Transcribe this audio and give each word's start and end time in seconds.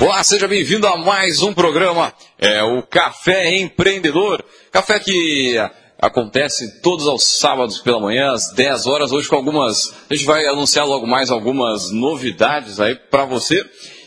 Olá, 0.00 0.22
seja 0.22 0.46
bem-vindo 0.46 0.86
a 0.86 0.96
mais 0.96 1.42
um 1.42 1.52
programa, 1.52 2.14
é 2.38 2.62
o 2.62 2.82
Café 2.82 3.56
Empreendedor. 3.56 4.44
Café 4.70 5.00
que 5.00 5.56
acontece 6.00 6.80
todos 6.80 7.04
os 7.06 7.24
sábados 7.24 7.78
pela 7.78 8.00
manhã, 8.00 8.32
às 8.32 8.52
10 8.52 8.86
horas, 8.86 9.10
hoje 9.10 9.28
com 9.28 9.34
algumas. 9.34 9.92
A 10.08 10.14
gente 10.14 10.24
vai 10.24 10.46
anunciar 10.46 10.86
logo 10.86 11.04
mais 11.04 11.30
algumas 11.30 11.90
novidades 11.90 12.78
aí 12.78 12.94
para 12.94 13.24
você. 13.24 13.64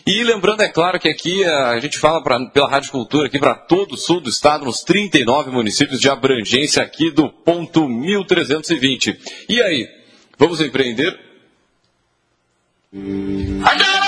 E 0.07 0.23
lembrando, 0.23 0.61
é 0.61 0.69
claro, 0.69 0.97
que 0.97 1.09
aqui 1.09 1.43
a 1.43 1.77
gente 1.79 1.99
fala 1.99 2.23
pra, 2.23 2.39
pela 2.49 2.69
Rádio 2.69 2.91
Cultura 2.91 3.27
aqui 3.27 3.37
para 3.37 3.53
todo 3.53 3.93
o 3.93 3.97
sul 3.97 4.21
do 4.21 4.29
estado, 4.29 4.63
nos 4.63 4.81
39 4.81 5.51
municípios 5.51 5.99
de 5.99 6.09
abrangência 6.09 6.81
aqui 6.81 7.11
do 7.11 7.29
ponto 7.29 7.87
1320. 7.87 9.19
E 9.49 9.61
aí, 9.61 9.89
vamos 10.37 10.61
empreender? 10.61 11.19
É 12.93 14.00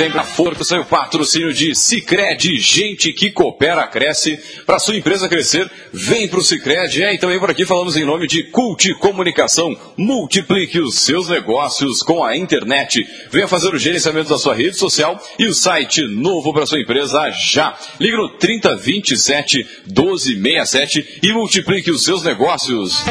Café 0.00 0.08
da 0.08 0.22
Força, 0.22 0.80
o 0.80 0.84
patrocínio 0.86 1.52
de 1.52 1.74
Cicred, 1.74 2.58
gente 2.58 3.12
que 3.12 3.30
coopera, 3.30 3.86
cresce. 3.86 4.38
Para 4.64 4.78
sua 4.78 4.96
empresa 4.96 5.28
crescer, 5.28 5.70
vem 5.92 6.26
para 6.26 6.40
o 6.40 6.42
Cicred. 6.42 7.02
É, 7.02 7.14
e 7.14 7.18
também 7.18 7.38
por 7.38 7.50
aqui 7.50 7.66
falamos 7.66 7.96
em 7.96 8.04
nome 8.04 8.26
de 8.26 8.44
Cult 8.44 8.94
Comunicação. 8.94 9.76
Multiplique 9.98 10.80
os 10.80 11.00
seus 11.00 11.28
negócios 11.28 12.02
com 12.02 12.24
a 12.24 12.34
internet. 12.34 13.06
Venha 13.30 13.46
fazer 13.46 13.74
o 13.74 13.78
gerenciamento 13.78 14.30
da 14.30 14.38
sua 14.38 14.54
rede 14.54 14.78
social 14.78 15.22
e 15.38 15.44
o 15.46 15.54
site 15.54 16.06
novo 16.06 16.50
para 16.54 16.64
sua 16.64 16.80
empresa 16.80 17.30
já. 17.32 17.76
Ligue 17.98 18.16
no 18.16 18.30
3027 18.30 19.66
1267 19.86 21.20
e 21.22 21.32
multiplique 21.34 21.90
os 21.90 22.02
seus 22.02 22.22
negócios. 22.22 23.04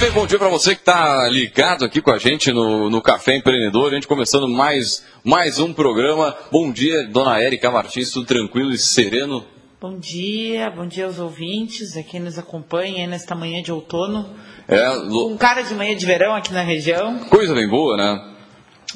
Muito 0.00 0.12
bem, 0.14 0.22
bom 0.22 0.26
dia 0.26 0.38
para 0.38 0.48
você 0.48 0.74
que 0.74 0.80
está 0.80 1.28
ligado 1.28 1.84
aqui 1.84 2.00
com 2.00 2.10
a 2.10 2.16
gente 2.16 2.50
no, 2.52 2.88
no 2.88 3.02
Café 3.02 3.36
Empreendedor. 3.36 3.90
A 3.90 3.94
gente 3.94 4.06
começando 4.06 4.48
mais, 4.48 5.04
mais 5.22 5.58
um 5.58 5.74
programa. 5.74 6.34
Bom 6.50 6.72
dia, 6.72 7.06
dona 7.06 7.38
Érica 7.38 7.70
Martins, 7.70 8.10
tudo 8.10 8.24
tranquilo 8.26 8.72
e 8.72 8.78
sereno? 8.78 9.44
Bom 9.78 9.98
dia, 9.98 10.70
bom 10.70 10.86
dia 10.86 11.04
aos 11.04 11.18
ouvintes, 11.18 11.96
a 11.98 12.02
quem 12.02 12.18
nos 12.20 12.38
acompanha 12.38 13.06
nesta 13.06 13.34
manhã 13.34 13.62
de 13.62 13.70
outono. 13.72 14.30
É, 14.66 14.88
lo- 14.88 15.28
Um 15.28 15.36
cara 15.36 15.60
de 15.62 15.74
manhã 15.74 15.94
de 15.94 16.06
verão 16.06 16.34
aqui 16.34 16.52
na 16.52 16.62
região. 16.62 17.18
coisa 17.28 17.54
bem 17.54 17.68
boa, 17.68 17.96
né? 17.96 18.34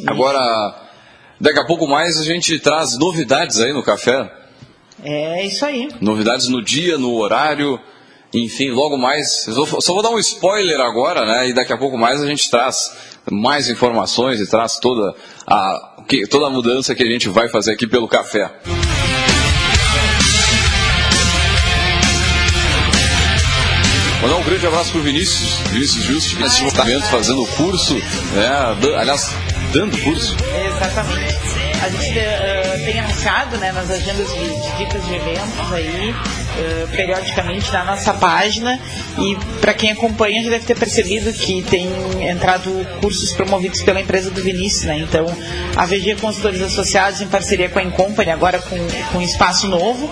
Agora, 0.06 0.40
daqui 1.38 1.58
a 1.60 1.66
pouco 1.66 1.86
mais 1.86 2.18
a 2.18 2.24
gente 2.24 2.58
traz 2.60 2.96
novidades 2.98 3.60
aí 3.60 3.72
no 3.74 3.82
café. 3.82 4.32
É 5.02 5.44
isso 5.44 5.66
aí. 5.66 5.88
Novidades 6.00 6.48
no 6.48 6.62
dia, 6.62 6.96
no 6.96 7.14
horário, 7.16 7.78
enfim, 8.34 8.70
logo 8.70 8.98
mais. 8.98 9.46
eu 9.46 9.80
Só 9.80 9.94
vou 9.94 10.02
dar 10.02 10.10
um 10.10 10.18
spoiler 10.18 10.80
agora, 10.80 11.24
né? 11.24 11.48
E 11.48 11.52
daqui 11.52 11.72
a 11.72 11.76
pouco 11.78 11.96
mais 11.96 12.20
a 12.20 12.26
gente 12.26 12.50
traz 12.50 12.92
mais 13.30 13.70
informações 13.70 14.40
e 14.40 14.46
traz 14.46 14.78
toda 14.78 15.14
a, 15.46 15.94
toda 16.28 16.46
a 16.48 16.50
mudança 16.50 16.94
que 16.94 17.02
a 17.02 17.06
gente 17.06 17.28
vai 17.28 17.48
fazer 17.48 17.72
aqui 17.72 17.86
pelo 17.86 18.08
café. 18.08 18.50
Mandar 24.20 24.36
um 24.36 24.42
grande 24.42 24.66
abraço 24.66 24.90
pro 24.90 25.02
Vinícius, 25.02 25.50
Vinícius 25.70 26.04
Justi, 26.04 26.36
nesse 26.36 26.62
momento 26.62 27.04
fazendo 27.04 27.42
o 27.42 27.46
curso, 27.46 27.94
né? 27.94 28.76
Aliás, 28.98 29.30
dando 29.72 29.96
curso. 30.02 30.34
Exatamente. 30.66 31.63
A 31.84 31.88
gente 31.90 32.18
eh, 32.18 32.82
tem 32.86 32.98
anunciado 32.98 33.58
né, 33.58 33.70
nas 33.70 33.90
agendas 33.90 34.26
de, 34.32 34.40
de 34.40 34.78
dicas 34.78 35.04
de 35.04 35.14
eventos 35.16 35.70
aí, 35.70 36.14
eh, 36.56 36.86
periodicamente 36.96 37.70
na 37.70 37.84
nossa 37.84 38.14
página. 38.14 38.80
E 39.18 39.36
para 39.60 39.74
quem 39.74 39.92
acompanha 39.92 40.42
já 40.42 40.48
deve 40.48 40.64
ter 40.64 40.78
percebido 40.78 41.30
que 41.30 41.62
tem 41.64 41.86
entrado 42.26 42.70
cursos 43.02 43.34
promovidos 43.34 43.82
pela 43.82 44.00
empresa 44.00 44.30
do 44.30 44.42
Vinícius, 44.42 44.84
né? 44.84 44.96
Então, 45.00 45.26
a 45.76 45.84
VG 45.84 46.16
Consultores 46.22 46.62
Associados, 46.62 47.20
em 47.20 47.28
parceria 47.28 47.68
com 47.68 47.78
a 47.78 47.82
Incompany, 47.82 48.30
agora 48.30 48.60
com, 48.60 48.78
com 49.12 49.18
um 49.18 49.22
espaço 49.22 49.68
novo, 49.68 50.10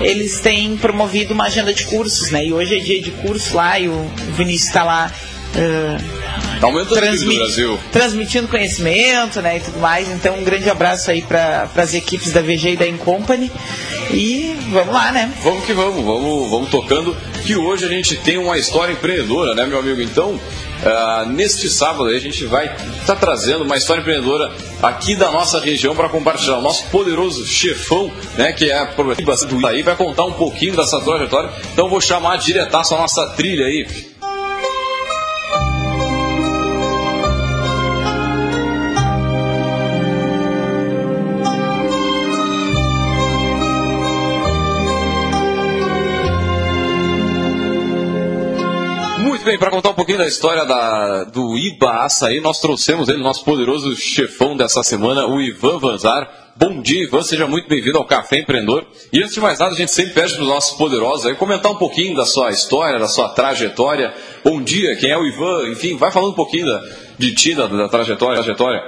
eles 0.00 0.40
têm 0.40 0.76
promovido 0.76 1.32
uma 1.32 1.44
agenda 1.44 1.72
de 1.72 1.86
cursos, 1.86 2.30
né? 2.32 2.44
E 2.44 2.52
hoje 2.52 2.76
é 2.76 2.80
dia 2.80 3.00
de 3.00 3.10
curso 3.10 3.56
lá 3.56 3.80
e 3.80 3.88
o 3.88 4.10
Vinícius 4.36 4.68
está 4.68 4.84
lá. 4.84 5.10
Eh, 5.56 5.96
Tá 6.60 6.66
aumentando 6.66 6.96
transmi- 6.96 7.36
Brasil. 7.36 7.78
transmitindo 7.92 8.48
conhecimento 8.48 9.40
né, 9.42 9.58
e 9.58 9.60
tudo 9.60 9.78
mais. 9.80 10.08
Então, 10.08 10.36
um 10.38 10.44
grande 10.44 10.68
abraço 10.70 11.10
aí 11.10 11.20
para 11.22 11.68
as 11.76 11.94
equipes 11.94 12.32
da 12.32 12.40
VG 12.40 12.72
e 12.72 12.76
da 12.76 12.86
Incompany. 12.86 13.50
E 14.10 14.56
vamos 14.70 14.94
lá, 14.94 15.10
né? 15.12 15.32
Vamos 15.42 15.64
que 15.64 15.72
vamos, 15.72 16.04
vamos, 16.04 16.50
vamos 16.50 16.70
tocando. 16.70 17.16
Que 17.44 17.56
hoje 17.56 17.84
a 17.84 17.88
gente 17.88 18.16
tem 18.16 18.38
uma 18.38 18.56
história 18.56 18.92
empreendedora, 18.92 19.54
né, 19.54 19.66
meu 19.66 19.78
amigo? 19.78 20.00
Então, 20.00 20.38
ah, 20.84 21.24
neste 21.28 21.68
sábado 21.68 22.04
aí 22.06 22.16
a 22.16 22.20
gente 22.20 22.44
vai 22.46 22.74
estar 23.00 23.16
trazendo 23.16 23.64
uma 23.64 23.76
história 23.76 24.00
empreendedora 24.00 24.52
aqui 24.82 25.16
da 25.16 25.30
nossa 25.30 25.60
região 25.60 25.94
para 25.94 26.08
compartilhar. 26.08 26.58
O 26.58 26.62
nosso 26.62 26.84
poderoso 26.86 27.46
chefão, 27.46 28.10
né, 28.36 28.52
que 28.52 28.70
é 28.70 28.78
a 28.78 28.84
do 28.84 29.66
aí, 29.66 29.82
vai 29.82 29.96
contar 29.96 30.24
um 30.24 30.32
pouquinho 30.32 30.76
dessa 30.76 31.00
trajetória. 31.00 31.50
Então, 31.72 31.88
vou 31.88 32.00
chamar 32.00 32.36
diretaço 32.38 32.94
a 32.94 32.98
nossa 32.98 33.26
trilha 33.30 33.66
aí. 33.66 34.13
Muito 49.44 49.58
bem, 49.58 49.58
para 49.58 49.70
contar 49.70 49.90
um 49.90 49.94
pouquinho 49.94 50.16
da 50.16 50.26
história 50.26 50.64
da, 50.64 51.24
do 51.24 51.54
Iba 51.58 52.06
Açaí, 52.06 52.40
nós 52.40 52.60
trouxemos 52.60 53.10
ele, 53.10 53.22
nosso 53.22 53.44
poderoso 53.44 53.94
chefão 53.94 54.56
dessa 54.56 54.82
semana, 54.82 55.26
o 55.26 55.38
Ivan 55.38 55.78
Vanzar. 55.78 56.26
Bom 56.56 56.80
dia, 56.80 57.04
Ivan, 57.04 57.20
seja 57.20 57.46
muito 57.46 57.68
bem-vindo 57.68 57.98
ao 57.98 58.06
Café 58.06 58.38
Empreendedor. 58.38 58.86
E 59.12 59.20
antes 59.22 59.34
de 59.34 59.40
mais 59.40 59.58
nada, 59.58 59.74
a 59.74 59.76
gente 59.76 59.90
sempre 59.90 60.14
pede 60.14 60.32
para 60.32 60.44
os 60.44 60.48
nossos 60.48 60.78
poderosos 60.78 61.26
aí 61.26 61.34
comentar 61.34 61.70
um 61.70 61.76
pouquinho 61.76 62.16
da 62.16 62.24
sua 62.24 62.52
história, 62.52 62.98
da 62.98 63.06
sua 63.06 63.28
trajetória. 63.28 64.14
Bom 64.42 64.62
dia, 64.62 64.96
quem 64.96 65.10
é 65.10 65.18
o 65.18 65.26
Ivan? 65.26 65.68
Enfim, 65.68 65.94
vai 65.98 66.10
falando 66.10 66.30
um 66.30 66.34
pouquinho 66.34 66.64
da, 66.64 66.82
de 67.18 67.34
ti, 67.34 67.54
da, 67.54 67.66
da 67.66 67.86
trajetória. 67.86 68.42
trajetória. 68.42 68.80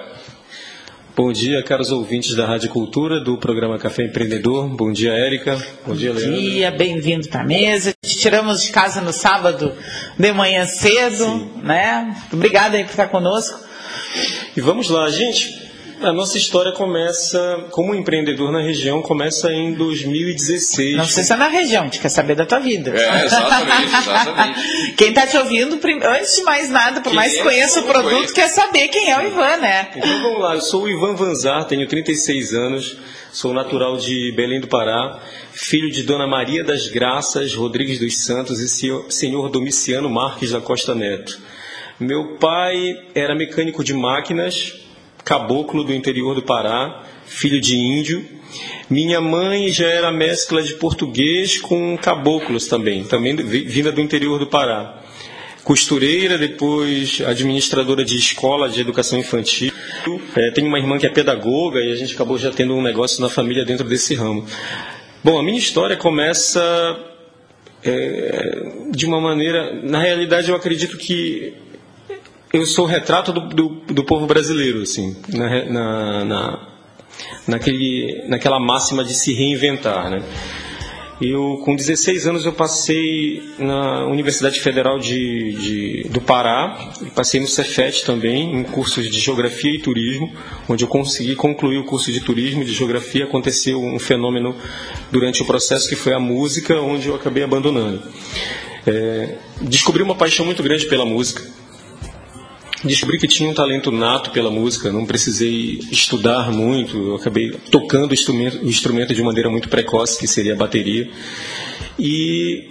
Bom 1.14 1.32
dia, 1.32 1.62
caros 1.62 1.90
ouvintes 1.90 2.34
da 2.34 2.46
Rádio 2.46 2.68
Cultura, 2.68 3.20
do 3.20 3.38
programa 3.38 3.78
Café 3.78 4.04
Empreendedor. 4.04 4.68
Bom 4.68 4.92
dia, 4.92 5.12
Érica. 5.12 5.58
Bom 5.86 5.94
dia, 5.94 6.12
Leandro. 6.12 6.40
Dia, 6.40 6.70
bem-vindo 6.70 7.26
para 7.28 7.40
a 7.40 7.44
mesa. 7.44 7.94
Tiramos 8.26 8.64
de 8.64 8.72
casa 8.72 9.00
no 9.00 9.12
sábado 9.12 9.72
de 10.18 10.32
manhã 10.32 10.66
cedo, 10.66 11.48
né? 11.62 12.12
Obrigada 12.32 12.76
aí 12.76 12.82
por 12.82 12.90
estar 12.90 13.06
conosco. 13.06 13.56
E 14.56 14.60
vamos 14.60 14.88
lá, 14.88 15.08
gente. 15.10 15.65
A 16.00 16.12
nossa 16.12 16.36
história 16.36 16.72
começa, 16.72 17.64
como 17.70 17.94
empreendedor 17.94 18.52
na 18.52 18.60
região, 18.60 19.00
começa 19.00 19.50
em 19.50 19.72
2016. 19.72 20.96
Não 20.96 21.06
sei 21.06 21.24
se 21.24 21.32
é 21.32 21.36
na 21.36 21.48
região, 21.48 21.82
a 21.82 21.84
gente 21.86 22.00
quer 22.00 22.10
saber 22.10 22.34
da 22.34 22.44
tua 22.44 22.58
vida. 22.58 22.90
É, 22.90 23.24
exatamente, 23.24 23.96
exatamente. 23.96 24.92
Quem 24.96 25.08
está 25.08 25.26
te 25.26 25.38
ouvindo, 25.38 25.80
antes 26.04 26.36
de 26.36 26.42
mais 26.42 26.68
nada, 26.70 27.00
por 27.00 27.08
Quem 27.10 27.16
mais 27.16 27.32
que 27.32 27.40
é, 27.40 27.42
conheça 27.42 27.80
o 27.80 27.84
produto, 27.84 28.14
conhece. 28.14 28.34
quer 28.34 28.48
saber 28.48 28.88
quem 28.88 29.10
é 29.10 29.18
o 29.18 29.26
Ivan, 29.26 29.56
né? 29.56 29.88
Então 29.96 30.22
vamos 30.22 30.40
lá, 30.40 30.54
eu 30.54 30.60
sou 30.60 30.82
o 30.82 30.88
Ivan 30.88 31.14
Vanzar, 31.14 31.64
tenho 31.64 31.86
36 31.88 32.52
anos, 32.52 32.98
sou 33.32 33.54
natural 33.54 33.96
de 33.96 34.32
Belém 34.36 34.60
do 34.60 34.68
Pará, 34.68 35.18
filho 35.52 35.90
de 35.90 36.02
Dona 36.02 36.26
Maria 36.26 36.62
das 36.62 36.88
Graças 36.88 37.54
Rodrigues 37.54 37.98
dos 37.98 38.18
Santos 38.18 38.60
e 38.60 38.68
senhor 38.68 39.48
Domiciano 39.48 40.10
Marques 40.10 40.50
da 40.50 40.60
Costa 40.60 40.94
Neto. 40.94 41.38
Meu 41.98 42.36
pai 42.36 42.94
era 43.14 43.34
mecânico 43.34 43.82
de 43.82 43.94
máquinas, 43.94 44.74
caboclo 45.26 45.82
do 45.84 45.92
interior 45.92 46.34
do 46.36 46.42
Pará, 46.42 47.02
filho 47.26 47.60
de 47.60 47.76
índio. 47.76 48.24
Minha 48.88 49.20
mãe 49.20 49.68
já 49.68 49.86
era 49.88 50.12
mescla 50.12 50.62
de 50.62 50.74
português 50.74 51.58
com 51.58 51.98
caboclos 51.98 52.68
também, 52.68 53.02
também 53.04 53.34
vi- 53.36 53.64
vinda 53.64 53.90
do 53.92 54.00
interior 54.00 54.38
do 54.38 54.46
Pará. 54.46 55.02
costureira, 55.64 56.38
depois 56.38 57.20
administradora 57.26 58.04
de 58.04 58.16
escola 58.16 58.68
de 58.68 58.80
educação 58.80 59.18
infantil. 59.18 59.72
É, 60.36 60.52
tenho 60.52 60.68
uma 60.68 60.78
irmã 60.78 60.96
que 60.96 61.06
é 61.06 61.08
pedagoga 61.10 61.80
e 61.80 61.90
a 61.90 61.96
gente 61.96 62.14
acabou 62.14 62.38
já 62.38 62.52
tendo 62.52 62.72
um 62.72 62.80
negócio 62.80 63.20
na 63.20 63.28
família 63.28 63.64
dentro 63.64 63.84
desse 63.88 64.14
ramo. 64.14 64.46
Bom, 65.24 65.36
a 65.36 65.42
minha 65.42 65.58
história 65.58 65.96
começa 65.96 66.62
é, 67.84 68.62
de 68.92 69.06
uma 69.06 69.20
maneira. 69.20 69.74
Na 69.82 69.98
realidade, 69.98 70.48
eu 70.50 70.54
acredito 70.54 70.96
que 70.96 71.52
eu 72.52 72.66
sou 72.66 72.84
o 72.84 72.88
retrato 72.88 73.32
do, 73.32 73.40
do, 73.48 73.68
do 73.92 74.04
povo 74.04 74.26
brasileiro, 74.26 74.82
assim, 74.82 75.16
na, 75.28 75.64
na, 75.64 76.24
na, 76.24 76.68
naquele, 77.46 78.24
naquela 78.28 78.58
máxima 78.58 79.04
de 79.04 79.14
se 79.14 79.32
reinventar, 79.32 80.10
né? 80.10 80.22
Eu, 81.18 81.62
com 81.64 81.74
16 81.74 82.26
anos, 82.26 82.44
eu 82.44 82.52
passei 82.52 83.42
na 83.58 84.04
Universidade 84.04 84.60
Federal 84.60 84.98
de, 84.98 85.52
de, 85.52 86.08
do 86.10 86.20
Pará, 86.20 86.90
passei 87.14 87.40
no 87.40 87.46
Cefet 87.46 88.04
também, 88.04 88.54
em 88.54 88.62
cursos 88.64 89.08
de 89.08 89.18
Geografia 89.18 89.74
e 89.74 89.78
Turismo, 89.80 90.30
onde 90.68 90.84
eu 90.84 90.88
consegui 90.88 91.34
concluir 91.34 91.78
o 91.78 91.84
curso 91.84 92.12
de 92.12 92.20
Turismo 92.20 92.60
e 92.60 92.66
de 92.66 92.74
Geografia. 92.74 93.24
Aconteceu 93.24 93.82
um 93.82 93.98
fenômeno 93.98 94.54
durante 95.10 95.40
o 95.40 95.46
processo 95.46 95.88
que 95.88 95.96
foi 95.96 96.12
a 96.12 96.20
música, 96.20 96.78
onde 96.82 97.08
eu 97.08 97.14
acabei 97.14 97.42
abandonando. 97.42 98.02
É, 98.86 99.38
descobri 99.62 100.02
uma 100.02 100.14
paixão 100.14 100.44
muito 100.44 100.62
grande 100.62 100.84
pela 100.84 101.06
música, 101.06 101.42
descobri 102.86 103.18
que 103.18 103.28
tinha 103.28 103.48
um 103.48 103.54
talento 103.54 103.90
nato 103.90 104.30
pela 104.30 104.50
música, 104.50 104.92
não 104.92 105.04
precisei 105.06 105.80
estudar 105.90 106.50
muito, 106.50 106.96
eu 106.96 107.14
acabei 107.16 107.50
tocando 107.70 108.10
o 108.10 108.14
instrumento, 108.14 108.64
o 108.64 108.68
instrumento 108.68 109.14
de 109.14 109.22
maneira 109.22 109.50
muito 109.50 109.68
precoce, 109.68 110.18
que 110.18 110.26
seria 110.26 110.54
a 110.54 110.56
bateria, 110.56 111.10
e 111.98 112.70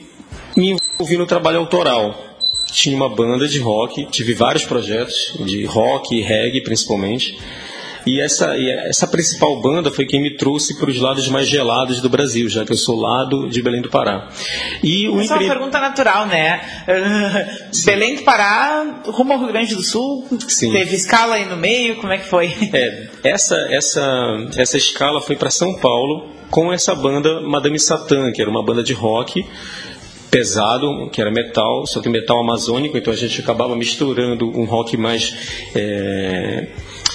me 0.55 0.77
envolvi 0.95 1.17
no 1.17 1.25
trabalho 1.25 1.59
autoral. 1.59 2.37
Tinha 2.71 2.95
uma 2.95 3.09
banda 3.09 3.47
de 3.47 3.59
rock, 3.59 4.05
tive 4.11 4.33
vários 4.33 4.65
projetos 4.65 5.33
de 5.45 5.63
rock 5.65 6.15
e 6.15 6.21
reggae 6.21 6.61
principalmente, 6.61 7.37
e 8.05 8.21
essa, 8.21 8.55
e 8.57 8.69
essa 8.69 9.07
principal 9.07 9.59
banda 9.61 9.91
foi 9.91 10.05
quem 10.05 10.21
me 10.21 10.37
trouxe 10.37 10.77
para 10.77 10.89
os 10.89 10.99
lados 10.99 11.27
mais 11.27 11.47
gelados 11.47 12.01
do 12.01 12.09
Brasil, 12.09 12.47
já 12.49 12.63
que 12.63 12.71
eu 12.71 12.77
sou 12.77 12.95
lado 12.99 13.49
de 13.49 13.61
Belém 13.61 13.81
do 13.81 13.89
Pará. 13.89 14.29
E 14.83 15.07
o 15.07 15.19
Essa 15.19 15.33
empre... 15.33 15.45
é 15.45 15.49
uma 15.49 15.55
pergunta 15.55 15.79
natural, 15.79 16.27
né? 16.27 16.61
Uh, 16.85 17.85
Belém 17.85 18.15
do 18.15 18.21
Pará, 18.21 19.01
rumo 19.07 19.33
ao 19.33 19.39
Rio 19.39 19.47
Grande 19.49 19.75
do 19.75 19.81
Sul, 19.81 20.25
Sim. 20.47 20.71
teve 20.71 20.95
escala 20.95 21.35
aí 21.35 21.45
no 21.45 21.57
meio, 21.57 21.95
como 21.97 22.13
é 22.13 22.17
que 22.17 22.25
foi? 22.25 22.53
É, 22.71 23.07
essa, 23.23 23.55
essa, 23.69 24.47
essa 24.55 24.77
escala 24.77 25.21
foi 25.21 25.35
para 25.35 25.49
São 25.49 25.75
Paulo 25.79 26.29
com 26.49 26.71
essa 26.71 26.93
banda 26.93 27.41
Madame 27.41 27.79
Satã, 27.79 28.31
que 28.31 28.41
era 28.41 28.49
uma 28.49 28.63
banda 28.63 28.83
de 28.83 28.93
rock 28.93 29.45
pesado, 30.29 31.09
que 31.11 31.21
era 31.21 31.31
metal, 31.31 31.85
só 31.87 32.01
que 32.01 32.09
metal 32.09 32.39
amazônico, 32.39 32.97
então 32.97 33.13
a 33.13 33.15
gente 33.15 33.39
acabava 33.39 33.75
misturando 33.75 34.49
um 34.49 34.65
rock 34.65 34.97
mais 34.97 35.33
é, 35.73 36.67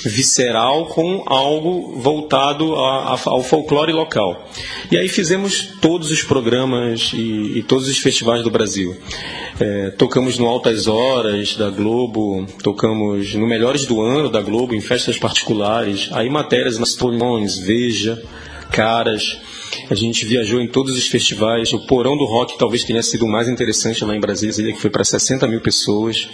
visceral 0.05 0.87
com 0.87 1.23
algo 1.27 1.99
voltado 2.01 2.75
a, 2.77 3.15
a, 3.15 3.19
ao 3.27 3.43
folclore 3.43 3.93
local. 3.93 4.49
E 4.91 4.97
aí 4.97 5.09
fizemos 5.09 5.75
todos 5.81 6.11
os 6.11 6.23
programas 6.23 7.13
e, 7.15 7.59
e 7.59 7.63
todos 7.63 7.89
os 7.89 7.99
festivais 7.99 8.43
do 8.43 8.51
Brasil. 8.51 8.97
É, 9.59 9.91
tocamos 9.91 10.39
no 10.39 10.47
Altas 10.47 10.87
Horas 10.87 11.57
da 11.57 11.71
Globo, 11.71 12.47
tocamos 12.63 13.35
no 13.35 13.47
Melhores 13.47 13.85
do 13.85 14.01
Ano 14.01 14.31
da 14.31 14.41
Globo, 14.41 14.75
em 14.75 14.81
festas 14.81 15.19
particulares, 15.19 16.09
aí 16.13 16.31
matérias 16.31 16.79
nas 16.79 16.95
Veja, 17.59 18.21
Caras. 18.71 19.39
A 19.89 19.95
gente 19.95 20.25
viajou 20.25 20.61
em 20.61 20.69
todos 20.69 20.97
os 20.97 21.07
festivais. 21.07 21.73
O 21.73 21.87
Porão 21.87 22.17
do 22.17 22.25
Rock 22.25 22.59
talvez 22.59 22.85
tenha 22.85 23.03
sido 23.03 23.25
o 23.25 23.29
mais 23.29 23.49
interessante 23.49 24.05
lá 24.05 24.15
em 24.15 24.21
Brasília, 24.21 24.73
que 24.73 24.81
foi 24.81 24.91
para 24.91 25.05
60 25.05 25.47
mil 25.47 25.61
pessoas. 25.61 26.29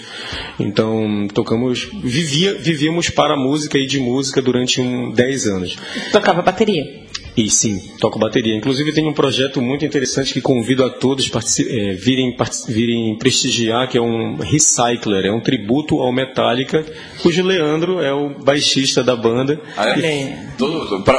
Então, 0.59 1.29
tocamos, 1.33 1.89
vivia, 2.03 2.55
vivíamos 2.55 3.11
para 3.11 3.35
a 3.35 3.37
música 3.37 3.79
e 3.79 3.87
de 3.87 3.99
música 3.99 4.41
durante 4.43 4.81
um, 4.81 5.13
10 5.13 5.47
anos. 5.47 5.77
Tocava 6.13 6.43
bateria? 6.43 7.06
E 7.37 7.51
sim, 7.51 7.93
toco 8.01 8.19
bateria. 8.19 8.57
Inclusive 8.57 8.93
tem 8.93 9.07
um 9.07 9.13
projeto 9.13 9.61
muito 9.61 9.85
interessante 9.85 10.33
que 10.33 10.41
convido 10.41 10.83
a 10.83 10.89
todos 10.89 11.31
é, 11.61 11.93
virem, 11.93 12.35
virem 12.67 13.15
prestigiar, 13.19 13.89
que 13.89 13.99
é 13.99 14.01
um 14.01 14.37
Recycler, 14.37 15.27
é 15.27 15.31
um 15.31 15.41
tributo 15.41 16.01
ao 16.01 16.11
Metallica, 16.13 16.85
cujo 17.23 17.45
Leandro 17.45 18.01
é 18.01 18.13
o 18.13 18.31
baixista 18.31 19.05
da 19.05 19.15
banda. 19.15 19.61
Ah, 19.77 19.91
é? 19.91 20.47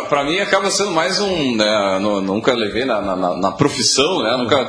Pra, 0.09 0.23
mim 0.23 0.39
acaba 0.39 0.71
sendo 0.71 0.91
mais 0.91 1.19
um. 1.19 1.55
Né, 1.55 1.99
nunca 2.23 2.53
levei 2.53 2.83
na, 2.83 2.99
na, 2.99 3.37
na 3.37 3.51
profissão, 3.51 4.23
né? 4.23 4.35
Nunca 4.37 4.67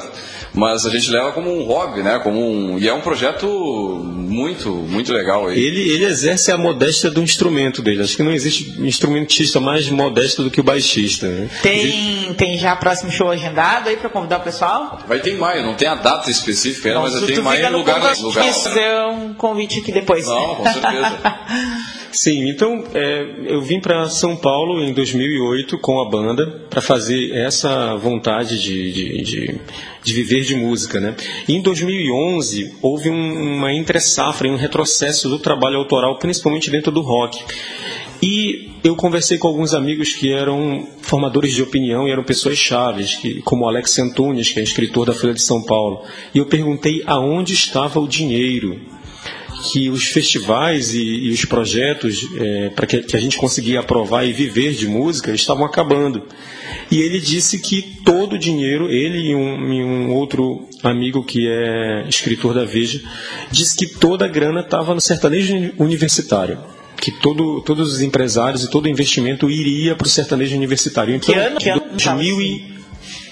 mas 0.59 0.85
a 0.85 0.91
gente 0.91 1.09
leva 1.09 1.31
como 1.31 1.57
um 1.57 1.63
hobby, 1.63 2.03
né? 2.03 2.19
Como 2.19 2.41
um, 2.41 2.79
e 2.79 2.89
é 2.89 2.93
um 2.93 3.01
projeto 3.01 3.47
muito, 3.49 4.71
muito 4.71 5.13
legal 5.13 5.47
aí. 5.47 5.57
Ele, 5.57 5.81
ele 5.93 6.05
exerce 6.05 6.51
a 6.51 6.59
modéstia 6.59 7.11
do 7.11 7.23
instrumento 7.23 7.81
dele. 7.81 8.03
Acho 8.03 8.17
que 8.17 8.25
não 8.25 8.33
existe 8.33 8.75
instrumentista 8.81 9.61
mais 9.61 9.89
modesto 9.89 10.43
do 10.43 10.51
que 10.51 10.61
o 10.61 10.65
baixista. 10.65 11.29
Né? 11.29 11.49
Tem, 11.63 12.35
tem 12.35 12.59
já 12.59 12.75
próximo 12.75 13.13
show 13.13 13.31
agendado 13.31 13.89
aí 13.89 13.97
para 13.97 14.11
convidar 14.11 14.39
o 14.39 14.43
pessoal? 14.43 14.99
Vai 15.07 15.21
ter 15.21 15.35
em 15.35 15.37
maio, 15.39 15.63
não 15.63 15.75
tem 15.75 15.87
a 15.87 15.95
data 15.95 16.29
específica 16.29 16.89
ainda, 16.89 17.01
mas 17.03 17.15
eu 17.15 17.27
tenho 17.27 17.41
em 17.41 17.45
maio 17.45 17.65
em 17.65 17.71
lugar, 17.71 18.17
lugar. 18.21 18.45
fazer 18.53 19.01
um 19.13 19.35
convite 19.35 19.79
aqui 19.79 19.93
depois. 19.93 20.27
Não, 20.27 20.57
com 20.57 20.65
certeza. 20.65 21.19
Sim, 22.11 22.49
então 22.49 22.85
é, 22.95 23.27
eu 23.47 23.61
vim 23.61 23.81
para 23.81 24.09
São 24.09 24.35
Paulo 24.35 24.83
em 24.83 24.93
2008 24.93 25.79
com 25.79 26.01
a 26.01 26.09
banda 26.09 26.47
para 26.69 26.81
fazer 26.81 27.33
essa 27.33 27.95
vontade 27.97 28.61
de, 28.61 28.93
de, 28.93 29.23
de, 29.23 29.61
de, 30.09 30.15
viver 30.15 30.43
de 30.43 30.55
música. 30.55 30.99
Né? 30.99 31.15
E 31.47 31.55
em 31.55 31.63
2011 31.63 32.75
houve 32.83 33.11
um, 33.11 33.57
uma 33.57 33.73
entre-safra, 33.73 34.49
um 34.49 34.57
retrocesso 34.57 35.29
do 35.29 35.39
trabalho 35.39 35.77
autoral, 35.77 36.19
principalmente 36.19 36.71
dentro 36.71 36.91
do 36.91 37.01
rock. 37.01 37.39
E 38.21 38.71
eu 38.83 38.97
conversei 38.97 39.39
com 39.39 39.47
alguns 39.47 39.75
amigos 39.75 40.13
que 40.13 40.33
eram 40.33 40.89
formadores 41.03 41.55
de 41.55 41.63
opinião 41.63 42.09
e 42.09 42.11
eram 42.11 42.25
pessoas 42.25 42.59
chaves, 42.59 43.15
que, 43.15 43.41
como 43.43 43.67
Alex 43.67 43.99
Antunes, 43.99 44.51
que 44.51 44.59
é 44.59 44.63
escritor 44.63 45.07
da 45.07 45.15
Folha 45.15 45.35
de 45.35 45.43
São 45.43 45.63
Paulo. 45.63 46.03
E 46.35 46.39
eu 46.39 46.47
perguntei 46.47 47.03
aonde 47.07 47.53
estava 47.53 48.01
o 48.01 48.09
dinheiro 48.09 48.98
que 49.65 49.89
os 49.91 50.07
festivais 50.07 50.95
e, 50.95 51.03
e 51.03 51.31
os 51.31 51.45
projetos 51.45 52.27
é, 52.37 52.71
para 52.71 52.87
que, 52.87 53.03
que, 53.03 53.17
a 53.17 53.21
gente 53.21 53.37
conseguia 53.37 53.81
aprovar 53.81 54.25
e 54.25 54.33
viver 54.33 54.73
de 54.73 54.87
música 54.87 55.33
estavam 55.33 55.65
acabando. 55.65 56.23
E 56.91 57.01
ele 57.01 57.21
disse 57.21 57.59
que 57.59 57.83
todo 58.05 58.35
o 58.35 58.39
dinheiro, 58.39 58.91
ele 58.91 59.31
e 59.31 59.35
um, 59.35 59.73
e 59.73 59.83
um 59.83 60.13
outro 60.15 60.69
amigo 60.83 61.25
que 61.25 61.49
é 61.49 62.07
escritor 62.09 62.55
da 62.55 62.65
Veja, 62.65 63.01
disse 63.51 63.77
que 63.77 63.87
toda 63.99 64.25
a 64.25 64.29
grana 64.29 64.61
estava 64.61 64.95
no 64.95 65.01
sertanejo 65.01 65.73
universitário 65.79 66.59
que 67.01 67.13
todo, 67.13 67.61
todos 67.61 67.93
os 67.93 68.01
empresários 68.01 68.65
e 68.65 68.71
todo 68.71 68.87
o 68.87 68.89
investimento 68.89 69.49
iria 69.49 69.95
para 69.95 70.07
o 70.07 70.11
sertanejo 70.11 70.57
universitário. 70.57 71.15
Então, 71.15 71.33
que 71.33 71.41
ano? 71.41 71.57
Que 71.61 71.69
ano? 71.69 71.83
2000 71.93 72.78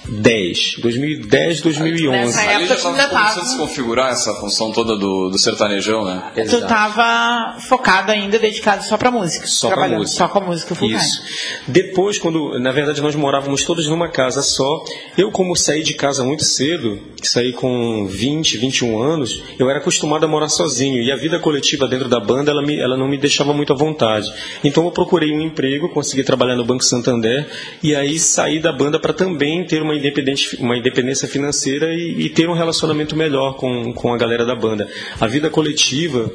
2010, 0.08 0.76
2010, 0.80 1.60
2011. 1.62 2.16
Nessa 2.16 2.42
época 2.42 2.66
já 2.66 2.74
estava 2.74 3.08
começando 3.08 3.42
a 3.42 3.44
se 3.44 3.56
configurar 3.56 4.12
essa 4.12 4.34
função 4.34 4.72
toda 4.72 4.96
do, 4.96 5.28
do 5.28 5.38
sertanejão, 5.38 6.04
né? 6.04 6.32
Exato. 6.36 6.58
Tu 6.58 6.62
estava 6.62 7.58
focado 7.60 8.12
ainda, 8.12 8.38
dedicado 8.38 8.84
só 8.84 8.96
para 8.96 9.10
música. 9.10 9.46
Só 9.46 9.68
para 9.70 9.88
música. 9.88 10.18
Só 10.18 10.28
com 10.28 10.38
a 10.38 10.42
música 10.42 10.74
full 10.74 10.90
Isso. 10.90 11.22
Depois, 11.66 12.18
quando, 12.18 12.58
na 12.60 12.70
verdade, 12.70 13.02
nós 13.02 13.14
morávamos 13.16 13.64
todos 13.64 13.88
numa 13.88 14.08
casa 14.08 14.42
só, 14.42 14.84
eu 15.18 15.30
como 15.32 15.56
saí 15.56 15.82
de 15.82 15.94
casa 15.94 16.22
muito 16.22 16.44
cedo, 16.44 17.00
saí 17.22 17.52
com 17.52 18.06
20, 18.06 18.58
21 18.58 19.02
anos, 19.02 19.42
eu 19.58 19.68
era 19.68 19.80
acostumado 19.80 20.24
a 20.24 20.28
morar 20.28 20.48
sozinho 20.48 21.02
e 21.02 21.10
a 21.10 21.16
vida 21.16 21.38
coletiva 21.38 21.88
dentro 21.88 22.08
da 22.08 22.20
banda, 22.20 22.50
ela, 22.50 22.62
me, 22.62 22.78
ela 22.78 22.96
não 22.96 23.08
me 23.08 23.18
deixava 23.18 23.52
muito 23.52 23.72
à 23.72 23.76
vontade. 23.76 24.32
Então 24.62 24.84
eu 24.84 24.92
procurei 24.92 25.32
um 25.32 25.40
emprego, 25.40 25.88
consegui 25.88 26.22
trabalhar 26.22 26.54
no 26.54 26.64
Banco 26.64 26.84
Santander 26.84 27.48
e 27.82 27.94
aí 27.94 28.18
saí 28.18 28.60
da 28.60 28.72
banda 28.72 29.00
para 29.00 29.12
também 29.12 29.64
ter 29.64 29.82
uma 29.82 29.95
independente, 29.96 30.56
uma 30.56 30.76
independência 30.76 31.26
financeira 31.28 31.92
e, 31.92 32.26
e, 32.26 32.28
ter 32.30 32.48
um 32.48 32.54
relacionamento 32.54 33.16
melhor 33.16 33.56
com, 33.56 33.92
com 33.92 34.12
a 34.12 34.16
galera 34.16 34.44
da 34.44 34.54
banda. 34.54 34.88
A 35.20 35.26
vida 35.26 35.50
coletiva 35.50 36.30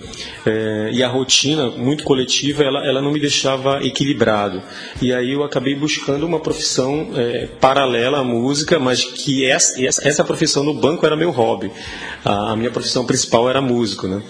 é, 0.46 0.92
e 0.94 1.04
a 1.04 1.08
rotina 1.08 1.70
muito 1.70 2.04
coletiva, 2.04 2.64
ela, 2.64 2.86
ela 2.86 3.02
não 3.02 3.12
me 3.12 3.20
deixava 3.20 3.86
equilibrado. 3.86 4.62
E 5.02 5.14
aí 5.14 5.32
eu 5.32 5.44
acabei 5.44 5.76
buscando 5.76 6.26
uma 6.26 6.40
profissão 6.40 7.10
é, 7.16 7.48
paralela 7.60 8.20
à 8.20 8.24
música, 8.24 8.80
mas 8.80 9.04
que 9.04 9.46
essa, 9.46 9.82
essa 10.08 10.24
profissão 10.24 10.64
no 10.64 10.74
banco 10.74 11.06
era 11.06 11.16
meu 11.16 11.32
hobby. 11.32 11.72
A, 12.24 12.52
a 12.52 12.56
minha 12.56 12.72
profissão 12.72 13.06
principal 13.06 13.50
era 13.50 13.62
músico. 13.62 14.08
Né? 14.08 14.22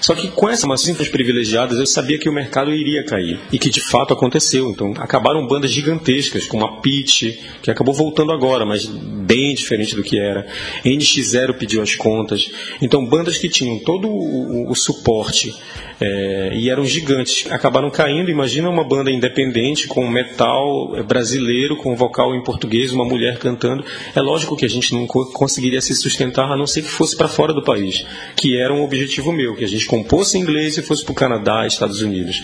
Só 0.00 0.14
que 0.14 0.28
com 0.28 0.48
essas 0.48 0.64
massivas 0.64 1.08
privilegiadas, 1.08 1.78
eu 1.78 1.86
sabia 1.86 2.18
que 2.18 2.28
o 2.28 2.32
mercado 2.32 2.72
iria 2.72 3.04
cair. 3.04 3.40
E 3.52 3.58
que 3.58 3.70
de 3.70 3.80
fato 3.80 4.12
aconteceu. 4.12 4.70
Então 4.70 4.92
acabaram 4.98 5.46
bandas 5.46 5.70
gigantescas, 5.70 6.46
como 6.46 6.64
a 6.64 6.80
Pitch, 6.80 7.38
que 7.62 7.70
acabou 7.70 7.94
voltando 7.94 8.32
agora, 8.32 8.64
mas 8.64 8.77
bem 8.86 9.54
diferente 9.54 9.94
do 9.94 10.02
que 10.02 10.18
era. 10.18 10.46
NX0 10.84 11.54
pediu 11.54 11.82
as 11.82 11.94
contas. 11.94 12.50
Então, 12.80 13.04
bandas 13.04 13.38
que 13.38 13.48
tinham 13.48 13.78
todo 13.78 14.08
o, 14.08 14.70
o 14.70 14.74
suporte 14.74 15.54
é, 16.00 16.50
e 16.54 16.70
eram 16.70 16.84
gigantes, 16.84 17.50
acabaram 17.50 17.90
caindo. 17.90 18.30
Imagina 18.30 18.68
uma 18.68 18.84
banda 18.84 19.10
independente 19.10 19.86
com 19.88 20.08
metal 20.08 21.02
brasileiro, 21.04 21.76
com 21.76 21.96
vocal 21.96 22.34
em 22.34 22.42
português, 22.42 22.92
uma 22.92 23.04
mulher 23.04 23.38
cantando. 23.38 23.84
É 24.14 24.20
lógico 24.20 24.56
que 24.56 24.64
a 24.64 24.68
gente 24.68 24.94
não 24.94 25.06
conseguiria 25.06 25.80
se 25.80 25.94
sustentar 25.94 26.50
a 26.50 26.56
não 26.56 26.66
ser 26.66 26.82
que 26.82 26.88
fosse 26.88 27.16
para 27.16 27.28
fora 27.28 27.52
do 27.52 27.62
país, 27.62 28.04
que 28.36 28.56
era 28.56 28.72
um 28.72 28.82
objetivo 28.82 29.32
meu, 29.32 29.56
que 29.56 29.64
a 29.64 29.68
gente 29.68 29.86
compôs 29.86 30.34
em 30.34 30.40
inglês 30.40 30.76
e 30.76 30.82
fosse 30.82 31.04
para 31.04 31.12
o 31.12 31.14
Canadá, 31.14 31.66
Estados 31.66 32.00
Unidos. 32.00 32.42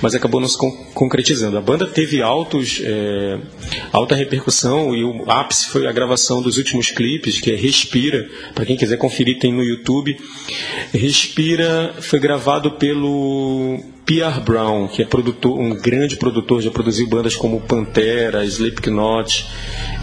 Mas 0.00 0.14
acabou 0.14 0.40
não 0.40 0.48
se 0.48 0.58
concretizando. 0.94 1.58
A 1.58 1.60
banda 1.60 1.86
teve 1.86 2.22
altos, 2.22 2.80
é, 2.82 3.38
alta 3.92 4.14
repercussão 4.14 4.94
e 4.94 5.04
o 5.04 5.30
ápice 5.30 5.68
foi 5.68 5.86
a 5.86 5.92
gravação 5.92 6.40
dos 6.40 6.56
últimos 6.56 6.90
clipes, 6.90 7.40
que 7.40 7.50
é 7.50 7.56
Respira. 7.56 8.26
Para 8.54 8.64
quem 8.64 8.76
quiser 8.76 8.96
conferir, 8.96 9.38
tem 9.38 9.52
no 9.52 9.62
YouTube. 9.62 10.16
Respira 10.92 11.94
foi 12.00 12.18
gravado 12.18 12.72
pelo 12.72 12.93
Pierre 14.04 14.40
Brown, 14.40 14.86
que 14.88 15.02
é 15.02 15.06
produtor, 15.06 15.58
um 15.58 15.70
grande 15.70 16.16
produtor, 16.16 16.60
já 16.60 16.70
produziu 16.70 17.08
bandas 17.08 17.34
como 17.34 17.60
Pantera, 17.60 18.44
Slipknot, 18.44 19.46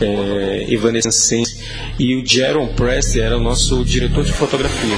é, 0.01 0.65
Evanescence. 0.69 1.63
E 1.99 2.15
o 2.15 2.25
Jaron 2.25 2.67
Press 2.73 3.15
era 3.15 3.37
o 3.37 3.41
nosso 3.41 3.85
diretor 3.85 4.23
de 4.23 4.31
fotografia. 4.31 4.95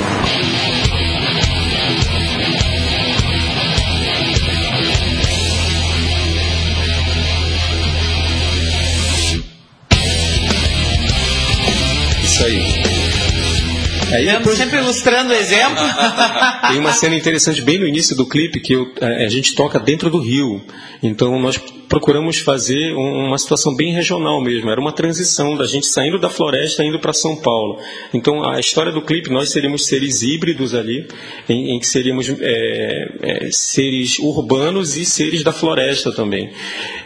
Aí 14.13 14.25
depois... 14.25 14.57
Sempre 14.57 14.79
ilustrando 14.79 15.31
o 15.31 15.35
exemplo. 15.35 15.83
Tem 16.69 16.79
uma 16.79 16.93
cena 16.93 17.15
interessante 17.15 17.61
bem 17.61 17.79
no 17.79 17.87
início 17.87 18.15
do 18.15 18.25
clipe 18.25 18.59
que 18.59 18.73
eu, 18.73 18.91
a, 19.01 19.25
a 19.25 19.29
gente 19.29 19.55
toca 19.55 19.79
dentro 19.79 20.09
do 20.09 20.19
rio. 20.19 20.61
Então 21.01 21.39
nós 21.39 21.57
procuramos 21.93 22.39
fazer 22.39 22.91
uma 22.93 23.37
situação 23.37 23.75
bem 23.75 23.93
regional 23.93 24.41
mesmo. 24.41 24.67
Era 24.67 24.81
uma 24.81 24.91
transição 24.91 25.55
da 25.55 25.65
gente 25.65 25.85
saindo 25.85 26.17
da 26.17 26.27
floresta 26.27 26.83
indo 26.83 26.99
para 26.99 27.13
São 27.13 27.35
Paulo. 27.35 27.79
Então 28.11 28.43
a 28.43 28.59
história 28.59 28.91
do 28.91 28.99
clipe 28.99 29.29
nós 29.29 29.51
seríamos 29.51 29.85
seres 29.85 30.23
híbridos 30.23 30.73
ali, 30.73 31.07
em, 31.47 31.75
em 31.75 31.79
que 31.79 31.85
seríamos 31.85 32.27
é, 32.39 33.11
é, 33.21 33.49
seres 33.51 34.17
urbanos 34.17 34.97
e 34.97 35.05
seres 35.05 35.43
da 35.43 35.51
floresta 35.51 36.11
também. 36.11 36.51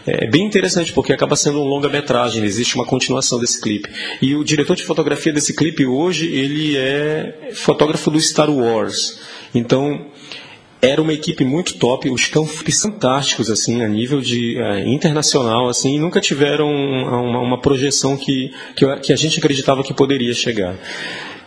É 0.06 0.26
bem 0.26 0.46
interessante 0.46 0.94
porque 0.94 1.12
acaba 1.12 1.36
sendo 1.36 1.60
um 1.60 1.66
longa-metragem. 1.66 2.46
Existe 2.46 2.76
uma 2.76 2.86
continuação 2.86 3.40
desse 3.40 3.60
clipe. 3.60 3.90
E 4.22 4.36
o 4.36 4.44
diretor 4.44 4.76
de 4.76 4.84
fotografia 4.84 5.34
desse 5.34 5.54
clipe 5.54 5.86
hoje 5.86 6.34
ele 6.34 6.78
é 6.78 6.97
fotógrafo 7.54 8.12
do 8.12 8.20
Star 8.20 8.50
Wars. 8.50 9.20
Então 9.54 10.08
era 10.82 11.02
uma 11.02 11.14
equipe 11.14 11.44
muito 11.44 11.78
top, 11.78 12.10
os 12.10 12.28
campos 12.28 12.80
fantásticos 12.80 13.50
assim 13.50 13.84
a 13.84 13.88
nível 13.88 14.22
de 14.22 14.58
uh, 14.60 14.88
internacional 14.88 15.68
assim, 15.68 16.00
nunca 16.00 16.22
tiveram 16.22 16.70
uma, 16.70 17.40
uma 17.40 17.62
projeção 17.62 18.16
que, 18.16 18.52
que, 18.76 18.96
que, 18.98 19.14
a 19.14 19.16
gente 19.16 19.40
acreditava 19.40 19.84
que 19.84 19.94
poderia 19.94 20.34
chegar. 20.34 20.78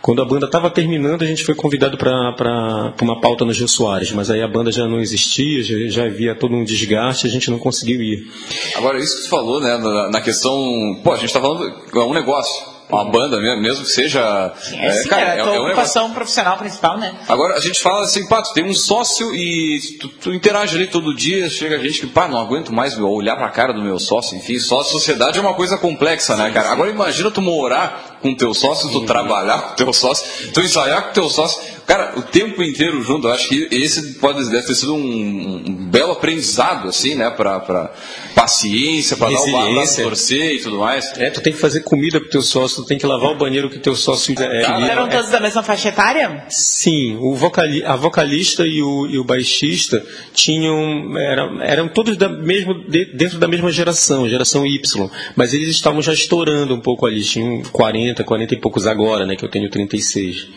Quando 0.01 0.21
a 0.21 0.25
banda 0.25 0.47
estava 0.47 0.69
terminando, 0.69 1.21
a 1.21 1.27
gente 1.27 1.43
foi 1.43 1.53
convidado 1.53 1.95
para 1.95 2.93
uma 3.01 3.21
pauta 3.21 3.45
no 3.45 3.53
Gil 3.53 3.67
Soares, 3.67 4.11
mas 4.11 4.31
aí 4.31 4.41
a 4.41 4.47
banda 4.47 4.71
já 4.71 4.87
não 4.87 4.99
existia, 4.99 5.61
já, 5.61 5.75
já 5.89 6.05
havia 6.05 6.33
todo 6.33 6.55
um 6.55 6.63
desgaste, 6.63 7.27
a 7.27 7.29
gente 7.29 7.51
não 7.51 7.59
conseguiu 7.59 8.01
ir. 8.01 8.27
Agora, 8.75 8.97
isso 8.97 9.17
que 9.17 9.21
você 9.23 9.29
falou, 9.29 9.61
né, 9.61 9.77
na, 9.77 10.09
na 10.09 10.21
questão. 10.21 10.99
Pô, 11.03 11.11
a 11.11 11.17
gente 11.17 11.25
está 11.25 11.39
falando. 11.39 11.71
É 11.93 11.99
um 11.99 12.15
negócio 12.15 12.70
uma 12.91 13.05
banda 13.05 13.37
mesmo, 13.37 13.83
que 13.83 13.91
seja. 13.91 14.53
Sim, 14.61 14.79
é, 14.79 14.91
sim, 14.91 15.09
cara, 15.09 15.35
é, 15.35 15.37
é, 15.37 15.41
a 15.41 15.43
tua 15.43 15.55
é 15.55 15.59
ocupação 15.59 16.07
um 16.07 16.13
profissional 16.13 16.57
principal, 16.57 16.97
né? 16.97 17.13
Agora, 17.27 17.55
a 17.55 17.59
gente 17.59 17.79
fala 17.79 18.03
assim, 18.03 18.27
pá, 18.27 18.41
tu 18.41 18.53
tem 18.53 18.63
um 18.63 18.73
sócio 18.73 19.33
e 19.33 19.79
tu, 19.99 20.07
tu, 20.09 20.33
interage 20.33 20.75
ali 20.75 20.87
todo 20.87 21.15
dia, 21.15 21.49
chega 21.49 21.79
gente 21.79 22.01
que, 22.01 22.07
pá, 22.07 22.27
não 22.27 22.39
aguento 22.39 22.73
mais 22.73 22.97
olhar 22.97 23.35
pra 23.35 23.49
cara 23.49 23.73
do 23.73 23.81
meu 23.81 23.99
sócio, 23.99 24.37
enfim, 24.37 24.59
sócio 24.59 24.91
sociedade 24.91 25.37
é 25.37 25.41
uma 25.41 25.53
coisa 25.53 25.77
complexa, 25.77 26.35
né, 26.35 26.51
cara? 26.51 26.71
Agora 26.71 26.89
imagina 26.89 27.31
tu 27.31 27.41
morar 27.41 28.10
com 28.21 28.35
teu 28.35 28.53
sócio, 28.53 28.89
tu 28.91 29.01
trabalhar 29.01 29.61
com 29.61 29.75
teu 29.75 29.93
sócio, 29.93 30.51
tu 30.53 30.61
ensaiar 30.61 31.07
com 31.07 31.13
teu 31.13 31.29
sócio, 31.29 31.61
cara, 31.85 32.13
o 32.17 32.21
tempo 32.21 32.63
inteiro 32.63 33.01
junto, 33.01 33.27
eu 33.27 33.33
acho 33.33 33.49
que 33.49 33.67
esse 33.71 34.13
pode 34.13 34.43
deve 34.49 34.65
ter 34.65 34.75
sido 34.75 34.93
um, 34.93 35.63
um 35.67 35.75
belo 35.89 36.13
aprendizado, 36.13 36.87
assim, 36.87 37.15
né, 37.15 37.29
pra, 37.29 37.59
pra 37.59 37.93
paciência, 38.35 39.17
pra 39.17 39.29
dar 39.29 39.39
o 39.39 39.73
braço 39.73 40.01
torcer 40.01 40.55
e 40.55 40.61
tudo 40.61 40.77
mais. 40.79 41.11
É, 41.17 41.29
tu 41.29 41.41
tem 41.41 41.53
que 41.53 41.59
fazer 41.59 41.81
comida 41.81 42.19
pro 42.19 42.29
teu 42.29 42.41
sócio, 42.41 42.83
tu 42.83 42.87
tem 42.87 42.97
que 42.97 43.05
lavar 43.05 43.31
o 43.31 43.35
banheiro 43.35 43.69
que 43.69 43.79
teu 43.79 43.95
sócio 43.95 44.33
é. 44.39 44.61
Tá, 44.61 44.79
eram 44.87 45.09
todos 45.09 45.29
da 45.29 45.39
mesma 45.39 45.63
faixa 45.63 45.89
etária? 45.89 46.45
Sim, 46.49 47.17
o 47.19 47.35
vocali 47.35 47.83
a 47.83 47.95
vocalista 47.95 48.65
e 48.65 48.81
o, 48.81 49.07
e 49.07 49.19
o 49.19 49.23
baixista 49.23 50.03
tinham, 50.33 51.17
eram, 51.17 51.61
eram 51.61 51.87
todos 51.87 52.17
da 52.17 52.29
mesmo, 52.29 52.73
dentro 53.13 53.37
da 53.37 53.47
mesma 53.47 53.71
geração, 53.71 54.29
geração 54.29 54.65
Y, 54.65 55.09
mas 55.35 55.53
eles 55.53 55.69
estavam 55.69 56.01
já 56.01 56.13
estourando 56.13 56.73
um 56.73 56.79
pouco 56.79 57.05
ali, 57.05 57.21
tinham 57.23 57.61
40, 57.71 58.10
40 58.23 58.53
e 58.53 58.57
poucos 58.57 58.85
agora, 58.85 59.25
né, 59.25 59.35
que 59.35 59.43
eu 59.43 59.49
tenho 59.49 59.69
36. 59.69 60.47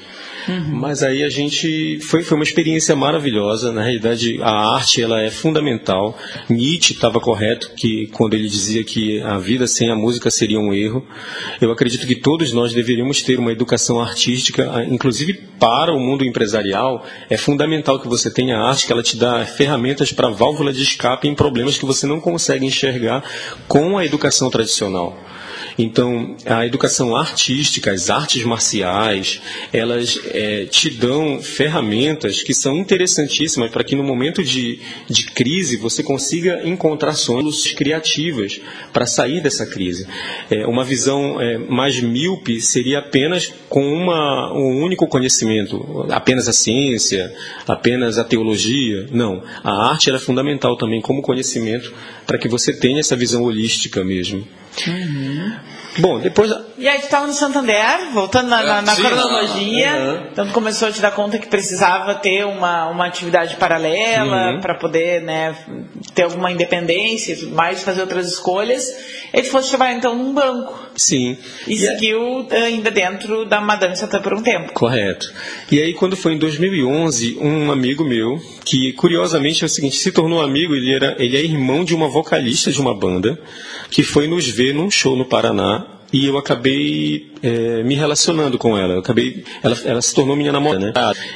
Uhum. 0.49 0.76
Mas 0.76 1.02
aí 1.02 1.23
a 1.23 1.28
gente 1.28 1.99
foi, 2.00 2.23
foi 2.23 2.37
uma 2.37 2.44
experiência 2.44 2.94
maravilhosa. 2.94 3.73
Na 3.73 3.82
realidade, 3.82 4.38
a 4.42 4.75
arte 4.75 5.02
ela 5.02 5.23
é 5.23 5.30
fundamental. 5.30 6.18
Nietzsche 6.49 6.92
estava 6.92 7.20
correto 7.20 7.70
que 7.76 8.08
quando 8.08 8.34
ele 8.34 8.49
dizia 8.49 8.84
que 8.84 9.20
a 9.23 9.38
vida 9.38 9.66
sem 9.66 9.90
a 9.90 9.96
música 9.96 10.30
seria 10.30 10.58
um 10.58 10.73
erro. 10.73 11.06
Eu 11.61 11.70
acredito 11.73 12.06
que 12.06 12.14
todos 12.14 12.52
nós 12.52 12.73
deveríamos 12.73 13.23
ter 13.23 13.38
uma 13.38 13.52
educação 13.52 14.00
artística, 14.00 14.84
inclusive 14.88 15.34
para 15.58 15.92
o 15.92 16.00
mundo 16.00 16.25
empresarial. 16.25 17.06
É 17.30 17.37
fundamental 17.37 17.99
que 17.99 18.08
você 18.08 18.30
tenha 18.30 18.58
arte, 18.58 18.87
que 18.87 18.92
ela 18.92 19.02
te 19.02 19.16
dá 19.16 19.44
ferramentas 19.46 20.12
para 20.12 20.28
válvula 20.28 20.73
de 20.73 20.82
escape 20.82 21.28
em 21.28 21.34
problemas 21.34 21.78
que 21.78 21.87
você 21.87 22.06
não 22.06 22.20
consegue 22.20 22.66
enxergar 22.66 23.25
com 23.66 23.96
a 23.96 24.04
educação 24.04 24.50
tradicional. 24.50 25.18
Então, 25.78 26.37
a 26.47 26.64
educação 26.66 27.16
artística, 27.16 27.90
as 27.90 28.11
artes 28.11 28.45
marciais, 28.45 29.40
elas 29.73 30.21
é, 30.26 30.66
te 30.66 30.90
dão 30.90 31.43
ferramentas 31.43 32.43
que 32.43 32.54
são 32.54 32.78
interessantíssimas 32.78 33.71
para 33.71 33.83
que 33.83 33.97
no 33.97 34.04
momento 34.04 34.43
de, 34.43 34.78
de 35.09 35.25
crise 35.26 35.76
você 35.76 36.02
consiga 36.02 36.62
encontrar 36.64 37.14
soluções 37.14 37.75
criativas 37.75 38.61
para 38.93 39.07
sair 39.07 39.40
dessa 39.40 39.66
crise. 39.66 40.07
É, 40.50 40.66
uma 40.66 40.85
visão 40.85 41.40
é, 41.40 41.59
mais 41.59 42.00
míope 42.00 42.61
seria 42.61 43.00
apenas 43.00 43.52
com 43.69 43.87
uma, 43.93 44.52
um 44.52 44.83
único 44.83 45.07
conhecimento, 45.07 46.07
apenas 46.11 46.49
a 46.49 46.52
ciência, 46.52 47.33
apenas 47.66 48.19
a 48.19 48.25
teologia. 48.25 49.09
Não. 49.11 49.43
A 49.62 49.90
arte 49.90 50.11
é 50.11 50.19
fundamental 50.19 50.76
também 50.76 51.00
como 51.00 51.23
conhecimento 51.23 51.93
para 52.26 52.38
que 52.38 52.49
você 52.49 52.73
tenha 52.73 53.00
essa 53.00 53.16
visão 53.16 53.43
holística 53.43 54.04
mesmo. 54.04 54.47
Uhum. 54.87 55.52
Bom, 55.99 56.19
depois. 56.19 56.53
E 56.85 56.88
aí 56.88 56.99
tu 56.99 57.05
estava 57.05 57.26
no 57.26 57.33
Santander, 57.33 58.12
voltando 58.12 58.50
na, 58.50 58.62
na, 58.62 58.83
na 58.83 58.95
cronologia. 58.95 59.91
Uhum. 59.91 60.29
Então 60.31 60.47
tu 60.47 60.53
começou 60.53 60.88
a 60.88 60.93
te 60.93 61.00
dar 61.00 61.12
conta 61.12 61.38
que 61.38 61.47
precisava 61.47 62.14
ter 62.17 62.45
uma, 62.45 62.91
uma 62.91 63.07
atividade 63.07 63.57
paralela 63.57 64.53
uhum. 64.53 64.61
para 64.61 64.75
poder 64.75 65.23
né, 65.23 65.57
ter 66.14 66.25
alguma 66.25 66.53
independência 66.53 67.33
e 67.33 67.47
mais, 67.47 67.83
fazer 67.83 68.03
outras 68.03 68.26
escolhas. 68.26 68.95
E 69.33 69.41
tu 69.41 69.49
fosse 69.49 69.71
trabalhar 69.71 69.95
então 69.97 70.14
num 70.14 70.35
banco. 70.35 70.79
Sim. 70.95 71.38
E, 71.67 71.73
e 71.73 71.76
seguiu 71.79 72.47
a... 72.50 72.55
ainda 72.55 72.91
dentro 72.91 73.47
da 73.47 73.62
Madame 73.62 73.97
Satã 73.97 74.21
por 74.21 74.35
um 74.35 74.43
tempo. 74.43 74.75
Correto. 74.75 75.33
E 75.73 75.81
aí 75.81 75.95
quando 75.95 76.19
foi 76.19 76.35
em 76.35 76.38
2011, 76.38 77.38
um 77.41 77.73
amigo 77.73 78.05
meu, 78.05 78.38
que 78.62 78.93
curiosamente 78.93 79.64
é 79.64 79.67
o 79.67 79.71
seguinte, 79.71 79.97
se 79.97 80.12
tornou 80.12 80.43
amigo, 80.43 80.75
ele, 80.75 80.95
era, 80.95 81.17
ele 81.19 81.35
é 81.35 81.43
irmão 81.43 81.83
de 81.83 81.95
uma 81.95 82.09
vocalista 82.09 82.71
de 82.71 82.79
uma 82.79 82.95
banda, 82.95 83.41
que 83.91 84.03
foi 84.03 84.26
nos 84.26 84.47
ver 84.47 84.75
num 84.75 84.91
show 84.91 85.17
no 85.17 85.25
Paraná 85.25 85.94
e 86.14 86.26
eu 86.26 86.38
acabei 86.38 87.33
é, 87.42 87.83
me 87.83 87.97
relacionando 87.97 88.56
com 88.56 88.78
ela. 88.78 88.94
Eu 88.94 89.00
acabei, 89.00 89.42
ela, 89.61 89.76
ela 89.85 90.00
se 90.00 90.14
tornou 90.14 90.37
minha 90.37 90.52
namorada, 90.52 90.87
né? 90.87 90.92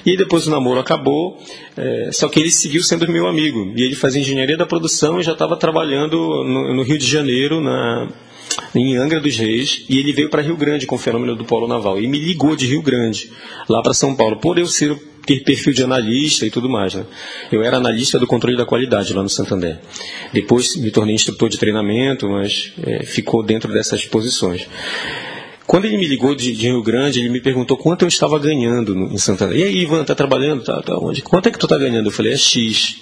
E 0.06 0.16
depois 0.16 0.46
o 0.46 0.50
namoro 0.52 0.78
acabou, 0.78 1.36
é, 1.76 2.10
só 2.12 2.28
que 2.28 2.38
ele 2.38 2.52
seguiu 2.52 2.80
sendo 2.84 3.10
meu 3.10 3.26
amigo. 3.26 3.72
E 3.74 3.82
ele 3.82 3.96
fazia 3.96 4.20
engenharia 4.20 4.56
da 4.56 4.64
produção 4.64 5.18
e 5.18 5.24
já 5.24 5.32
estava 5.32 5.56
trabalhando 5.56 6.16
no, 6.44 6.74
no, 6.74 6.82
Rio 6.84 6.96
de 6.96 7.04
Janeiro, 7.04 7.60
na, 7.60 8.06
em 8.74 8.96
Angra 8.96 9.20
dos 9.20 9.36
Reis, 9.36 9.84
e 9.88 9.98
ele 9.98 10.12
veio 10.12 10.30
para 10.30 10.42
Rio 10.42 10.56
Grande 10.56 10.86
com 10.86 10.96
o 10.96 10.98
fenômeno 10.98 11.34
do 11.34 11.44
polo 11.44 11.66
naval. 11.66 12.00
E 12.00 12.06
me 12.06 12.18
ligou 12.18 12.56
de 12.56 12.66
Rio 12.66 12.82
Grande, 12.82 13.30
lá 13.68 13.82
para 13.82 13.94
São 13.94 14.14
Paulo, 14.14 14.36
por 14.36 14.58
eu 14.58 14.66
ser 14.66 14.96
ter 15.28 15.44
perfil 15.44 15.74
de 15.74 15.84
analista 15.84 16.46
e 16.46 16.50
tudo 16.50 16.70
mais. 16.70 16.94
Né? 16.94 17.04
Eu 17.52 17.62
era 17.62 17.76
analista 17.76 18.18
do 18.18 18.26
controle 18.26 18.56
da 18.56 18.64
qualidade 18.64 19.12
lá 19.12 19.22
no 19.22 19.28
Santander. 19.28 19.78
Depois 20.32 20.74
me 20.76 20.90
tornei 20.90 21.14
instrutor 21.14 21.50
de 21.50 21.58
treinamento, 21.58 22.26
mas 22.26 22.72
é, 22.82 23.04
ficou 23.04 23.42
dentro 23.42 23.70
dessas 23.70 24.06
posições. 24.06 24.66
Quando 25.66 25.84
ele 25.84 25.98
me 25.98 26.06
ligou 26.06 26.34
de, 26.34 26.56
de, 26.56 26.66
Rio 26.68 26.82
Grande, 26.82 27.20
ele 27.20 27.28
me 27.28 27.42
perguntou 27.42 27.76
quanto 27.76 28.06
eu 28.06 28.08
estava 28.08 28.38
ganhando 28.38 28.94
no, 28.94 29.12
em 29.12 29.18
Santander. 29.18 29.58
E 29.58 29.64
aí, 29.64 29.76
Ivan, 29.82 30.02
tá 30.02 30.14
trabalhando? 30.14 30.64
Tá, 30.64 30.80
tá 30.80 30.96
onde? 30.98 31.20
Quanto 31.20 31.46
é 31.46 31.52
que 31.52 31.58
tu 31.58 31.66
está 31.66 31.76
ganhando? 31.76 32.06
Eu 32.06 32.10
falei, 32.10 32.32
é 32.32 32.36
X. 32.38 32.96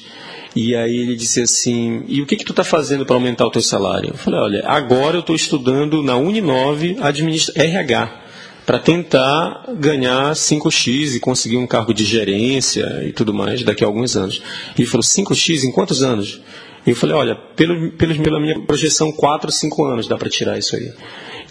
E 0.57 0.75
aí 0.75 0.97
ele 0.97 1.15
disse 1.15 1.43
assim: 1.43 2.03
E 2.09 2.23
o 2.23 2.27
que, 2.27 2.35
que 2.35 2.45
tu 2.45 2.53
está 2.53 2.65
fazendo 2.65 3.05
para 3.05 3.15
aumentar 3.15 3.45
o 3.45 3.51
teu 3.51 3.61
salário? 3.61 4.13
Eu 4.15 4.17
falei: 4.17 4.41
Olha, 4.41 4.65
agora 4.67 5.19
eu 5.19 5.21
estou 5.21 5.37
estudando 5.37 6.03
na 6.03 6.17
Uninove 6.17 6.97
administra 6.99 7.63
RH 7.63 8.23
para 8.65 8.79
tentar 8.79 9.67
ganhar 9.79 10.33
5x 10.33 11.15
e 11.15 11.21
conseguir 11.21 11.59
um 11.59 11.67
cargo 11.67 11.93
de 11.93 12.05
gerência 12.07 13.05
e 13.07 13.13
tudo 13.13 13.35
mais 13.35 13.63
daqui 13.63 13.85
a 13.85 13.87
alguns 13.87 14.17
anos. 14.17 14.41
Ele 14.79 14.89
falou: 14.89 15.05
5x 15.05 15.63
em 15.63 15.71
quantos 15.71 16.03
anos? 16.03 16.41
Eu 16.87 16.97
falei: 16.97 17.15
Olha, 17.15 17.35
pelo, 17.35 17.93
pelo, 17.93 18.23
pela 18.23 18.41
minha 18.41 18.59
projeção, 18.61 19.13
4, 19.13 19.53
5 19.53 19.85
anos 19.85 20.09
dá 20.09 20.17
para 20.17 20.31
tirar 20.31 20.59
isso 20.59 20.75
aí. 20.75 20.91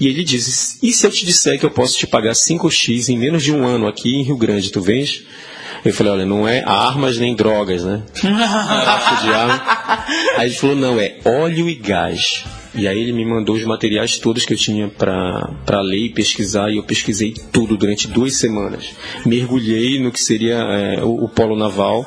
E 0.01 0.07
ele 0.07 0.23
disse: 0.23 0.79
E 0.81 0.91
se 0.91 1.05
eu 1.05 1.11
te 1.11 1.27
disser 1.27 1.59
que 1.59 1.65
eu 1.65 1.71
posso 1.71 1.95
te 1.95 2.07
pagar 2.07 2.31
5x 2.31 3.09
em 3.09 3.19
menos 3.19 3.43
de 3.43 3.51
um 3.51 3.67
ano 3.67 3.85
aqui 3.85 4.15
em 4.15 4.23
Rio 4.23 4.35
Grande, 4.35 4.71
tu 4.71 4.81
vens? 4.81 5.23
Eu 5.85 5.93
falei, 5.93 6.13
olha, 6.13 6.25
não 6.25 6.47
é 6.47 6.63
armas 6.65 7.19
nem 7.19 7.35
drogas, 7.35 7.83
né? 7.83 8.01
de 8.19 8.27
arma. 9.31 9.63
Aí 10.35 10.47
ele 10.47 10.55
falou, 10.55 10.75
não, 10.75 10.99
é 10.99 11.17
óleo 11.23 11.69
e 11.69 11.75
gás. 11.75 12.43
E 12.75 12.87
aí 12.87 12.99
ele 12.99 13.13
me 13.13 13.23
mandou 13.23 13.55
os 13.55 13.63
materiais 13.63 14.17
todos 14.17 14.45
que 14.45 14.53
eu 14.53 14.57
tinha 14.57 14.89
para 14.89 15.81
ler 15.81 16.05
e 16.05 16.09
pesquisar, 16.09 16.69
e 16.69 16.77
eu 16.77 16.83
pesquisei 16.83 17.33
tudo 17.51 17.77
durante 17.77 18.07
duas 18.07 18.35
semanas. 18.35 18.93
Mergulhei 19.25 19.99
no 19.99 20.11
que 20.11 20.19
seria 20.19 20.55
é, 20.55 21.03
o, 21.03 21.23
o, 21.23 21.29
polo 21.29 21.55
naval, 21.55 22.05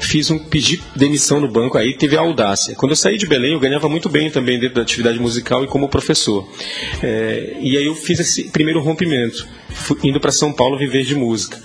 fiz 0.00 0.30
um 0.30 0.38
pedi 0.38 0.80
demissão 0.96 1.40
no 1.40 1.48
banco, 1.48 1.76
aí 1.76 1.94
teve 1.94 2.16
a 2.16 2.20
audácia. 2.20 2.74
Quando 2.74 2.92
eu 2.92 2.96
saí 2.96 3.18
de 3.18 3.26
Belém, 3.26 3.52
eu 3.52 3.60
ganhava 3.60 3.88
muito 3.88 4.08
bem 4.08 4.30
também 4.30 4.58
dentro 4.58 4.76
da 4.76 4.82
atividade 4.82 5.18
musical 5.18 5.62
e 5.62 5.66
como 5.66 5.88
professor. 5.88 6.48
É, 7.02 7.58
e 7.60 7.76
aí 7.76 7.84
eu 7.84 7.94
fiz 7.94 8.18
esse 8.18 8.44
primeiro 8.44 8.80
rompimento, 8.80 9.46
fui, 9.68 9.98
indo 10.04 10.18
para 10.18 10.32
São 10.32 10.52
Paulo 10.52 10.78
viver 10.78 11.04
de 11.04 11.14
música. 11.14 11.60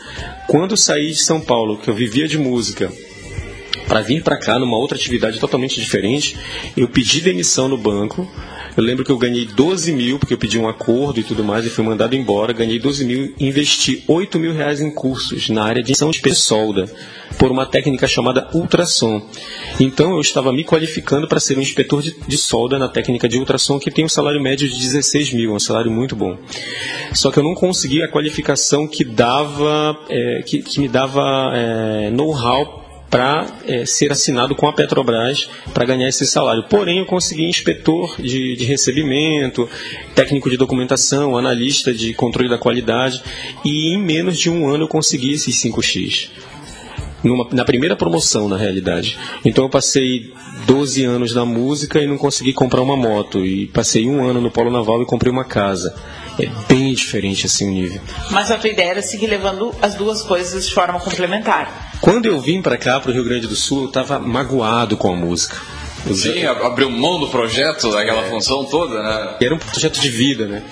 Quando 0.48 0.72
eu 0.72 0.78
saí 0.78 1.12
de 1.12 1.22
São 1.22 1.40
Paulo, 1.40 1.78
que 1.78 1.90
eu 1.90 1.94
vivia 1.94 2.28
de 2.28 2.38
música, 2.38 2.92
para 3.94 4.02
vir 4.02 4.24
para 4.24 4.38
cá 4.38 4.58
numa 4.58 4.76
outra 4.76 4.98
atividade 4.98 5.40
totalmente 5.40 5.80
diferente, 5.80 6.36
eu 6.76 6.88
pedi 6.88 7.22
demissão 7.22 7.68
no 7.68 7.78
banco. 7.78 8.28
Eu 8.76 8.84
lembro 8.84 9.06
que 9.06 9.12
eu 9.12 9.20
ganhei 9.20 9.46
12 9.46 9.92
mil, 9.92 10.18
porque 10.18 10.34
eu 10.34 10.38
pedi 10.40 10.58
um 10.58 10.68
acordo 10.68 11.20
e 11.20 11.24
tudo 11.24 11.44
mais, 11.44 11.64
e 11.64 11.70
fui 11.70 11.86
mandado 11.86 12.16
embora. 12.16 12.54
Ganhei 12.54 12.80
12 12.80 13.06
mil 13.06 13.36
e 13.40 13.48
investi 13.48 14.04
8 14.08 14.40
mil 14.40 14.52
reais 14.52 14.82
em 14.82 14.90
cursos 14.90 15.48
na 15.50 15.64
área 15.64 15.84
de 15.84 15.94
de 15.94 16.34
solda, 16.34 16.92
por 17.38 17.52
uma 17.52 17.68
técnica 17.68 18.08
chamada 18.08 18.50
ultrassom. 18.56 19.30
Então 19.80 20.14
eu 20.14 20.22
estava 20.22 20.52
me 20.52 20.64
qualificando 20.64 21.28
para 21.28 21.40
ser 21.40 21.56
um 21.60 21.62
inspetor 21.62 22.02
de, 22.02 22.16
de, 22.28 22.38
solda 22.40 22.80
na 22.80 22.90
técnica 22.90 23.30
de 23.30 23.38
ultrassom, 23.38 23.78
que 23.78 23.92
tem 23.92 24.06
um 24.06 24.10
salário 24.10 24.42
médio 24.42 24.68
de 24.68 24.76
16 24.76 25.34
mil, 25.34 25.54
um 25.54 25.60
salário 25.60 25.92
muito 25.92 26.16
bom. 26.16 26.36
Só 27.14 27.30
que 27.30 27.38
eu 27.38 27.44
não 27.44 27.54
consegui 27.54 28.02
a 28.02 28.08
qualificação 28.08 28.88
que 28.88 29.04
dava, 29.04 29.96
é, 30.10 30.42
que, 30.48 30.64
que 30.64 30.80
me 30.80 30.88
dava 30.88 31.52
é, 31.54 32.10
know-how 32.10 32.83
para 33.14 33.46
é, 33.68 33.86
ser 33.86 34.12
assinado 34.12 34.56
com 34.56 34.68
a 34.68 34.74
Petrobras 34.74 35.48
para 35.72 35.86
ganhar 35.86 36.10
esse 36.10 36.26
salário. 36.26 36.64
Porém, 36.64 36.98
eu 36.98 37.06
consegui 37.06 37.44
inspetor 37.44 38.20
de, 38.20 38.56
de, 38.56 38.66
recebimento, 38.66 39.70
técnico 40.16 40.50
de 40.50 40.58
documentação, 40.58 41.38
analista 41.38 41.94
de 41.94 42.12
controle 42.16 42.50
da 42.50 42.58
qualidade 42.58 43.22
e 43.64 43.94
em 43.94 44.00
menos 44.00 44.40
de 44.40 44.50
um 44.50 44.68
ano 44.68 44.86
eu 44.86 44.88
consegui 44.88 45.32
esses 45.32 45.56
5x. 45.62 46.32
Numa, 47.24 47.48
na 47.52 47.64
primeira 47.64 47.96
promoção, 47.96 48.50
na 48.50 48.58
realidade. 48.58 49.16
Então 49.46 49.66
eu 49.66 49.70
passei 49.70 50.34
12 50.66 51.04
anos 51.04 51.36
na 51.36 51.46
música 51.46 52.02
e 52.02 52.08
não 52.08 52.18
consegui 52.18 52.52
comprar 52.52 52.82
uma 52.82 52.98
moto. 52.98 53.46
E 53.46 53.68
passei 53.68 54.08
um 54.08 54.28
ano 54.28 54.42
no 54.42 54.50
Polo 54.50 54.72
Naval 54.72 55.04
e 55.04 55.06
comprei 55.06 55.32
uma 55.32 55.46
casa. 55.46 55.96
É 56.40 56.50
bem 56.68 56.92
diferente 56.96 57.46
assim 57.46 57.70
o 57.70 57.72
nível. 57.72 58.02
Mas 58.32 58.50
a 58.50 58.58
tua 58.58 58.72
ideia 58.72 58.90
era 58.90 59.02
seguir 59.04 59.28
levando 59.28 59.72
as 59.84 59.94
duas 59.94 60.24
coisas 60.24 60.68
de 60.68 60.74
forma 60.74 61.00
complementar. 61.00 61.93
Quando 62.04 62.26
eu 62.26 62.38
vim 62.38 62.62
para 62.62 62.78
cá, 62.78 63.00
para 63.00 63.12
o 63.12 63.14
Rio 63.14 63.24
Grande 63.24 63.48
do 63.48 63.56
Sul, 63.56 63.84
eu 63.84 63.88
estava 63.88 64.20
magoado 64.20 64.98
com 64.98 65.14
a 65.14 65.16
música. 65.16 65.56
Sim, 66.14 66.44
abriu 66.46 66.90
mão 66.90 67.18
do 67.18 67.30
projeto, 67.30 67.90
daquela 67.94 68.26
é. 68.26 68.30
função 68.30 68.66
toda, 68.66 69.02
né? 69.02 69.38
Era 69.42 69.56
um 69.56 69.58
projeto 69.58 70.02
de 70.02 70.10
vida, 70.10 70.46
né? 70.46 70.64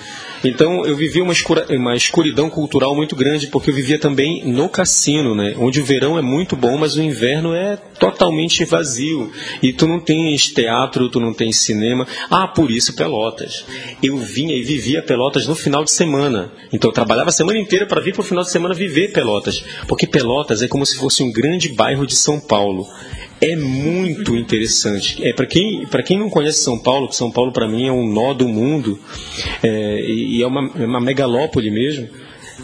Então 0.44 0.84
eu 0.84 0.96
vivi 0.96 1.20
uma, 1.20 1.32
escura, 1.32 1.66
uma 1.70 1.94
escuridão 1.94 2.50
cultural 2.50 2.94
muito 2.94 3.14
grande, 3.14 3.46
porque 3.48 3.70
eu 3.70 3.74
vivia 3.74 3.98
também 3.98 4.44
no 4.44 4.68
cassino, 4.68 5.34
né? 5.34 5.54
Onde 5.58 5.80
o 5.80 5.84
verão 5.84 6.18
é 6.18 6.22
muito 6.22 6.56
bom, 6.56 6.76
mas 6.76 6.96
o 6.96 7.02
inverno 7.02 7.54
é 7.54 7.76
totalmente 7.98 8.64
vazio. 8.64 9.30
E 9.62 9.72
tu 9.72 9.86
não 9.86 10.00
tens 10.00 10.48
teatro, 10.48 11.08
tu 11.08 11.20
não 11.20 11.32
tens 11.32 11.58
cinema. 11.58 12.06
Ah, 12.30 12.48
por 12.48 12.70
isso 12.70 12.94
Pelotas. 12.94 13.64
Eu 14.02 14.18
vinha 14.18 14.56
e 14.56 14.62
vivia 14.62 15.02
Pelotas 15.02 15.46
no 15.46 15.54
final 15.54 15.84
de 15.84 15.90
semana. 15.90 16.52
Então 16.72 16.90
eu 16.90 16.94
trabalhava 16.94 17.28
a 17.28 17.32
semana 17.32 17.58
inteira 17.58 17.86
para 17.86 18.00
vir 18.00 18.12
para 18.12 18.22
o 18.22 18.24
final 18.24 18.42
de 18.42 18.50
semana 18.50 18.74
viver 18.74 19.12
Pelotas. 19.12 19.64
Porque 19.86 20.06
Pelotas 20.06 20.62
é 20.62 20.68
como 20.68 20.84
se 20.84 20.96
fosse 20.96 21.22
um 21.22 21.32
grande 21.32 21.68
bairro 21.68 22.06
de 22.06 22.14
São 22.14 22.40
Paulo 22.40 22.86
é 23.42 23.56
muito 23.56 24.36
interessante. 24.36 25.22
É 25.26 25.32
para 25.32 25.46
quem 25.46 25.84
para 25.86 26.02
quem 26.02 26.18
não 26.18 26.30
conhece 26.30 26.62
São 26.62 26.78
Paulo, 26.78 27.08
que 27.08 27.16
São 27.16 27.30
Paulo 27.30 27.52
para 27.52 27.68
mim 27.68 27.88
é 27.88 27.92
um 27.92 28.06
nó 28.06 28.32
do 28.32 28.46
mundo 28.48 28.98
é, 29.62 30.00
e 30.00 30.40
é 30.40 30.46
uma, 30.46 30.70
é 30.78 30.86
uma 30.86 31.00
megalópole 31.00 31.70
mesmo. 31.70 32.08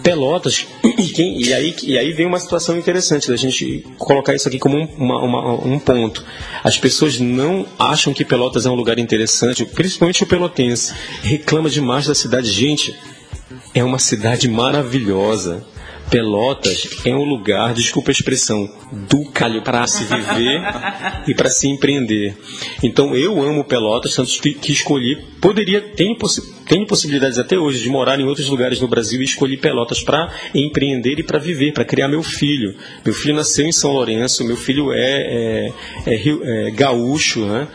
Pelotas 0.02 0.64
e, 0.84 1.08
quem, 1.08 1.42
e, 1.42 1.52
aí, 1.52 1.74
e 1.82 1.98
aí 1.98 2.12
vem 2.12 2.26
uma 2.26 2.38
situação 2.38 2.78
interessante 2.78 3.28
da 3.28 3.34
gente 3.34 3.84
colocar 3.98 4.32
isso 4.32 4.46
aqui 4.46 4.58
como 4.58 4.76
um, 4.76 4.84
uma, 4.96 5.20
uma, 5.20 5.66
um 5.66 5.78
ponto. 5.80 6.24
As 6.62 6.78
pessoas 6.78 7.18
não 7.18 7.66
acham 7.76 8.14
que 8.14 8.24
Pelotas 8.24 8.64
é 8.64 8.70
um 8.70 8.74
lugar 8.74 8.98
interessante, 9.00 9.64
principalmente 9.64 10.22
o 10.22 10.26
pelotense 10.26 10.94
reclama 11.22 11.68
demais 11.68 12.06
da 12.06 12.14
cidade. 12.14 12.48
Gente, 12.48 12.94
é 13.74 13.82
uma 13.82 13.98
cidade 13.98 14.46
maravilhosa. 14.48 15.66
Pelotas 16.10 16.88
é 17.04 17.14
um 17.14 17.24
lugar, 17.24 17.74
desculpa 17.74 18.10
a 18.10 18.12
expressão, 18.12 18.68
do 18.92 19.30
calho 19.30 19.62
para 19.62 19.86
se 19.86 20.04
viver 20.04 20.62
e 21.26 21.34
para 21.34 21.50
se 21.50 21.68
empreender. 21.68 22.36
Então 22.82 23.14
eu 23.14 23.42
amo 23.42 23.64
Pelotas, 23.64 24.14
tanto 24.14 24.30
que 24.40 24.72
escolhi, 24.72 25.16
poderia, 25.40 25.80
tem, 25.80 26.16
tem 26.66 26.86
possibilidades 26.86 27.38
até 27.38 27.58
hoje 27.58 27.82
de 27.82 27.88
morar 27.88 28.18
em 28.18 28.24
outros 28.24 28.48
lugares 28.48 28.80
no 28.80 28.88
Brasil 28.88 29.20
e 29.20 29.24
escolhi 29.24 29.56
Pelotas 29.56 30.00
para 30.00 30.32
empreender 30.54 31.18
e 31.18 31.22
para 31.22 31.38
viver, 31.38 31.72
para 31.72 31.84
criar 31.84 32.08
meu 32.08 32.22
filho. 32.22 32.74
Meu 33.04 33.14
filho 33.14 33.34
nasceu 33.34 33.66
em 33.66 33.72
São 33.72 33.92
Lourenço, 33.92 34.44
meu 34.44 34.56
filho 34.56 34.92
é, 34.92 34.96
é, 34.96 35.72
é, 36.06 36.68
é 36.68 36.70
gaúcho, 36.70 37.44
né? 37.44 37.68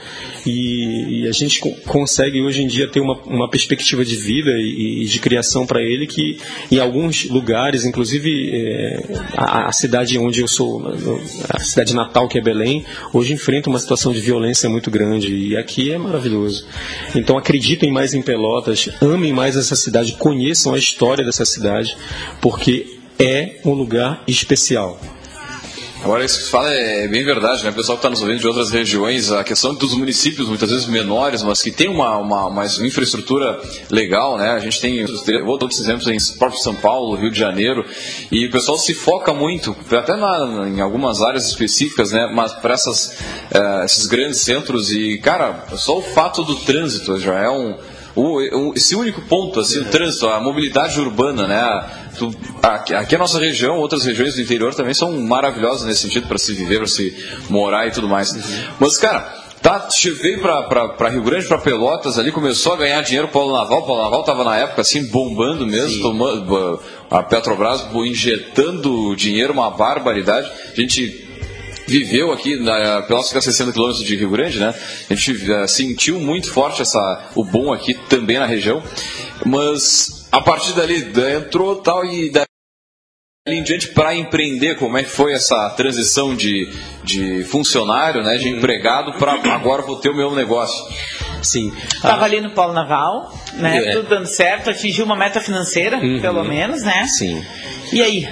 E, 0.46 1.24
e, 1.24 1.28
a 1.28 1.32
gente 1.32 1.60
consegue 1.86 2.42
hoje 2.42 2.62
em 2.62 2.68
dia 2.68 2.88
ter 2.88 3.00
uma, 3.00 3.16
uma 3.24 3.50
perspectiva 3.50 4.04
de 4.04 4.16
vida 4.16 4.52
e, 4.52 5.04
e 5.04 5.06
de 5.06 5.20
criação 5.20 5.66
para 5.66 5.82
ele 5.82 6.06
que 6.06 6.38
em 6.72 6.80
alguns 6.80 7.26
lugares, 7.30 7.86
inclusive 7.86 8.52
é, 8.54 9.04
a, 9.38 9.70
a, 9.70 9.72
cidade 9.72 10.18
onde 10.18 10.42
eu 10.42 10.48
sou, 10.48 10.82
a 11.50 11.60
cidade 11.60 11.94
natal 11.94 12.28
que 12.28 12.38
é 12.38 12.42
Belém, 12.42 12.86
hoje 13.14 13.34
enfrenta 13.34 13.70
uma 13.70 13.80
situação 13.80 14.12
de 14.12 14.20
violência 14.20 14.70
muito 14.70 14.92
grande 14.92 15.34
e 15.34 15.56
aqui 15.56 15.92
é 15.92 15.98
maravilhoso. 15.98 16.66
Então 17.16 17.38
acreditem 17.38 17.92
mais 17.92 18.14
em 18.14 18.22
Pelotas, 18.22 18.90
amem 19.02 19.32
mais 19.32 19.56
essa 19.56 19.76
cidade, 19.76 20.14
conheçam 20.14 20.74
a 20.74 20.78
história 20.78 21.24
dessa 21.24 21.46
cidade, 21.46 21.96
porque 22.42 22.98
é 23.18 23.60
um 23.64 23.74
lugar 23.74 24.24
especial. 24.28 25.00
Agora, 26.04 26.26
isso 26.26 26.38
que 26.38 26.44
você 26.44 26.52
fala 26.52 26.70
é 26.70 27.08
bem 27.08 27.24
verdade, 27.24 27.64
né? 27.64 27.70
O 27.70 27.74
pessoal 27.74 27.98
que 27.98 28.02
está 28.02 28.10
nos 28.10 28.22
ouvindo 28.22 28.38
de 28.38 28.46
outras 28.46 28.72
regiões, 28.72 29.32
a 29.32 29.42
questão 29.42 29.74
dos 29.74 29.94
municípios, 29.96 30.50
muitas 30.50 30.70
vezes 30.70 30.86
menores, 30.86 31.42
mas 31.42 31.62
que 31.62 31.72
tem 31.72 31.88
uma, 31.88 32.18
uma, 32.18 32.48
uma 32.48 32.66
infraestrutura 32.66 33.58
legal, 33.90 34.38
né? 34.38 34.52
A 34.52 34.60
gente 34.60 34.82
tem 34.82 35.06
outros 35.46 35.80
exemplos 35.80 36.06
em 36.10 36.38
próprio 36.38 36.60
São 36.60 36.76
Paulo, 36.76 37.16
Rio 37.16 37.32
de 37.32 37.40
Janeiro, 37.40 37.86
e 38.30 38.46
o 38.46 38.52
pessoal 38.52 38.78
se 38.78 38.94
foca 38.94 39.34
muito, 39.34 39.74
até 39.92 40.18
na, 40.18 40.68
em 40.68 40.82
algumas 40.82 41.22
áreas 41.22 41.48
específicas, 41.48 42.12
né? 42.12 42.30
Mas 42.36 42.52
para 42.52 42.76
uh, 42.76 43.86
esses 43.86 44.06
grandes 44.06 44.42
centros, 44.42 44.92
e, 44.92 45.20
cara, 45.20 45.68
só 45.78 46.00
o 46.00 46.02
fato 46.02 46.44
do 46.44 46.58
trânsito 46.58 47.18
já 47.18 47.40
é 47.40 47.50
um 47.50 47.78
o, 48.16 48.38
o, 48.40 48.74
esse 48.76 48.96
único 48.96 49.22
ponto, 49.22 49.60
assim, 49.60 49.80
o 49.80 49.86
trânsito, 49.86 50.28
a 50.28 50.40
mobilidade 50.40 51.00
urbana, 51.00 51.48
né? 51.48 52.03
Tu, 52.18 52.34
aqui, 52.62 52.94
aqui 52.94 53.16
a 53.16 53.20
nossa 53.20 53.40
região, 53.40 53.78
outras 53.78 54.06
regiões 54.06 54.36
do 54.36 54.42
interior 54.42 54.74
também 54.74 54.94
são 54.94 55.12
maravilhosas 55.22 55.86
nesse 55.86 56.02
sentido 56.02 56.28
para 56.28 56.38
se 56.38 56.54
viver, 56.54 56.78
para 56.78 56.88
se 56.88 57.16
morar 57.50 57.88
e 57.88 57.92
tudo 57.92 58.08
mais. 58.08 58.32
Uhum. 58.32 58.42
Mas, 58.80 58.98
cara, 58.98 59.44
Tá, 59.64 59.88
veio 60.22 60.42
para 60.42 61.08
Rio 61.08 61.24
Grande, 61.24 61.48
para 61.48 61.58
Pelotas 61.58 62.20
ali, 62.20 62.34
começou 62.34 62.74
a 62.74 62.76
ganhar 62.76 63.02
dinheiro 63.02 63.30
Paulo 63.30 63.54
Naval. 63.54 63.80
O 63.80 63.86
Paulo 63.86 64.04
Naval 64.04 64.20
estava 64.20 64.44
na 64.44 64.58
época 64.58 64.82
assim 64.82 65.06
bombando 65.06 65.66
mesmo, 65.66 66.02
tomando, 66.02 66.82
a 67.10 67.24
Petrobras 67.24 67.86
injetando 68.06 69.16
dinheiro, 69.16 69.54
uma 69.54 69.72
barbaridade. 69.72 70.52
A 70.70 70.76
gente 70.76 71.26
viveu 71.88 72.34
aqui, 72.34 72.58
na, 72.58 73.04
Pelotas 73.04 73.30
fica 73.30 73.40
a 73.40 73.42
60 73.42 73.72
quilômetros 73.72 74.04
de 74.04 74.16
Rio 74.18 74.32
Grande, 74.32 74.60
né? 74.60 74.76
A 75.10 75.16
gente 75.16 75.32
uh, 75.32 75.66
sentiu 75.66 76.20
muito 76.20 76.52
forte 76.52 76.82
essa, 76.82 77.32
o 77.34 77.46
bom 77.46 77.72
aqui 77.72 77.94
também 77.94 78.40
na 78.40 78.46
região, 78.46 78.84
mas 79.46 80.23
a 80.34 80.42
partir 80.42 80.74
dali 80.74 81.14
entrou 81.36 81.76
tal 81.76 82.04
e 82.04 82.32
dali 82.32 82.48
em 83.46 83.62
diante 83.62 83.90
para 83.90 84.16
empreender, 84.16 84.76
como 84.76 84.98
é 84.98 85.04
que 85.04 85.10
foi 85.10 85.34
essa 85.34 85.70
transição 85.72 86.34
de, 86.34 86.68
de 87.04 87.44
funcionário, 87.44 88.24
né, 88.24 88.38
de 88.38 88.48
empregado 88.48 89.14
para 89.20 89.34
agora 89.54 89.84
vou 89.84 89.98
ter 89.98 90.10
o 90.10 90.16
meu 90.16 90.34
negócio? 90.34 90.84
Sim. 91.42 91.72
Estava 91.94 92.22
ah. 92.22 92.26
ali 92.26 92.42
no 92.42 92.52
Polo 92.52 92.74
Naval, 92.74 93.32
né? 93.56 93.90
É. 93.90 93.92
Tudo 93.92 94.10
dando 94.10 94.26
certo, 94.26 94.70
atingiu 94.70 95.06
uma 95.06 95.16
meta 95.16 95.40
financeira, 95.40 95.98
uhum. 95.98 96.20
pelo 96.20 96.44
menos, 96.44 96.82
né? 96.82 97.06
Sim. 97.06 97.46
E 97.92 98.02
aí? 98.02 98.30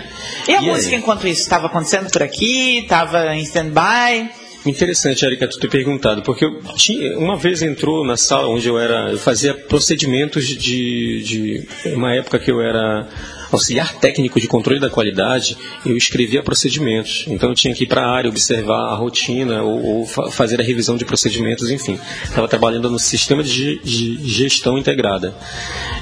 E 0.48 0.56
a 0.56 0.62
e 0.62 0.66
música 0.66 0.96
aí? 0.96 1.02
enquanto 1.02 1.28
isso? 1.28 1.42
Estava 1.42 1.68
acontecendo 1.68 2.10
por 2.10 2.24
aqui? 2.24 2.80
Estava 2.80 3.36
em 3.36 3.42
stand-by? 3.42 4.41
Interessante, 4.66 5.26
Erika, 5.26 5.48
tu 5.48 5.60
ter 5.60 5.70
perguntado, 5.70 6.22
porque 6.22 6.48
tinha, 6.76 7.18
uma 7.18 7.36
vez 7.36 7.64
entrou 7.64 8.06
na 8.06 8.16
sala 8.16 8.48
onde 8.48 8.68
eu 8.68 8.78
era, 8.78 9.12
eu 9.12 9.18
fazia 9.18 9.54
procedimentos 9.56 10.46
de, 10.46 11.24
de 11.24 11.68
uma 11.94 12.14
época 12.14 12.38
que 12.38 12.52
eu 12.52 12.62
era 12.62 13.08
auxiliar 13.52 13.94
técnico 13.96 14.40
de 14.40 14.48
controle 14.48 14.80
da 14.80 14.90
qualidade, 14.90 15.58
eu 15.86 15.96
escrevia 15.96 16.42
procedimentos. 16.44 17.26
Então 17.28 17.50
eu 17.50 17.56
tinha 17.56 17.74
que 17.74 17.84
ir 17.84 17.88
para 17.88 18.02
a 18.02 18.10
área, 18.10 18.30
observar 18.30 18.92
a 18.92 18.96
rotina 18.96 19.62
ou, 19.64 19.84
ou 19.84 20.06
fazer 20.06 20.60
a 20.60 20.64
revisão 20.64 20.96
de 20.98 21.06
procedimentos, 21.06 21.70
enfim. 21.70 22.00
Estava 22.24 22.48
trabalhando 22.48 22.90
no 22.90 23.00
sistema 23.00 23.44
de, 23.44 23.80
de 23.80 24.28
gestão 24.28 24.78
integrada 24.78 25.34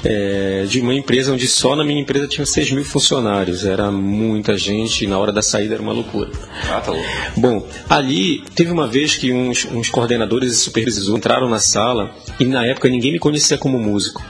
é, 0.04 0.64
de 0.68 0.80
uma 0.80 0.94
empresa 0.94 1.32
onde 1.32 1.46
só 1.46 1.74
na 1.76 1.84
minha 1.84 2.00
empresa 2.00 2.26
tinha 2.26 2.46
6 2.46 2.72
mil 2.72 2.84
funcionários. 2.84 3.64
Era 3.64 3.90
muita 3.90 4.56
gente 4.56 5.04
e 5.04 5.06
na 5.06 5.18
hora 5.18 5.32
da 5.32 5.42
saída 5.42 5.74
era 5.74 5.82
uma 5.82 5.92
loucura. 5.92 6.30
Ah, 6.70 6.80
tá 6.80 6.92
louco. 6.92 7.08
Bom, 7.36 7.68
ali 7.88 8.42
teve 8.54 8.70
uma 8.70 8.86
vez 8.86 9.16
que 9.16 9.32
uns, 9.32 9.66
uns 9.66 9.90
coordenadores 9.90 10.52
e 10.52 10.56
supervisores 10.56 11.08
entraram 11.08 11.48
na 11.48 11.58
sala 11.58 12.14
e 12.38 12.44
na 12.44 12.66
época 12.66 12.88
ninguém 12.88 13.12
me 13.12 13.18
conhecia 13.18 13.58
como 13.58 13.78
músico. 13.78 14.22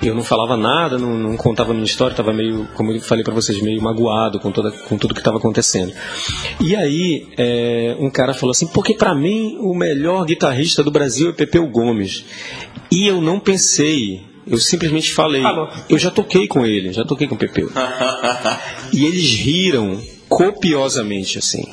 Eu 0.00 0.14
não 0.14 0.22
falava 0.22 0.56
nada, 0.56 0.96
não, 0.96 1.18
não 1.18 1.36
contava 1.36 1.72
a 1.72 1.74
minha 1.74 1.84
história, 1.84 2.12
estava 2.12 2.32
meio, 2.32 2.68
como 2.74 2.92
eu 2.92 3.00
falei 3.00 3.24
para 3.24 3.34
vocês, 3.34 3.60
meio 3.60 3.82
magoado 3.82 4.38
com, 4.38 4.52
toda, 4.52 4.70
com 4.70 4.96
tudo 4.96 5.12
que 5.12 5.20
estava 5.20 5.38
acontecendo. 5.38 5.92
E 6.60 6.76
aí, 6.76 7.26
é, 7.36 7.96
um 7.98 8.08
cara 8.08 8.32
falou 8.32 8.52
assim: 8.52 8.68
porque 8.68 8.94
para 8.94 9.14
mim 9.14 9.56
o 9.60 9.74
melhor 9.74 10.24
guitarrista 10.24 10.84
do 10.84 10.90
Brasil 10.90 11.30
é 11.30 11.32
Pepeu 11.32 11.66
Gomes. 11.66 12.24
E 12.90 13.06
eu 13.06 13.20
não 13.20 13.40
pensei, 13.40 14.22
eu 14.46 14.58
simplesmente 14.58 15.12
falei, 15.12 15.42
Falou. 15.42 15.68
eu 15.90 15.98
já 15.98 16.10
toquei 16.10 16.46
com 16.46 16.64
ele, 16.64 16.92
já 16.92 17.04
toquei 17.04 17.26
com 17.26 17.34
o 17.34 17.38
Pepeu. 17.38 17.70
e 18.92 19.04
eles 19.04 19.34
riram 19.34 20.00
copiosamente, 20.28 21.38
assim 21.38 21.64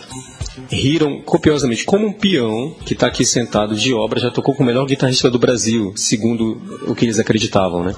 riram 0.69 1.21
copiosamente. 1.21 1.85
Como 1.85 2.07
um 2.07 2.13
peão 2.13 2.75
que 2.85 2.93
está 2.93 3.07
aqui 3.07 3.25
sentado 3.25 3.75
de 3.75 3.93
obra 3.93 4.19
já 4.19 4.31
tocou 4.31 4.55
com 4.55 4.63
o 4.63 4.65
melhor 4.65 4.85
guitarrista 4.85 5.29
do 5.29 5.39
Brasil, 5.39 5.93
segundo 5.95 6.61
o 6.87 6.95
que 6.95 7.05
eles 7.05 7.19
acreditavam, 7.19 7.83
né? 7.83 7.95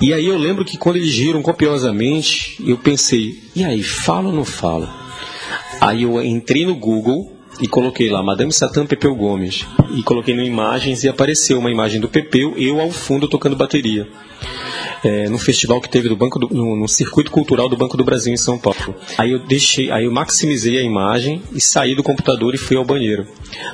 E 0.00 0.12
aí 0.12 0.26
eu 0.26 0.36
lembro 0.36 0.64
que 0.64 0.76
quando 0.76 0.96
eles 0.96 1.14
riram 1.14 1.42
copiosamente, 1.42 2.62
eu 2.66 2.76
pensei, 2.78 3.42
e 3.54 3.64
aí, 3.64 3.82
fala 3.82 4.28
ou 4.28 4.34
não 4.34 4.44
fala? 4.44 4.94
Aí 5.80 6.02
eu 6.02 6.22
entrei 6.22 6.66
no 6.66 6.74
Google 6.74 7.35
e 7.60 7.68
coloquei 7.68 8.10
lá 8.10 8.22
Madame 8.22 8.52
Satã 8.52 8.86
Pepeu 8.86 9.14
Gomes 9.14 9.66
e 9.94 10.02
coloquei 10.02 10.34
no 10.34 10.42
imagens 10.42 11.04
e 11.04 11.08
apareceu 11.08 11.58
uma 11.58 11.70
imagem 11.70 12.00
do 12.00 12.08
Pepeu, 12.08 12.54
eu 12.56 12.80
ao 12.80 12.90
fundo 12.90 13.28
tocando 13.28 13.56
bateria 13.56 14.06
é, 15.04 15.28
no 15.28 15.38
festival 15.38 15.80
que 15.80 15.88
teve 15.88 16.08
do 16.08 16.16
Banco 16.16 16.38
do, 16.38 16.48
no, 16.48 16.76
no, 16.76 16.88
circuito 16.88 17.30
cultural 17.30 17.68
do 17.68 17.76
Banco 17.76 17.96
do 17.96 18.04
Brasil 18.04 18.32
em 18.32 18.36
São 18.36 18.58
Paulo. 18.58 18.94
Aí 19.16 19.32
eu 19.32 19.38
deixei, 19.38 19.90
aí 19.90 20.04
eu 20.04 20.12
maximizei 20.12 20.78
a 20.78 20.82
imagem 20.82 21.42
e 21.52 21.60
saí 21.60 21.94
do 21.94 22.02
computador 22.02 22.54
e 22.54 22.58
fui 22.58 22.76
ao 22.76 22.84
banheiro. 22.84 23.26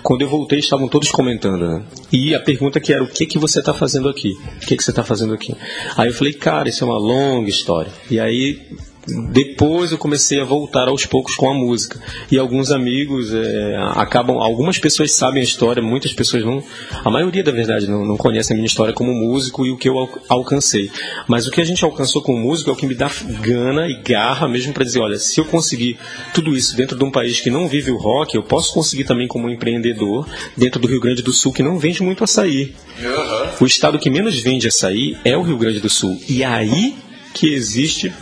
Quando 0.02 0.22
eu 0.22 0.28
voltei, 0.28 0.58
estavam 0.58 0.88
todos 0.88 1.10
comentando. 1.10 1.66
Né? 1.66 1.82
E 2.12 2.34
a 2.34 2.40
pergunta 2.40 2.80
que 2.80 2.92
era: 2.92 3.02
o 3.02 3.08
que 3.08 3.26
que 3.26 3.38
você 3.38 3.60
está 3.60 3.72
fazendo 3.72 4.08
aqui? 4.08 4.36
O 4.62 4.66
que 4.66 4.76
que 4.76 4.82
você 4.82 4.90
está 4.90 5.02
fazendo 5.02 5.32
aqui? 5.32 5.54
Aí 5.96 6.08
eu 6.08 6.14
falei: 6.14 6.32
cara, 6.32 6.68
isso 6.68 6.84
é 6.84 6.86
uma 6.86 6.98
longa 6.98 7.48
história. 7.48 7.92
E 8.10 8.20
aí 8.20 8.60
depois 9.06 9.90
eu 9.90 9.98
comecei 9.98 10.40
a 10.40 10.44
voltar 10.44 10.86
aos 10.86 11.04
poucos 11.04 11.34
com 11.34 11.50
a 11.50 11.54
música. 11.54 12.00
E 12.30 12.38
alguns 12.38 12.70
amigos 12.70 13.34
é, 13.34 13.76
acabam 13.94 14.38
algumas 14.38 14.78
pessoas 14.78 15.12
sabem 15.12 15.40
a 15.40 15.44
história 15.44 15.82
muitas 15.82 16.12
pessoas 16.12 16.44
não 16.44 16.62
a 17.04 17.10
maioria 17.10 17.42
da 17.42 17.50
verdade 17.50 17.88
não, 17.88 18.04
não 18.04 18.16
conhece 18.16 18.52
a 18.52 18.56
minha 18.56 18.66
história 18.66 18.94
como 18.94 19.12
músico 19.12 19.66
e 19.66 19.72
o 19.72 19.76
que 19.76 19.88
eu 19.88 20.08
alcancei. 20.28 20.90
Mas 21.26 21.46
o 21.46 21.50
que 21.50 21.60
a 21.60 21.64
gente 21.64 21.84
alcançou 21.84 22.22
como 22.22 22.38
músico 22.38 22.70
é 22.70 22.72
o 22.72 22.76
que 22.76 22.86
me 22.86 22.94
dá 22.94 23.10
gana 23.40 23.88
e 23.88 24.00
garra 24.02 24.46
mesmo 24.46 24.72
para 24.72 24.84
dizer 24.84 25.00
olha 25.00 25.18
se 25.18 25.40
eu 25.40 25.44
conseguir 25.44 25.98
tudo 26.32 26.56
isso 26.56 26.76
dentro 26.76 26.96
de 26.96 27.04
um 27.04 27.10
país 27.10 27.40
que 27.40 27.50
não 27.50 27.66
vive 27.66 27.90
o 27.90 27.96
rock 27.96 28.36
eu 28.36 28.42
posso 28.42 28.72
conseguir 28.72 29.04
também 29.04 29.26
como 29.26 29.50
empreendedor 29.50 30.28
dentro 30.56 30.80
do 30.80 30.86
Rio 30.86 31.00
Grande 31.00 31.22
do 31.22 31.32
Sul 31.32 31.52
que 31.52 31.62
não 31.62 31.78
vende 31.78 32.02
muito 32.02 32.22
açaí. 32.22 32.74
Uhum. 33.00 33.48
o 33.62 33.66
estado 33.66 33.98
que 33.98 34.10
menos 34.10 34.38
vende 34.38 34.68
açaí 34.68 35.16
é 35.24 35.36
o 35.36 35.42
Rio 35.42 35.56
Grande 35.56 35.80
do 35.80 35.88
Sul. 35.88 36.20
E 36.28 36.44
aí 36.44 36.94
que 37.32 37.52
existe 37.52 38.12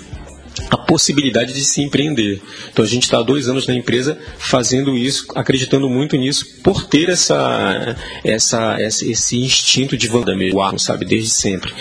a 0.71 0.77
possibilidade 0.77 1.53
de 1.53 1.65
se 1.65 1.83
empreender. 1.83 2.41
Então 2.73 2.85
a 2.85 2.89
gente 2.89 3.05
está 3.05 3.19
há 3.19 3.23
dois 3.23 3.49
anos 3.49 3.67
na 3.67 3.75
empresa 3.75 4.19
fazendo 4.39 4.97
isso, 4.97 5.27
acreditando 5.35 5.89
muito 5.89 6.17
nisso, 6.17 6.61
por 6.63 6.85
ter 6.85 7.09
essa, 7.09 7.97
essa, 8.25 8.77
esse 8.81 9.39
instinto 9.39 9.97
de 9.97 10.09
vanda 10.09 10.37
mesmo, 10.37 10.61
sabe, 10.79 11.05
desde 11.05 11.31
sempre. 11.31 11.73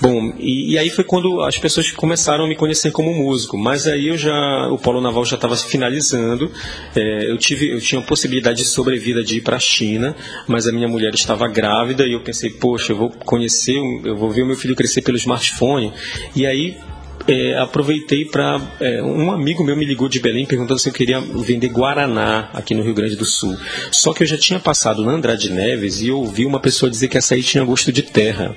Bom, 0.00 0.34
e, 0.38 0.72
e, 0.72 0.78
aí 0.78 0.90
foi 0.90 1.04
quando 1.04 1.42
as 1.42 1.58
pessoas 1.58 1.90
começaram 1.90 2.44
a 2.44 2.48
me 2.48 2.56
conhecer 2.56 2.90
como 2.90 3.12
músico, 3.14 3.56
mas 3.56 3.86
aí 3.86 4.08
eu 4.08 4.16
já, 4.16 4.68
o 4.70 4.78
Polo 4.78 5.00
Naval 5.00 5.24
já 5.24 5.36
estava 5.36 5.56
finalizando, 5.56 6.50
é, 6.94 7.30
eu, 7.30 7.38
tive, 7.38 7.70
eu 7.70 7.80
tinha 7.80 8.00
a 8.00 8.04
possibilidade 8.04 8.58
de 8.58 8.64
sobrevida 8.64 9.22
de 9.22 9.38
ir 9.38 9.40
para 9.40 9.56
a 9.56 9.60
China, 9.60 10.14
mas 10.46 10.66
a 10.66 10.72
minha 10.72 10.88
mulher 10.88 11.14
estava 11.14 11.48
grávida 11.48 12.04
e 12.06 12.12
eu 12.12 12.20
pensei, 12.20 12.50
poxa, 12.50 12.92
eu 12.92 12.96
vou 12.96 13.10
conhecer, 13.10 13.76
eu 14.04 14.16
vou 14.16 14.30
ver 14.30 14.42
o 14.42 14.46
meu 14.46 14.56
filho 14.56 14.74
crescer 14.74 15.02
pelo 15.02 15.16
smartphone, 15.16 15.92
e 16.34 16.46
aí 16.46 16.76
é, 17.26 17.58
aproveitei 17.58 18.24
para. 18.24 18.60
É, 18.80 19.02
um 19.02 19.30
amigo 19.30 19.64
meu 19.64 19.76
me 19.76 19.84
ligou 19.84 20.08
de 20.08 20.20
Belém 20.20 20.46
perguntando 20.46 20.78
se 20.78 20.88
eu 20.88 20.92
queria 20.92 21.20
vender 21.20 21.68
Guaraná 21.68 22.50
aqui 22.52 22.74
no 22.74 22.82
Rio 22.82 22.94
Grande 22.94 23.16
do 23.16 23.24
Sul. 23.24 23.56
Só 23.90 24.12
que 24.12 24.22
eu 24.22 24.26
já 24.26 24.36
tinha 24.36 24.58
passado 24.58 25.04
na 25.04 25.12
Andrade 25.12 25.50
Neves 25.50 26.00
e 26.00 26.10
ouvi 26.10 26.46
uma 26.46 26.60
pessoa 26.60 26.90
dizer 26.90 27.08
que 27.08 27.18
açaí 27.18 27.42
tinha 27.42 27.64
gosto 27.64 27.92
de 27.92 28.02
terra. 28.02 28.54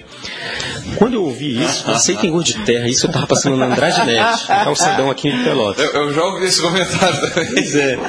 Quando 0.97 1.13
eu 1.15 1.23
ouvi 1.23 1.61
isso, 1.61 1.87
não 1.87 1.97
sei 1.97 2.15
quem 2.15 2.31
gosto 2.31 2.57
de 2.57 2.65
terra, 2.65 2.87
isso 2.87 3.05
eu 3.05 3.09
estava 3.09 3.27
passando 3.27 3.57
na 3.57 3.65
Andrade 3.65 3.99
no 3.99 4.47
calçadão 4.63 5.09
aqui 5.09 5.29
em 5.29 5.43
Pelotas. 5.43 5.83
Eu, 5.83 6.01
eu, 6.01 6.13
já 6.13 6.23
ouvi 6.23 6.45
esse 6.45 6.61
comentário 6.61 7.19
também. 7.21 7.53
Pois 7.53 7.75
é. 7.75 7.99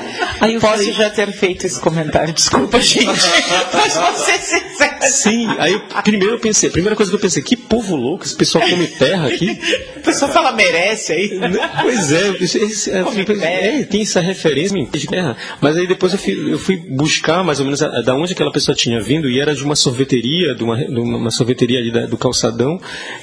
Aí 0.41 0.55
eu 0.55 0.61
Posso 0.61 0.77
falei... 0.79 0.93
já 0.93 1.11
ter 1.11 1.33
feito 1.33 1.67
esse 1.67 1.81
comentário, 1.81 2.33
desculpa, 2.33 2.81
gente. 2.81 3.07
Mas 3.07 3.95
você 3.95 4.39
sincero. 4.39 4.97
Sim, 5.09 5.47
aí 5.59 5.81
primeiro 6.03 6.35
eu 6.35 6.39
pensei, 6.39 6.69
a 6.69 6.73
primeira 6.73 6.97
coisa 6.97 7.11
que 7.11 7.17
eu 7.17 7.21
pensei, 7.21 7.43
que 7.43 7.57
povo 7.57 7.97
louco, 7.97 8.25
esse 8.25 8.35
pessoal 8.35 8.67
come 8.69 8.87
terra 8.87 9.29
aqui. 9.29 9.59
O 9.97 10.01
pessoal 10.01 10.31
fala 10.31 10.53
merece 10.53 11.12
aí. 11.12 11.41
Pois 11.83 12.12
é, 12.12 12.31
esse, 12.41 12.91
é, 12.91 13.01
é, 13.01 13.85
tem 13.85 14.03
essa 14.03 14.21
referência 14.21 14.77
de 14.77 15.07
terra. 15.07 15.37
Mas 15.61 15.77
aí 15.77 15.87
depois 15.87 16.12
eu 16.12 16.19
fui, 16.19 16.53
eu 16.53 16.59
fui 16.59 16.77
buscar 16.77 17.45
mais 17.45 17.59
ou 17.61 17.65
menos 17.65 17.83
a, 17.83 17.89
da 18.03 18.15
onde 18.15 18.33
aquela 18.33 18.53
pessoa 18.53 18.75
tinha 18.75 19.01
vindo 19.01 19.29
e 19.29 19.41
era 19.41 19.55
de 19.55 19.65
uma 19.65 19.77
sorveteria, 19.77 20.55
de 20.55 20.65
uma, 20.65 20.77
de 20.77 20.99
uma 20.99 21.31
sorveteria 21.31 21.79
ali 21.79 21.93
da, 21.93 22.07
do 22.07 22.17
calçadão. 22.17 22.66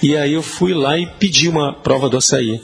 E 0.01 0.15
aí 0.15 0.33
eu 0.33 0.41
fui 0.41 0.73
lá 0.73 0.97
e 0.97 1.05
pedi 1.05 1.47
uma 1.49 1.73
prova 1.73 2.09
do 2.09 2.17
açaí. 2.17 2.61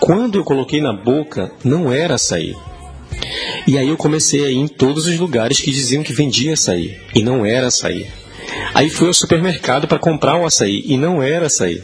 Quando 0.00 0.38
eu 0.38 0.44
coloquei 0.44 0.80
na 0.80 0.92
boca, 0.92 1.50
não 1.62 1.92
era 1.92 2.14
açaí. 2.14 2.54
E 3.66 3.78
aí 3.78 3.88
eu 3.88 3.96
comecei 3.96 4.44
a 4.44 4.50
ir 4.50 4.56
em 4.56 4.68
todos 4.68 5.06
os 5.06 5.18
lugares 5.18 5.60
que 5.60 5.70
diziam 5.70 6.02
que 6.02 6.12
vendia 6.12 6.52
açaí. 6.52 7.00
E 7.14 7.22
não 7.22 7.44
era 7.44 7.68
açaí. 7.68 8.06
Aí 8.74 8.90
fui 8.90 9.06
ao 9.06 9.14
supermercado 9.14 9.86
para 9.86 9.98
comprar 9.98 10.36
o 10.36 10.44
açaí. 10.44 10.82
E 10.84 10.96
não 10.96 11.22
era 11.22 11.46
açaí. 11.46 11.80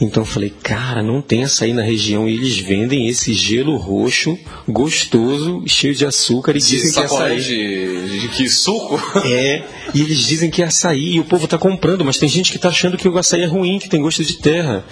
Então 0.00 0.22
eu 0.22 0.26
falei, 0.26 0.52
cara, 0.62 1.02
não 1.02 1.20
tem 1.20 1.44
açaí 1.44 1.72
na 1.72 1.82
região 1.82 2.28
e 2.28 2.34
eles 2.34 2.56
vendem 2.56 3.08
esse 3.08 3.34
gelo 3.34 3.76
roxo, 3.76 4.38
gostoso, 4.66 5.62
cheio 5.66 5.94
de 5.94 6.06
açúcar 6.06 6.56
e 6.56 6.60
dizem 6.60 6.92
que 6.92 7.00
é 7.00 7.04
açaí. 7.04 7.40
De, 7.42 8.20
de 8.20 8.28
que 8.28 8.48
suco? 8.48 9.00
É, 9.30 9.62
e 9.94 10.00
eles 10.00 10.18
dizem 10.18 10.50
que 10.50 10.62
é 10.62 10.66
açaí 10.66 11.14
e 11.14 11.20
o 11.20 11.24
povo 11.24 11.44
está 11.44 11.58
comprando, 11.58 12.04
mas 12.04 12.16
tem 12.16 12.28
gente 12.28 12.50
que 12.50 12.56
está 12.56 12.68
achando 12.68 12.96
que 12.96 13.08
o 13.08 13.18
açaí 13.18 13.42
é 13.42 13.46
ruim, 13.46 13.78
que 13.78 13.88
tem 13.88 14.00
gosto 14.00 14.24
de 14.24 14.38
terra. 14.38 14.84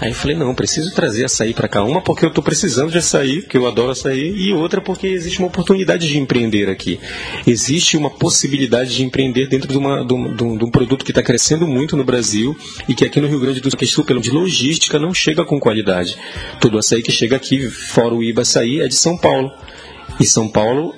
Aí 0.00 0.10
eu 0.10 0.14
falei, 0.14 0.36
não, 0.36 0.54
preciso 0.54 0.94
trazer 0.94 1.24
açaí 1.24 1.52
para 1.52 1.66
cá. 1.66 1.82
Uma 1.82 2.00
porque 2.00 2.24
eu 2.24 2.28
estou 2.28 2.42
precisando 2.42 2.90
de 2.90 2.98
açaí, 2.98 3.42
que 3.42 3.56
eu 3.56 3.66
adoro 3.66 3.90
açaí, 3.90 4.32
e 4.36 4.52
outra 4.52 4.80
porque 4.80 5.08
existe 5.08 5.40
uma 5.40 5.48
oportunidade 5.48 6.06
de 6.06 6.18
empreender 6.18 6.68
aqui. 6.68 7.00
Existe 7.46 7.96
uma 7.96 8.10
possibilidade 8.10 8.94
de 8.94 9.04
empreender 9.04 9.48
dentro 9.48 9.68
de, 9.68 9.76
uma, 9.76 10.04
de, 10.04 10.14
um, 10.14 10.56
de 10.56 10.64
um 10.64 10.70
produto 10.78 11.04
que 11.04 11.10
está 11.10 11.24
crescendo 11.24 11.66
muito 11.66 11.96
no 11.96 12.04
Brasil 12.04 12.56
e 12.88 12.94
que 12.94 13.04
aqui 13.04 13.20
no 13.20 13.26
Rio 13.26 13.40
Grande 13.40 13.60
do 13.60 13.86
Sul, 13.86 14.04
pelo 14.04 14.20
de 14.20 14.30
logística, 14.30 14.96
não 14.96 15.12
chega 15.12 15.44
com 15.44 15.58
qualidade. 15.58 16.16
Todo 16.60 16.78
açaí 16.78 17.02
que 17.02 17.10
chega 17.10 17.34
aqui, 17.34 17.68
fora 17.68 18.14
o 18.14 18.22
IBA 18.22 18.42
açaí, 18.42 18.80
é 18.80 18.86
de 18.86 18.94
São 18.94 19.18
Paulo. 19.18 19.52
E 20.20 20.24
São 20.24 20.48
Paulo 20.48 20.94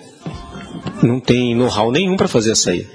não 1.03 1.19
tem 1.19 1.55
know-how 1.55 1.91
nenhum 1.91 2.15
para 2.15 2.29
fazer 2.29 2.53
açaí. 2.53 2.87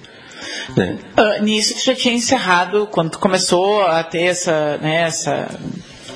Né? 0.78 1.00
Uh, 1.18 1.44
nisso 1.44 1.74
tu 1.74 1.86
já 1.86 1.96
tinha 1.96 2.14
encerrado, 2.14 2.88
quando 2.92 3.12
tu 3.12 3.20
começou 3.20 3.82
a 3.82 4.04
ter 4.04 4.24
essa, 4.24 4.78
né, 4.78 5.02
essa 5.08 5.60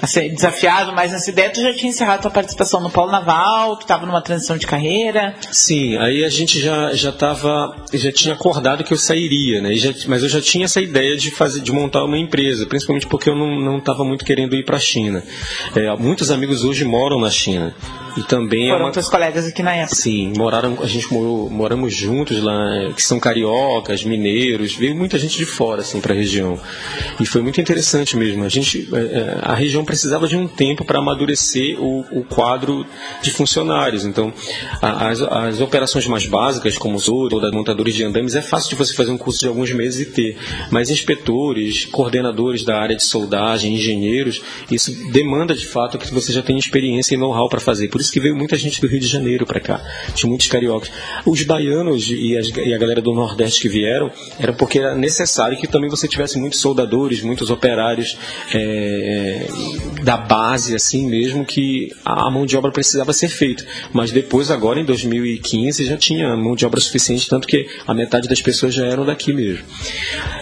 a 0.02 0.08
ser 0.08 0.30
desafiado 0.30 0.94
mais 0.94 1.12
nessa 1.12 1.30
ideia, 1.30 1.50
tu 1.50 1.62
já 1.62 1.74
tinha 1.74 1.90
encerrado 1.90 2.22
tua 2.22 2.32
participação 2.32 2.82
no 2.82 2.90
Polo 2.90 3.12
Naval, 3.12 3.78
tu 3.78 3.82
estava 3.82 4.06
numa 4.06 4.22
transição 4.22 4.58
de 4.58 4.68
carreira? 4.68 5.36
Sim, 5.52 5.98
aí 5.98 6.24
a 6.24 6.30
gente 6.30 6.60
já 6.60 6.94
já 6.94 7.12
tava, 7.12 7.76
já 7.94 8.12
tinha 8.12 8.34
acordado 8.34 8.84
que 8.84 8.94
eu 8.94 8.98
sairia, 8.98 9.62
né? 9.62 9.74
Já, 9.76 9.92
mas 10.08 10.24
eu 10.24 10.30
já 10.30 10.42
tinha 10.42 10.66
essa 10.66 10.82
ideia 10.82 11.16
de 11.18 11.32
fazer, 11.32 11.62
de 11.62 11.72
montar 11.72 12.04
uma 12.04 12.18
empresa, 12.18 12.66
principalmente 12.66 13.08
porque 13.08 13.30
eu 13.30 13.36
não 13.36 13.60
não 13.60 13.78
estava 13.78 14.04
muito 14.04 14.26
querendo 14.26 14.56
ir 14.56 14.64
para 14.64 14.78
a 14.78 14.80
China. 14.80 15.24
É, 15.76 15.96
muitos 15.98 16.32
amigos 16.32 16.64
hoje 16.64 16.84
moram 16.86 17.20
na 17.20 17.30
China. 17.30 17.76
E 18.18 18.24
também 18.24 18.68
é 18.68 18.72
Foram 18.72 18.82
é 18.82 18.88
uma... 18.88 18.92
teus 18.92 19.08
colegas 19.08 19.48
aqui 19.48 19.64
na 19.64 19.74
época. 19.76 19.96
Sim, 19.96 20.34
moraram, 20.36 20.78
a 20.82 20.88
gente 20.88 21.12
morou, 21.14 21.50
moramos 21.50 21.94
juntos 21.94 22.42
lá, 22.42 22.92
que 22.96 23.02
são 23.02 23.20
cariocas, 23.20 24.04
mineiros, 24.04 24.76
veio 24.76 24.96
muita 24.96 25.18
gente 25.18 25.38
de 25.38 25.46
fora 25.46 25.82
assim 25.82 26.02
para 26.02 26.14
a 26.14 26.18
região. 26.18 26.60
E 27.20 27.26
foi 27.26 27.42
muito 27.42 27.62
interessante 27.62 28.18
mesmo. 28.18 28.44
A 28.44 28.50
gente, 28.50 28.90
é, 28.94 28.98
é, 28.98 29.40
a 29.42 29.54
região 29.54 29.86
precisava 29.90 30.28
de 30.28 30.38
um 30.38 30.48
tempo 30.48 30.86
para 30.86 31.00
amadurecer 31.00 31.82
o, 31.82 32.06
o, 32.12 32.24
quadro 32.24 32.86
de 33.24 33.32
funcionários. 33.32 34.06
Então, 34.06 34.32
as, 34.80 35.20
as 35.20 35.62
operações 35.62 36.06
mais 36.06 36.28
básicas, 36.28 36.78
como 36.78 37.00
o 37.00 37.12
ou 37.12 37.42
da 37.42 37.52
montadores 37.52 37.96
de 37.96 38.04
andames, 38.04 38.36
é 38.36 38.42
fácil 38.44 38.70
de 38.70 38.76
você 38.76 38.94
fazer 38.94 39.10
um 39.10 39.18
curso 39.18 39.40
de 39.40 39.48
alguns 39.48 39.72
meses 39.72 40.08
e 40.08 40.12
ter. 40.12 40.38
Mas 40.70 40.92
inspetores, 40.92 41.86
coordenadores 41.86 42.64
da 42.64 42.80
área 42.80 42.96
de 42.96 43.04
soldagem, 43.04 43.74
engenheiros, 43.74 44.44
isso 44.70 44.94
demanda 45.12 45.56
de 45.56 45.66
fato 45.66 45.98
que 45.98 46.14
você 46.14 46.32
já 46.32 46.44
tenha 46.44 46.60
experiência 46.60 47.16
e 47.16 47.18
know-how 47.18 47.50
para 47.50 47.60
fazer. 47.60 47.88
Por 47.88 48.00
isso 48.00 48.12
que 48.12 48.20
veio 48.20 48.36
muita 48.36 48.56
gente 48.58 48.80
do 48.80 48.88
Rio 48.88 49.00
de 49.00 49.08
Janeiro 49.08 49.44
para 49.44 49.60
cá. 49.60 49.82
Tinha 50.14 50.30
muitos 50.30 50.48
cariocas. 50.48 50.92
Os 51.26 51.42
baianos 51.42 52.12
e, 52.12 52.38
as, 52.38 52.50
e 52.50 52.76
a 52.76 52.78
galera 52.78 53.02
do 53.02 53.12
Nordeste 53.12 53.60
que 53.60 53.70
vieram, 53.70 54.12
era 54.38 54.54
porque 54.54 54.78
era 54.78 54.94
necessário 54.94 55.58
que 55.58 55.68
também 55.68 55.90
você 55.90 56.08
tivesse 56.08 56.38
muitos 56.38 56.60
soldadores, 56.60 57.24
muitos 57.24 57.50
operários 57.50 58.16
é, 58.54 59.48
da 60.04 60.18
base, 60.18 60.76
assim 60.76 61.08
mesmo, 61.08 61.46
que 61.46 61.94
a 62.04 62.30
mão 62.32 62.46
de 62.46 62.58
obra 62.58 62.72
precisava 62.72 63.14
ser 63.14 63.30
feita. 63.30 63.66
Mas 63.94 64.12
depois, 64.12 64.50
agora 64.50 64.80
em 64.80 64.86
2015, 64.86 65.86
já 65.86 65.98
tinha 65.98 66.36
mão 66.36 66.56
de 66.56 66.66
obra 66.66 66.80
suficiente, 66.80 67.30
tanto 67.30 67.48
que 67.48 67.68
a 67.86 67.94
metade 67.94 68.28
das 68.28 68.42
pessoas 68.42 68.74
já 68.74 68.86
eram 68.86 69.06
daqui 69.06 69.34
mesmo. 69.34 69.64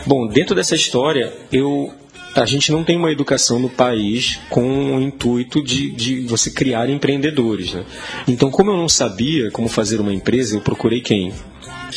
Bom, 0.06 0.28
dentro 0.28 0.56
dessa 0.56 0.76
história, 0.76 1.34
eu 1.52 1.94
a 2.36 2.46
gente 2.46 2.72
não 2.72 2.84
tem 2.84 2.96
uma 2.98 3.12
educação 3.12 3.58
no 3.60 3.68
país 3.68 4.40
com 4.50 4.96
o 4.96 5.02
intuito 5.02 5.64
de, 5.64 5.90
de 5.90 6.22
você 6.22 6.52
criar 6.52 6.88
empreendedores. 6.88 7.74
Né? 7.74 7.84
Então, 8.28 8.52
como 8.52 8.70
eu 8.70 8.78
não 8.78 8.88
sabia 8.88 9.50
como 9.50 9.68
fazer 9.68 10.00
uma 10.00 10.14
empresa, 10.14 10.56
eu 10.56 10.62
procurei 10.62 11.02
quem? 11.02 11.34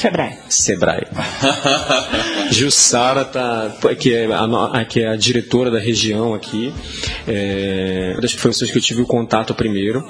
Sebrae. 0.00 0.32
Sebrae. 0.48 1.06
Jussara, 2.50 3.22
tá, 3.22 3.70
que, 3.98 4.14
é 4.14 4.26
a, 4.32 4.84
que 4.86 5.00
é 5.00 5.08
a 5.08 5.14
diretora 5.14 5.70
da 5.70 5.78
região 5.78 6.32
aqui, 6.32 6.72
é, 7.28 8.12
uma 8.14 8.22
das 8.22 8.34
pessoas 8.34 8.70
que 8.70 8.78
eu 8.78 8.80
tive 8.80 9.02
o 9.02 9.06
contato 9.06 9.54
primeiro. 9.54 10.02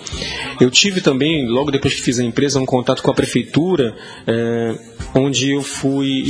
Eu 0.60 0.70
tive 0.70 1.00
também, 1.00 1.48
logo 1.48 1.72
depois 1.72 1.92
que 1.92 2.02
fiz 2.02 2.20
a 2.20 2.24
empresa, 2.24 2.60
um 2.60 2.66
contato 2.66 3.02
com 3.02 3.10
a 3.10 3.14
prefeitura, 3.14 3.96
é, 4.28 4.78
onde 5.12 5.50
eu 5.50 5.62
fui, 5.62 6.24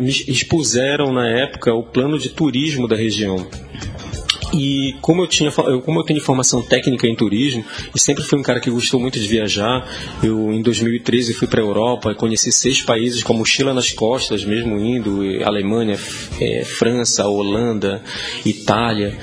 me 0.00 0.08
expuseram 0.08 1.12
na 1.12 1.28
época 1.28 1.74
o 1.74 1.82
plano 1.82 2.18
de 2.18 2.30
turismo 2.30 2.88
da 2.88 2.96
região. 2.96 3.46
E 4.52 4.94
como 5.00 5.22
eu 5.22 5.26
tinha, 5.26 5.50
como 5.52 6.00
eu 6.00 6.04
tenho 6.04 6.20
formação 6.20 6.62
técnica 6.62 7.06
em 7.06 7.14
turismo 7.14 7.64
e 7.94 7.98
sempre 7.98 8.24
fui 8.24 8.38
um 8.38 8.42
cara 8.42 8.60
que 8.60 8.70
gostou 8.70 8.98
muito 8.98 9.18
de 9.18 9.28
viajar, 9.28 9.86
eu 10.22 10.52
em 10.52 10.62
2013 10.62 11.34
fui 11.34 11.46
para 11.46 11.60
a 11.60 11.64
Europa, 11.64 12.14
conheci 12.14 12.50
seis 12.50 12.80
países 12.80 13.22
com 13.22 13.34
a 13.34 13.36
mochila 13.36 13.74
nas 13.74 13.90
costas, 13.90 14.44
mesmo 14.44 14.78
indo 14.78 15.20
Alemanha, 15.44 15.98
é, 16.40 16.64
França, 16.64 17.26
Holanda, 17.26 18.02
Itália. 18.44 19.18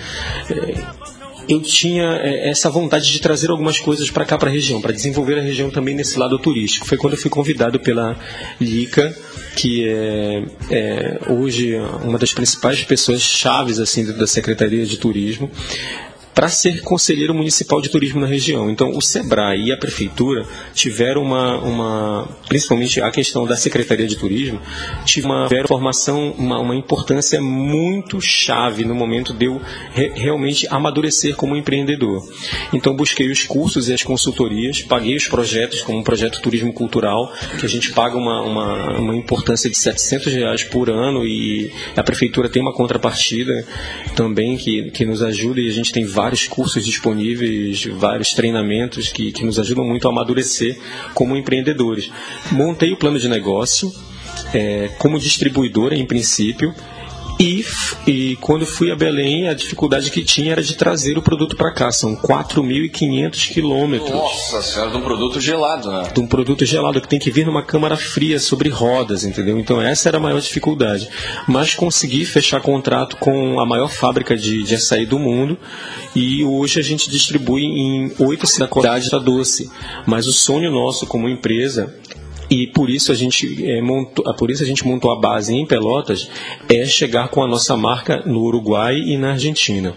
É, 0.49 1.04
eu 1.47 1.61
tinha 1.61 2.19
é, 2.21 2.49
essa 2.49 2.69
vontade 2.69 3.11
de 3.11 3.19
trazer 3.19 3.49
algumas 3.49 3.79
coisas 3.79 4.09
para 4.09 4.25
cá, 4.25 4.37
para 4.37 4.49
a 4.49 4.51
região, 4.51 4.81
para 4.81 4.91
desenvolver 4.91 5.37
a 5.37 5.41
região 5.41 5.69
também 5.69 5.95
nesse 5.95 6.17
lado 6.17 6.37
turístico. 6.39 6.85
Foi 6.85 6.97
quando 6.97 7.13
eu 7.13 7.19
fui 7.19 7.29
convidado 7.29 7.79
pela 7.79 8.17
Lica, 8.59 9.15
que 9.55 9.87
é, 9.87 10.43
é 10.69 11.19
hoje 11.29 11.75
uma 12.03 12.17
das 12.17 12.33
principais 12.33 12.83
pessoas 12.83 13.21
chaves 13.21 13.79
assim 13.79 14.05
da 14.05 14.27
Secretaria 14.27 14.85
de 14.85 14.97
Turismo, 14.97 15.49
para 16.35 16.49
ser 16.49 16.81
conselheiro 16.81 17.33
municipal 17.33 17.81
de 17.81 17.87
turismo 17.87 18.19
na 18.19 18.27
região. 18.27 18.69
Então, 18.69 18.89
o 18.89 19.01
SEBRAE 19.01 19.67
e 19.67 19.71
a 19.71 19.77
Prefeitura 19.77 20.45
tiveram 20.73 21.23
uma, 21.23 21.57
uma 21.59 22.27
principalmente 22.49 23.01
a 23.01 23.09
questão 23.09 23.47
da 23.47 23.55
Secretaria 23.55 24.05
de 24.05 24.17
Turismo, 24.17 24.59
tiveram 25.05 25.33
uma 25.33 25.65
formação, 25.65 26.31
uma, 26.37 26.59
uma 26.59 26.75
importância 26.75 27.41
muito 27.41 28.19
chave 28.19 28.83
no 28.83 28.93
momento 28.93 29.33
de 29.33 29.45
eu 29.45 29.61
re, 29.93 30.09
realmente 30.09 30.67
amadurecer 30.69 31.37
como 31.37 31.55
empreendedor. 31.55 32.27
Então, 32.73 32.93
busquei 32.93 33.31
os 33.31 33.43
cursos 33.43 33.87
e 33.87 33.93
as 33.93 34.03
consultorias, 34.03 34.81
paguei 34.81 35.15
os 35.15 35.29
projetos, 35.29 35.81
como 35.81 35.99
o 35.99 36.01
um 36.01 36.03
projeto 36.03 36.41
Turismo 36.41 36.73
Cultural, 36.73 37.31
que 37.57 37.65
a 37.65 37.69
gente 37.69 37.93
paga 37.93 38.17
uma, 38.17 38.41
uma, 38.41 38.99
uma 38.99 39.15
importância 39.15 39.69
de 39.69 39.77
700 39.77 40.33
reais 40.33 40.63
por 40.65 40.89
ano 40.89 41.25
e 41.25 41.71
a 41.95 42.03
Prefeitura 42.03 42.49
tem 42.49 42.61
uma 42.61 42.73
contrapartida 42.73 43.65
também 44.17 44.57
que, 44.57 44.91
que 44.91 45.05
nos 45.05 45.23
ajuda 45.23 45.61
e 45.61 45.69
a 45.69 45.71
gente 45.71 45.93
tem 45.93 46.03
vários 46.03 46.24
vários 46.25 46.47
cursos 46.47 46.83
disponíveis, 46.83 47.85
vários 47.85 48.33
treinamentos 48.33 49.09
que, 49.09 49.31
que 49.31 49.45
nos 49.45 49.59
ajudam 49.59 49.85
muito 49.85 50.07
a 50.07 50.11
amadurecer 50.11 50.75
como 51.13 51.37
empreendedores. 51.37 52.11
Montei 52.51 52.91
o 52.93 52.97
plano 52.97 53.19
de 53.19 53.29
negócio 53.29 53.91
é, 54.51 54.89
como 54.97 55.19
distribuidora, 55.19 55.95
em 55.95 56.03
princípio, 56.03 56.73
e, 57.39 57.65
e 58.07 58.35
quando 58.37 58.65
fui 58.65 58.91
a 58.91 58.95
Belém, 58.95 59.49
a 59.49 59.53
dificuldade 59.53 60.09
que 60.09 60.23
tinha 60.23 60.53
era 60.53 60.63
de 60.63 60.75
trazer 60.75 61.17
o 61.17 61.21
produto 61.21 61.55
para 61.55 61.71
cá. 61.73 61.91
São 61.91 62.15
4.500 62.15 63.51
quilômetros. 63.51 64.11
Nossa 64.11 64.61
senhora, 64.61 64.91
de 64.91 64.97
um 64.97 65.01
produto 65.01 65.39
gelado, 65.39 65.91
né? 65.91 66.09
De 66.13 66.19
um 66.19 66.27
produto 66.27 66.65
gelado 66.65 67.01
que 67.01 67.07
tem 67.07 67.19
que 67.19 67.29
vir 67.29 67.45
numa 67.45 67.63
câmara 67.63 67.97
fria 67.97 68.39
sobre 68.39 68.69
rodas, 68.69 69.23
entendeu? 69.23 69.59
Então 69.59 69.81
essa 69.81 70.09
era 70.09 70.17
a 70.17 70.21
maior 70.21 70.39
dificuldade. 70.39 71.09
Mas 71.47 71.75
consegui 71.75 72.25
fechar 72.25 72.61
contrato 72.61 73.17
com 73.17 73.59
a 73.59 73.65
maior 73.65 73.89
fábrica 73.89 74.37
de, 74.37 74.63
de 74.63 74.75
açaí 74.75 75.05
do 75.05 75.19
mundo 75.19 75.57
e 76.15 76.43
hoje 76.43 76.79
a 76.79 76.83
gente 76.83 77.09
distribui 77.09 77.63
em 77.63 78.13
oito 78.19 78.47
cidades 78.47 79.09
da 79.09 79.19
doce. 79.19 79.69
Mas 80.05 80.27
o 80.27 80.33
sonho 80.33 80.71
nosso 80.71 81.05
como 81.05 81.27
empresa 81.27 81.93
e 82.49 82.67
por 82.67 82.89
isso 82.89 83.11
a 83.11 83.15
gente 83.15 83.65
é, 83.65 83.81
montou, 83.81 84.25
ah, 84.27 84.33
por 84.33 84.51
isso 84.51 84.63
a 84.63 84.65
gente 84.65 84.85
montou 84.85 85.11
a 85.11 85.19
base 85.19 85.53
em 85.53 85.65
Pelotas 85.65 86.29
é 86.69 86.85
chegar 86.85 87.27
com 87.29 87.43
a 87.43 87.47
nossa 87.47 87.75
marca 87.75 88.21
no 88.25 88.41
Uruguai 88.41 88.95
e 88.95 89.17
na 89.17 89.31
Argentina. 89.31 89.95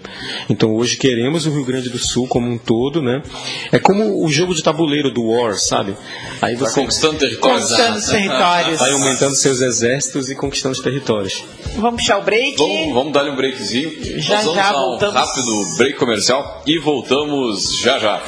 Então 0.49 0.75
hoje 0.75 0.97
queremos 0.97 1.47
o 1.47 1.51
Rio 1.51 1.65
Grande 1.65 1.89
do 1.89 1.99
Sul 1.99 2.27
como 2.27 2.51
um 2.51 2.59
todo, 2.59 3.03
né? 3.03 3.23
É 3.71 3.79
como 3.79 4.25
o 4.25 4.29
jogo 4.29 4.55
de 4.55 4.63
tabuleiro 4.63 5.11
do 5.11 5.23
War, 5.25 5.55
sabe? 5.59 5.95
Aí 6.41 6.55
você 6.55 6.65
vai 6.65 6.75
conquistando 6.75 7.19
territórios, 7.19 7.65
conquistando 7.69 7.99
os 7.99 8.07
territórios, 8.07 8.79
vai 8.79 8.93
aumentando 8.93 9.35
seus 9.35 9.61
exércitos 9.61 10.31
e 10.31 10.35
conquistando 10.35 10.73
os 10.75 10.81
territórios. 10.81 11.45
Vamos 11.77 12.01
puxar 12.03 12.19
o 12.19 12.23
break? 12.23 12.57
Vamos, 12.57 12.95
vamos 12.95 13.13
dar 13.13 13.25
um 13.29 13.37
breakzinho. 13.37 13.91
Já 14.21 14.37
Nós 14.37 14.45
vamos 14.45 14.57
já 14.57 14.73
dar 14.73 14.79
um 14.79 14.83
voltamos. 14.91 15.15
rápido 15.15 15.77
break 15.77 15.99
comercial 15.99 16.63
e 16.67 16.79
voltamos 16.79 17.79
já 17.81 17.99
já. 17.99 18.23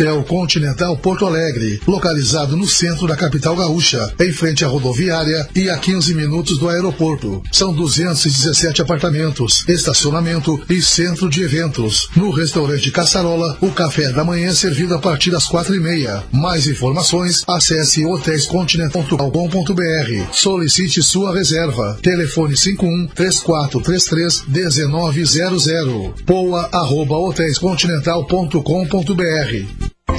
Hotel 0.00 0.24
Continental 0.24 0.96
Porto 0.96 1.26
Alegre, 1.26 1.78
localizado 1.86 2.56
no 2.56 2.66
centro 2.66 3.06
da 3.06 3.14
capital 3.14 3.54
gaúcha, 3.54 4.10
em 4.18 4.32
frente 4.32 4.64
à 4.64 4.68
rodoviária 4.68 5.46
e 5.54 5.68
a 5.68 5.76
15 5.76 6.14
minutos 6.14 6.58
do 6.58 6.70
aeroporto. 6.70 7.42
São 7.52 7.74
217 7.74 8.80
apartamentos, 8.80 9.62
estacionamento 9.68 10.58
e 10.70 10.80
centro 10.80 11.28
de 11.28 11.42
eventos. 11.42 12.08
No 12.16 12.30
restaurante 12.30 12.90
Caçarola, 12.90 13.58
o 13.60 13.70
café 13.72 14.10
da 14.10 14.24
manhã 14.24 14.48
é 14.48 14.54
servido 14.54 14.94
a 14.94 14.98
partir 14.98 15.30
das 15.30 15.46
quatro 15.46 15.74
e 15.74 15.80
meia. 15.80 16.24
Mais 16.32 16.66
informações, 16.66 17.44
acesse 17.46 18.02
hotéiscontinental.com.br. 18.02 20.32
Solicite 20.32 21.02
sua 21.02 21.34
reserva. 21.34 21.98
Telefone 22.00 22.56
51 22.56 23.08
3433 23.08 24.44
1900. 24.48 26.22
Poa 26.24 26.70
arroba. 26.72 27.10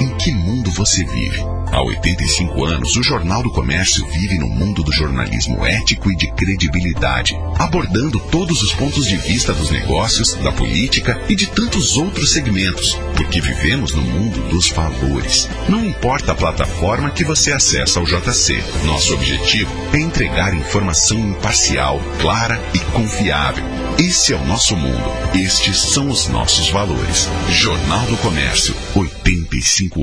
Em 0.00 0.08
que 0.16 0.32
mundo 0.32 0.70
você 0.70 1.04
vive? 1.04 1.40
Há 1.72 1.82
85 1.82 2.64
anos, 2.64 2.96
o 2.96 3.02
Jornal 3.02 3.42
do 3.42 3.50
Comércio 3.50 4.06
vive 4.06 4.38
no 4.38 4.46
mundo 4.46 4.82
do 4.82 4.92
jornalismo 4.92 5.64
ético 5.64 6.10
e 6.10 6.16
de 6.16 6.30
credibilidade, 6.32 7.34
abordando 7.58 8.20
todos 8.30 8.62
os 8.62 8.74
pontos 8.74 9.06
de 9.06 9.16
vista 9.16 9.54
dos 9.54 9.70
negócios, 9.70 10.34
da 10.34 10.52
política 10.52 11.18
e 11.30 11.34
de 11.34 11.46
tantos 11.46 11.96
outros 11.96 12.32
segmentos, 12.32 12.94
porque 13.16 13.40
vivemos 13.40 13.94
no 13.94 14.02
mundo 14.02 14.42
dos 14.50 14.68
valores. 14.68 15.48
Não 15.68 15.84
importa 15.84 16.32
a 16.32 16.34
plataforma 16.34 17.10
que 17.10 17.24
você 17.24 17.52
acessa 17.52 17.98
ao 17.98 18.04
JC, 18.04 18.62
nosso 18.84 19.14
objetivo 19.14 19.70
é 19.94 19.98
entregar 19.98 20.54
informação 20.54 21.18
imparcial, 21.18 22.02
clara 22.20 22.60
e 22.74 22.78
confiável. 22.92 23.64
Esse 23.98 24.34
é 24.34 24.36
o 24.36 24.44
nosso 24.44 24.76
mundo, 24.76 25.10
estes 25.34 25.78
são 25.78 26.10
os 26.10 26.28
nossos 26.28 26.68
valores. 26.68 27.28
Jornal 27.48 28.04
do 28.06 28.16
Comércio, 28.18 28.74
85 28.94 29.11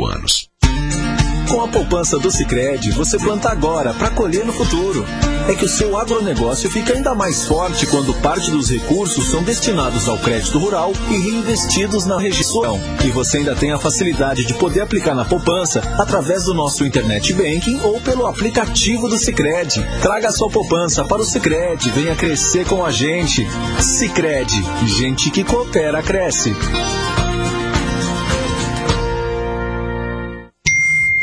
anos. 0.05 0.49
Com 1.49 1.63
a 1.63 1.67
poupança 1.67 2.19
do 2.19 2.29
Sicredi, 2.29 2.91
você 2.91 3.17
planta 3.17 3.49
agora 3.49 3.91
para 3.95 4.11
colher 4.11 4.45
no 4.45 4.53
futuro. 4.53 5.03
É 5.47 5.55
que 5.55 5.65
o 5.65 5.69
seu 5.69 5.97
agronegócio 5.97 6.69
fica 6.69 6.93
ainda 6.93 7.15
mais 7.15 7.45
forte 7.45 7.87
quando 7.87 8.13
parte 8.21 8.51
dos 8.51 8.69
recursos 8.69 9.31
são 9.31 9.41
destinados 9.41 10.07
ao 10.07 10.19
crédito 10.19 10.59
rural 10.59 10.93
e 11.09 11.17
reinvestidos 11.17 12.05
na 12.05 12.19
região. 12.19 12.79
E 13.03 13.09
você 13.09 13.39
ainda 13.39 13.55
tem 13.55 13.71
a 13.71 13.79
facilidade 13.79 14.45
de 14.45 14.53
poder 14.53 14.81
aplicar 14.81 15.15
na 15.15 15.25
poupança 15.25 15.79
através 15.97 16.43
do 16.43 16.53
nosso 16.53 16.85
internet 16.85 17.33
banking 17.33 17.79
ou 17.81 17.99
pelo 17.99 18.27
aplicativo 18.27 19.09
do 19.09 19.17
Sicredi. 19.17 19.83
Traga 20.03 20.31
sua 20.31 20.51
poupança 20.51 21.03
para 21.03 21.21
o 21.21 21.25
Sicredi, 21.25 21.89
venha 21.89 22.15
crescer 22.15 22.63
com 22.67 22.85
a 22.85 22.91
gente. 22.91 23.47
Sicredi, 23.79 24.63
gente 24.85 25.31
que 25.31 25.43
coopera 25.43 26.03
cresce. 26.03 26.55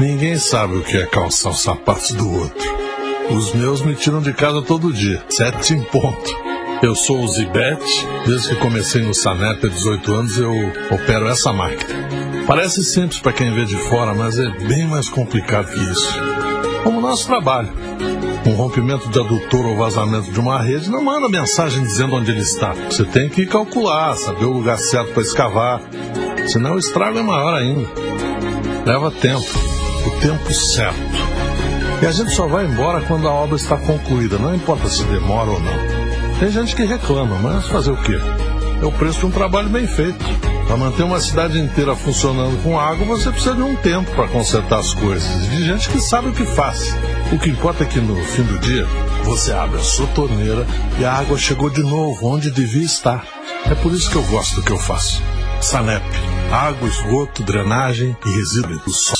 Ninguém 0.00 0.38
sabe 0.38 0.78
o 0.78 0.82
que 0.82 0.96
é 0.96 1.04
calçar 1.04 1.50
os 1.50 1.60
sapatos 1.60 2.12
do 2.12 2.26
outro. 2.26 2.70
Os 3.36 3.52
meus 3.52 3.82
me 3.82 3.94
tiram 3.94 4.22
de 4.22 4.32
casa 4.32 4.62
todo 4.62 4.90
dia, 4.94 5.22
sete 5.28 5.74
em 5.74 5.82
ponto. 5.82 6.34
Eu 6.82 6.94
sou 6.94 7.22
o 7.22 7.28
Zibete, 7.28 8.08
desde 8.26 8.48
que 8.48 8.54
comecei 8.54 9.02
no 9.02 9.12
Sanep 9.12 9.62
há 9.62 9.68
18 9.68 10.14
anos 10.14 10.38
eu 10.38 10.54
opero 10.90 11.28
essa 11.28 11.52
máquina. 11.52 12.08
Parece 12.46 12.82
simples 12.82 13.20
para 13.20 13.34
quem 13.34 13.52
vê 13.52 13.66
de 13.66 13.76
fora, 13.76 14.14
mas 14.14 14.38
é 14.38 14.48
bem 14.66 14.86
mais 14.88 15.10
complicado 15.10 15.70
que 15.70 15.78
isso. 15.78 16.18
Como 16.82 16.98
o 16.98 17.02
nosso 17.02 17.26
trabalho. 17.26 17.70
Um 18.46 18.54
rompimento 18.54 19.06
de 19.10 19.20
adutor 19.20 19.66
ou 19.66 19.76
vazamento 19.76 20.32
de 20.32 20.40
uma 20.40 20.62
rede 20.62 20.90
não 20.90 21.04
manda 21.04 21.28
mensagem 21.28 21.84
dizendo 21.84 22.16
onde 22.16 22.30
ele 22.30 22.40
está. 22.40 22.72
Você 22.90 23.04
tem 23.04 23.28
que 23.28 23.44
calcular, 23.44 24.16
saber 24.16 24.46
o 24.46 24.52
lugar 24.54 24.78
certo 24.78 25.12
para 25.12 25.22
escavar. 25.22 25.82
Senão 26.46 26.76
o 26.76 26.78
estrago 26.78 27.18
é 27.18 27.22
maior 27.22 27.52
ainda. 27.52 27.86
Leva 28.86 29.10
tempo, 29.10 29.69
o 30.08 30.20
tempo 30.20 30.52
certo. 30.52 30.98
E 32.02 32.06
a 32.06 32.12
gente 32.12 32.34
só 32.34 32.46
vai 32.46 32.64
embora 32.64 33.02
quando 33.02 33.28
a 33.28 33.32
obra 33.32 33.56
está 33.56 33.76
concluída, 33.76 34.38
não 34.38 34.54
importa 34.54 34.88
se 34.88 35.04
demora 35.04 35.50
ou 35.50 35.60
não. 35.60 35.72
Tem 36.38 36.50
gente 36.50 36.74
que 36.74 36.84
reclama, 36.84 37.36
mas 37.36 37.66
fazer 37.66 37.90
o 37.90 38.02
quê? 38.02 38.18
É 38.80 38.84
o 38.86 38.92
preço 38.92 39.20
de 39.20 39.26
um 39.26 39.30
trabalho 39.30 39.68
bem 39.68 39.86
feito. 39.86 40.24
Para 40.66 40.76
manter 40.76 41.02
uma 41.02 41.20
cidade 41.20 41.58
inteira 41.58 41.94
funcionando 41.94 42.62
com 42.62 42.78
água, 42.78 43.04
você 43.04 43.30
precisa 43.30 43.54
de 43.54 43.62
um 43.62 43.76
tempo 43.76 44.10
para 44.12 44.28
consertar 44.28 44.78
as 44.78 44.94
coisas. 44.94 45.50
De 45.50 45.64
gente 45.66 45.90
que 45.90 46.00
sabe 46.00 46.28
o 46.28 46.32
que 46.32 46.46
faz. 46.46 46.94
O 47.32 47.38
que 47.38 47.50
importa 47.50 47.82
é 47.82 47.86
que 47.86 48.00
no 48.00 48.16
fim 48.24 48.44
do 48.44 48.58
dia, 48.60 48.86
você 49.24 49.52
abre 49.52 49.78
a 49.78 49.82
sua 49.82 50.06
torneira 50.08 50.66
e 50.98 51.04
a 51.04 51.12
água 51.12 51.36
chegou 51.36 51.68
de 51.68 51.82
novo 51.82 52.26
onde 52.26 52.50
devia 52.50 52.84
estar. 52.84 53.26
É 53.70 53.74
por 53.74 53.92
isso 53.92 54.08
que 54.10 54.16
eu 54.16 54.22
gosto 54.22 54.56
do 54.56 54.62
que 54.62 54.72
eu 54.72 54.78
faço. 54.78 55.20
Sanep. 55.60 56.02
Água, 56.50 56.88
esgoto, 56.88 57.42
drenagem 57.42 58.16
e 58.24 58.30
resíduos 58.30 58.80
do 58.82 58.92
sol. 58.92 59.19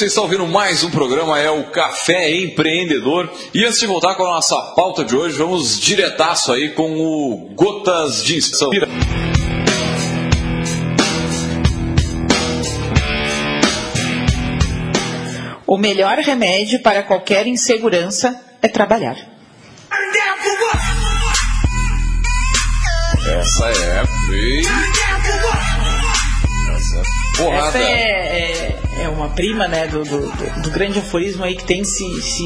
Vocês 0.00 0.12
estão 0.12 0.24
ouvindo 0.24 0.46
mais 0.46 0.82
um 0.82 0.90
programa, 0.90 1.38
é 1.38 1.50
o 1.50 1.64
Café 1.64 2.30
Empreendedor. 2.30 3.30
E 3.52 3.66
antes 3.66 3.78
de 3.78 3.86
voltar 3.86 4.14
com 4.14 4.24
a 4.24 4.30
nossa 4.30 4.56
pauta 4.74 5.04
de 5.04 5.14
hoje, 5.14 5.36
vamos 5.36 5.78
diretaço 5.78 6.50
aí 6.52 6.70
com 6.70 6.98
o 6.98 7.50
Gotas 7.54 8.24
de 8.24 8.38
Inspiração. 8.38 8.70
O 15.66 15.76
melhor 15.76 16.16
remédio 16.16 16.80
para 16.80 17.02
qualquer 17.02 17.46
insegurança 17.46 18.40
é 18.62 18.68
trabalhar. 18.68 19.18
Essa 23.26 23.68
é. 23.68 24.02
Essa 26.74 26.96
é 26.96 27.20
porrada. 27.36 27.68
Essa 27.68 27.78
é, 27.78 27.82
é, 27.82 28.49
é 28.49 28.49
uma 29.20 29.30
prima 29.30 29.68
né, 29.68 29.86
do, 29.86 30.04
do, 30.04 30.20
do- 30.62 30.70
grande 30.70 30.98
aforismo 30.98 31.44
aí 31.44 31.54
que 31.56 31.64
tem 31.64 31.84
se, 31.84 32.22
se 32.22 32.44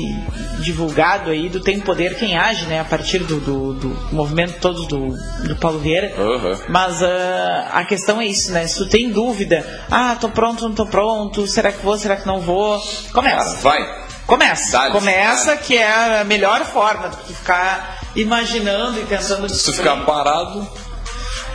divulgado 0.60 1.30
aí 1.30 1.48
do 1.48 1.60
tem 1.60 1.80
poder 1.80 2.16
quem 2.16 2.36
age, 2.36 2.66
né? 2.66 2.80
A 2.80 2.84
partir 2.84 3.18
do, 3.20 3.38
do, 3.40 3.74
do 3.74 3.88
movimento 4.12 4.58
todo 4.60 4.86
do, 4.86 5.16
do 5.46 5.56
Paulo 5.56 5.78
Vieira. 5.78 6.12
Aham. 6.18 6.58
Mas 6.68 7.02
ah, 7.02 7.68
a 7.72 7.84
questão 7.84 8.20
é 8.20 8.26
isso, 8.26 8.52
né? 8.52 8.66
Se 8.66 8.78
tu 8.78 8.88
tem 8.88 9.10
dúvida, 9.10 9.64
ah, 9.90 10.16
tô 10.20 10.28
pronto, 10.28 10.64
não 10.68 10.74
tô 10.74 10.86
pronto, 10.86 11.46
será 11.46 11.70
que 11.72 11.84
vou, 11.84 11.96
será 11.96 12.16
que 12.16 12.26
não 12.26 12.40
vou? 12.40 12.80
Começa. 13.12 13.56
Cara, 13.56 13.60
vai. 13.60 14.04
Começa. 14.26 14.90
Começa, 14.90 15.56
que 15.56 15.76
é 15.76 16.20
a 16.20 16.24
melhor 16.24 16.64
forma 16.64 17.10
de 17.10 17.34
ficar 17.34 18.00
imaginando 18.16 18.98
e 19.00 19.04
pensando 19.04 19.48
Se 19.48 19.64
tu 19.64 19.72
ficar 19.72 19.96
parado, 20.06 20.66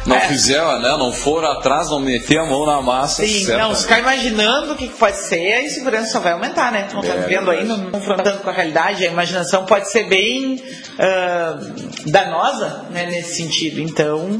não 0.09 0.17
É. 0.17 0.27
fizer, 0.27 0.61
né? 0.79 0.89
Não 0.97 1.13
for 1.13 1.45
atrás, 1.45 1.89
não 1.89 1.99
meter 1.99 2.39
a 2.39 2.45
mão 2.45 2.65
na 2.65 2.81
massa, 2.81 3.25
Sim, 3.25 3.45
certo? 3.45 3.59
não, 3.61 3.75
se 3.75 3.83
ficar 3.83 3.99
imaginando 3.99 4.73
o 4.73 4.75
que 4.75 4.89
pode 4.89 5.17
ser, 5.17 5.53
a 5.53 5.61
insegurança 5.63 6.11
só 6.11 6.19
vai 6.19 6.33
aumentar, 6.33 6.71
né? 6.71 6.87
Não 6.93 7.01
tá 7.01 7.13
É, 7.13 7.17
vivendo 7.21 7.51
aí, 7.51 7.63
não 7.63 7.91
confrontando 7.91 8.39
com 8.39 8.49
a 8.49 8.53
realidade, 8.53 9.05
a 9.05 9.11
imaginação 9.11 9.65
pode 9.65 9.89
ser 9.91 10.05
bem 10.09 10.61
ah, 10.99 11.59
danosa 12.05 12.85
né, 12.91 13.05
nesse 13.05 13.35
sentido. 13.35 13.79
Então, 13.79 14.37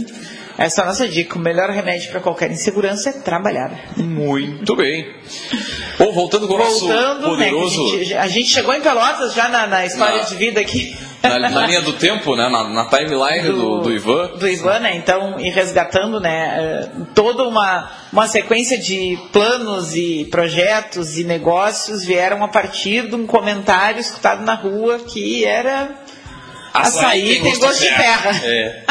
essa 0.58 0.82
é 0.82 0.84
a 0.84 0.88
nossa 0.88 1.08
dica. 1.08 1.38
O 1.38 1.42
melhor 1.42 1.70
remédio 1.70 2.10
para 2.12 2.20
qualquer 2.20 2.52
insegurança 2.52 3.10
é 3.10 3.14
trabalhar. 3.14 3.72
Muito 3.98 4.76
bem. 4.76 5.06
Bom, 5.98 6.12
voltando 6.12 6.48
com 6.48 6.56
o 6.56 6.58
nosso 6.58 6.80
Voltando, 6.88 7.38
né, 7.38 7.46
que 7.50 7.52
poderoso... 7.56 7.86
a, 7.86 7.98
gente, 8.00 8.14
a 8.16 8.28
gente 8.28 8.50
chegou 8.50 8.74
em 8.74 8.82
Pelotas 8.82 9.34
já 9.34 9.48
na, 9.48 9.68
na 9.68 9.86
história 9.86 10.18
Na- 10.18 10.24
de 10.24 10.36
vida 10.36 10.60
aqui. 10.60 10.98
Na, 11.22 11.50
na 11.50 11.68
linha 11.68 11.82
do 11.82 11.94
tempo, 11.94 12.36
né? 12.36 12.48
Na, 12.50 12.64
na 12.70 12.86
timeline 12.86 13.50
do, 13.50 13.80
do 13.80 13.92
Ivan. 13.92 14.28
do 14.38 14.48
Ivan, 14.48 14.80
né? 14.80 14.96
Então, 14.96 15.40
e 15.40 15.50
resgatando, 15.50 16.20
né? 16.20 16.56
eh, 16.58 16.90
Toda 17.14 17.44
uma, 17.44 17.90
uma 18.12 18.28
sequência 18.28 18.78
de 18.78 19.18
planos 19.32 19.96
e 19.96 20.26
projetos 20.32 21.18
e 21.18 21.24
negócios 21.24 22.06
vieram 22.06 22.44
a 22.44 22.48
partir 22.48 23.08
de 23.08 23.16
um 23.16 23.26
comentário 23.26 24.00
escutado 24.00 24.44
na 24.44 24.56
rua 24.56 25.00
que 25.00 25.44
era 25.46 25.96
açaí 26.74 27.40
tem 27.42 27.58
gosto 27.60 27.80
de 27.80 27.88
terra. 27.88 28.42
É. 28.44 28.84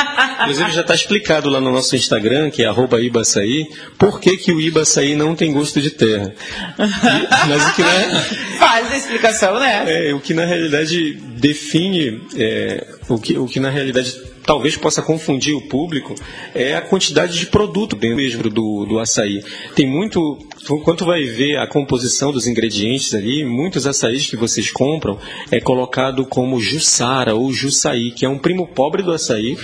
Inclusive 0.42 0.72
já 0.72 0.80
está 0.82 0.94
explicado 0.94 1.48
lá 1.48 1.60
no 1.60 1.70
nosso 1.70 1.94
Instagram, 1.96 2.50
que 2.50 2.62
é 2.62 2.66
arroba 2.66 3.00
Ibaçaí, 3.00 3.66
por 3.98 4.20
que, 4.20 4.36
que 4.36 4.52
o 4.52 4.60
Ibaçaí 4.60 5.14
não 5.14 5.34
tem 5.34 5.52
gosto 5.52 5.80
de 5.80 5.90
terra. 5.90 6.32
E- 6.78 7.48
mas 7.48 7.66
o 7.66 7.74
que 7.74 7.82
na, 7.82 8.20
Faz 8.58 8.92
a 8.92 8.96
explicação, 8.96 9.58
né? 9.60 10.08
é, 10.08 10.14
o 10.14 10.20
que 10.20 10.34
na 10.34 10.44
realidade 10.44 11.14
define, 11.36 12.20
é, 12.36 12.86
o, 13.08 13.18
que, 13.18 13.38
o 13.38 13.46
que 13.46 13.60
na 13.60 13.70
realidade 13.70 14.14
talvez 14.48 14.78
possa 14.78 15.02
confundir 15.02 15.54
o 15.54 15.60
público 15.60 16.14
é 16.54 16.74
a 16.74 16.80
quantidade 16.80 17.38
de 17.38 17.46
produto 17.46 17.94
dentro 17.94 18.16
mesmo 18.16 18.42
do, 18.48 18.86
do 18.86 18.98
açaí. 18.98 19.44
Tem 19.74 19.86
muito, 19.86 20.38
tu 20.64 21.04
vai 21.04 21.22
ver 21.24 21.58
a 21.58 21.66
composição 21.66 22.32
dos 22.32 22.46
ingredientes 22.46 23.14
ali, 23.14 23.44
muitos 23.44 23.86
açaís 23.86 24.26
que 24.26 24.36
vocês 24.36 24.70
compram 24.70 25.18
é 25.50 25.60
colocado 25.60 26.24
como 26.24 26.58
Jussara 26.58 27.34
ou 27.34 27.52
Jussaí, 27.52 28.10
que 28.10 28.24
é 28.24 28.28
um 28.28 28.38
primo 28.38 28.66
pobre 28.66 29.02
do 29.02 29.12
açaí. 29.12 29.58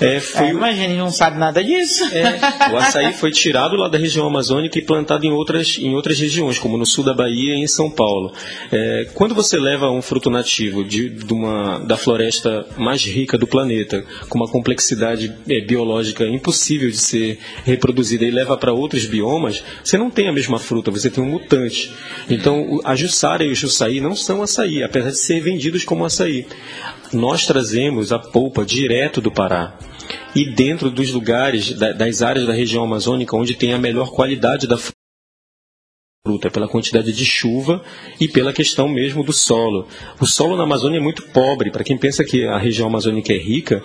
É, 0.00 0.18
foi 0.18 0.48
É, 0.48 0.54
o- 0.54 0.58
mas 0.60 0.78
a 0.78 0.82
gente 0.82 0.94
não 0.96 1.10
sabe 1.10 1.38
nada 1.38 1.62
disso. 1.62 2.04
é, 2.04 2.72
o 2.72 2.76
açaí 2.78 3.12
foi 3.12 3.30
tirado 3.30 3.76
lá 3.76 3.86
da 3.86 3.98
região 3.98 4.26
amazônica 4.26 4.78
e 4.78 4.82
plantado 4.82 5.26
em 5.26 5.30
outras, 5.30 5.76
em 5.78 5.94
outras 5.94 6.18
regiões, 6.18 6.58
como 6.58 6.78
no 6.78 6.86
sul 6.86 7.04
da 7.04 7.12
Bahia 7.12 7.54
e 7.54 7.62
em 7.62 7.66
São 7.66 7.90
Paulo. 7.90 8.32
É, 8.72 9.08
quando 9.12 9.34
você 9.34 9.58
leva 9.58 9.90
um 9.90 10.00
fruto 10.00 10.30
nativo 10.30 10.82
de, 10.82 11.10
de 11.10 11.32
uma, 11.34 11.78
da 11.80 11.98
floresta 11.98 12.66
mais 12.78 13.04
rica 13.04 13.36
do 13.36 13.46
planeta, 13.46 14.05
com 14.28 14.38
uma 14.38 14.48
complexidade 14.50 15.32
é, 15.48 15.60
biológica 15.60 16.24
impossível 16.26 16.90
de 16.90 16.96
ser 16.98 17.38
reproduzida 17.64 18.24
e 18.24 18.30
leva 18.30 18.56
para 18.56 18.72
outros 18.72 19.06
biomas, 19.06 19.62
você 19.82 19.96
não 19.98 20.10
tem 20.10 20.28
a 20.28 20.32
mesma 20.32 20.58
fruta, 20.58 20.90
você 20.90 21.10
tem 21.10 21.22
um 21.22 21.28
mutante. 21.28 21.92
Então, 22.28 22.80
a 22.84 22.94
Jussara 22.96 23.44
e 23.44 23.50
o 23.50 23.54
Jussaí 23.54 24.00
não 24.00 24.14
são 24.16 24.42
açaí, 24.42 24.82
apesar 24.82 25.10
de 25.10 25.18
ser 25.18 25.40
vendidos 25.40 25.84
como 25.84 26.04
açaí. 26.04 26.46
Nós 27.12 27.46
trazemos 27.46 28.12
a 28.12 28.18
polpa 28.18 28.64
direto 28.64 29.20
do 29.20 29.30
Pará 29.30 29.78
e 30.34 30.44
dentro 30.54 30.90
dos 30.90 31.12
lugares, 31.12 31.72
da- 31.72 31.92
das 31.92 32.20
áreas 32.22 32.46
da 32.46 32.52
região 32.52 32.82
amazônica 32.84 33.36
onde 33.36 33.54
tem 33.54 33.72
a 33.72 33.78
melhor 33.78 34.10
qualidade 34.10 34.66
da 34.66 34.76
fruta. 34.76 34.95
Fruta, 36.26 36.50
pela 36.50 36.66
quantidade 36.66 37.12
de 37.12 37.24
chuva 37.24 37.80
e 38.20 38.26
pela 38.26 38.52
questão 38.52 38.88
mesmo 38.88 39.22
do 39.22 39.32
solo. 39.32 39.86
O 40.20 40.26
solo 40.26 40.56
na 40.56 40.64
Amazônia 40.64 40.98
é 40.98 41.00
muito 41.00 41.22
pobre. 41.28 41.70
Para 41.70 41.84
quem 41.84 41.96
pensa 41.96 42.24
que 42.24 42.44
a 42.44 42.58
região 42.58 42.88
amazônica 42.88 43.32
é 43.32 43.38
rica, 43.38 43.80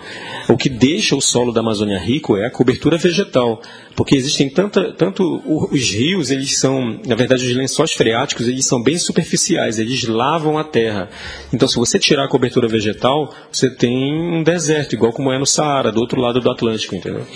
o 0.49 0.57
que 0.57 0.67
deixa 0.67 1.15
o 1.15 1.21
solo 1.21 1.51
da 1.51 1.61
Amazônia 1.61 1.99
rico 1.99 2.35
é 2.35 2.47
a 2.47 2.49
cobertura 2.49 2.97
vegetal, 2.97 3.61
porque 3.95 4.15
existem 4.15 4.49
tanta, 4.49 4.91
tanto 4.91 5.41
os 5.45 5.91
rios, 5.91 6.31
eles 6.31 6.57
são, 6.57 6.99
na 7.05 7.13
verdade, 7.13 7.45
os 7.45 7.55
lençóis 7.55 7.93
freáticos, 7.93 8.47
eles 8.47 8.65
são 8.65 8.81
bem 8.81 8.97
superficiais, 8.97 9.77
eles 9.77 10.07
lavam 10.07 10.57
a 10.57 10.63
terra. 10.63 11.09
Então, 11.53 11.67
se 11.67 11.75
você 11.75 11.99
tirar 11.99 12.25
a 12.25 12.27
cobertura 12.27 12.67
vegetal, 12.67 13.31
você 13.51 13.69
tem 13.69 13.93
um 13.93 14.41
deserto, 14.41 14.95
igual 14.95 15.13
como 15.13 15.31
é 15.31 15.37
no 15.37 15.45
Saara, 15.45 15.91
do 15.91 15.99
outro 15.99 16.19
lado 16.19 16.39
do 16.39 16.49
Atlântico, 16.49 16.95
entendeu? 16.95 17.27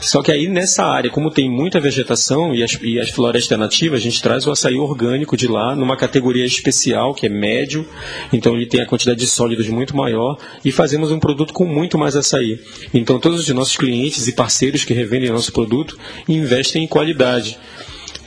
Só 0.00 0.22
que 0.22 0.32
aí 0.32 0.48
nessa 0.48 0.84
área, 0.86 1.10
como 1.10 1.30
tem 1.30 1.50
muita 1.50 1.78
vegetação 1.80 2.54
e 2.54 2.62
as, 2.62 2.78
e 2.80 2.98
as 2.98 3.10
florestas 3.10 3.58
nativas, 3.58 4.00
a 4.00 4.02
gente 4.02 4.22
traz 4.22 4.37
o 4.46 4.52
açaí 4.52 4.76
orgânico 4.76 5.36
de 5.36 5.46
lá 5.46 5.74
numa 5.74 5.96
categoria 5.96 6.44
especial, 6.44 7.14
que 7.14 7.26
é 7.26 7.28
médio, 7.28 7.86
então 8.32 8.54
ele 8.54 8.66
tem 8.66 8.80
a 8.80 8.86
quantidade 8.86 9.20
de 9.20 9.26
sólidos 9.26 9.68
muito 9.68 9.96
maior 9.96 10.38
e 10.64 10.72
fazemos 10.72 11.10
um 11.10 11.18
produto 11.18 11.52
com 11.52 11.64
muito 11.64 11.98
mais 11.98 12.16
açaí. 12.16 12.60
Então 12.92 13.18
todos 13.18 13.40
os 13.40 13.54
nossos 13.54 13.76
clientes 13.76 14.26
e 14.28 14.32
parceiros 14.32 14.84
que 14.84 14.94
revendem 14.94 15.30
nosso 15.30 15.52
produto 15.52 15.98
investem 16.28 16.84
em 16.84 16.88
qualidade. 16.88 17.58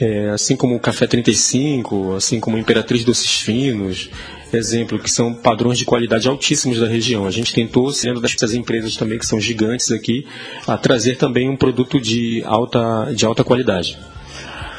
É, 0.00 0.30
assim 0.30 0.56
como 0.56 0.74
o 0.74 0.80
Café 0.80 1.06
35, 1.06 2.14
assim 2.14 2.40
como 2.40 2.58
Imperatriz 2.58 3.04
Doces 3.04 3.40
Finos, 3.40 4.10
exemplo, 4.56 4.98
que 4.98 5.10
são 5.10 5.32
padrões 5.32 5.78
de 5.78 5.84
qualidade 5.84 6.28
altíssimos 6.28 6.78
da 6.78 6.86
região. 6.86 7.26
A 7.26 7.30
gente 7.30 7.52
tentou, 7.52 7.92
sendo 7.92 8.20
dessas 8.20 8.54
empresas 8.54 8.96
também 8.96 9.18
que 9.18 9.26
são 9.26 9.40
gigantes 9.40 9.90
aqui, 9.90 10.26
a 10.66 10.76
trazer 10.76 11.16
também 11.16 11.48
um 11.48 11.56
produto 11.56 12.00
de 12.00 12.42
alta, 12.44 13.12
de 13.14 13.24
alta 13.24 13.44
qualidade. 13.44 13.98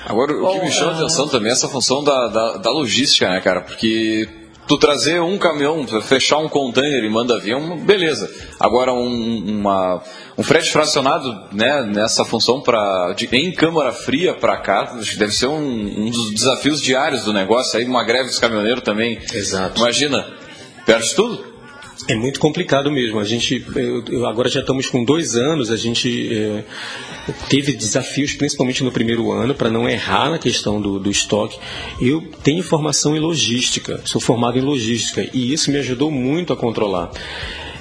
Agora, 0.05 0.33
o 0.33 0.53
que 0.53 0.65
me 0.65 0.71
chama 0.71 0.91
a 0.91 0.95
atenção 0.95 1.27
também 1.27 1.49
é 1.49 1.53
essa 1.53 1.67
função 1.69 2.03
da, 2.03 2.27
da, 2.27 2.57
da 2.57 2.69
logística, 2.71 3.29
né, 3.29 3.39
cara? 3.41 3.61
Porque 3.61 4.27
tu 4.67 4.77
trazer 4.77 5.21
um 5.21 5.37
caminhão, 5.37 5.85
fechar 6.01 6.37
um 6.37 6.49
container 6.49 7.03
e 7.03 7.09
manda 7.09 7.35
avião, 7.35 7.77
beleza. 7.77 8.29
Agora 8.59 8.93
um, 8.93 9.59
uma, 9.59 10.01
um 10.37 10.43
frete 10.43 10.71
fracionado 10.71 11.47
né, 11.51 11.83
nessa 11.83 12.25
função 12.25 12.61
para 12.61 13.15
em 13.31 13.51
câmara 13.51 13.91
fria 13.91 14.33
para 14.33 14.57
cá, 14.57 14.95
deve 15.17 15.33
ser 15.33 15.47
um, 15.47 15.57
um, 15.57 16.09
dos 16.09 16.31
desafios 16.31 16.81
diários 16.81 17.23
do 17.23 17.33
negócio. 17.33 17.77
Aí 17.77 17.85
uma 17.85 18.03
greve 18.03 18.25
dos 18.25 18.39
caminhoneiros 18.39 18.83
também. 18.83 19.19
Exato. 19.33 19.79
Imagina, 19.79 20.25
perde 20.85 21.13
tudo. 21.15 21.52
É 22.07 22.15
muito 22.15 22.39
complicado 22.39 22.91
mesmo. 22.91 23.19
A 23.19 23.23
gente, 23.23 23.65
eu, 23.75 24.25
agora 24.25 24.49
já 24.49 24.59
estamos 24.59 24.87
com 24.87 25.05
dois 25.05 25.35
anos, 25.35 25.71
a 25.71 25.77
gente 25.77 26.29
é, 26.33 26.63
teve 27.49 27.71
desafios, 27.71 28.33
principalmente 28.33 28.83
no 28.83 28.91
primeiro 28.91 29.31
ano, 29.31 29.55
para 29.55 29.69
não 29.69 29.87
errar 29.87 30.29
na 30.29 30.37
questão 30.37 30.81
do, 30.81 30.99
do 30.99 31.09
estoque. 31.09 31.57
Eu 32.01 32.21
tenho 32.43 32.61
formação 32.61 33.15
em 33.15 33.19
logística, 33.19 34.01
sou 34.03 34.19
formado 34.19 34.57
em 34.57 34.61
logística, 34.61 35.27
e 35.33 35.53
isso 35.53 35.71
me 35.71 35.77
ajudou 35.77 36.11
muito 36.11 36.51
a 36.51 36.57
controlar. 36.57 37.09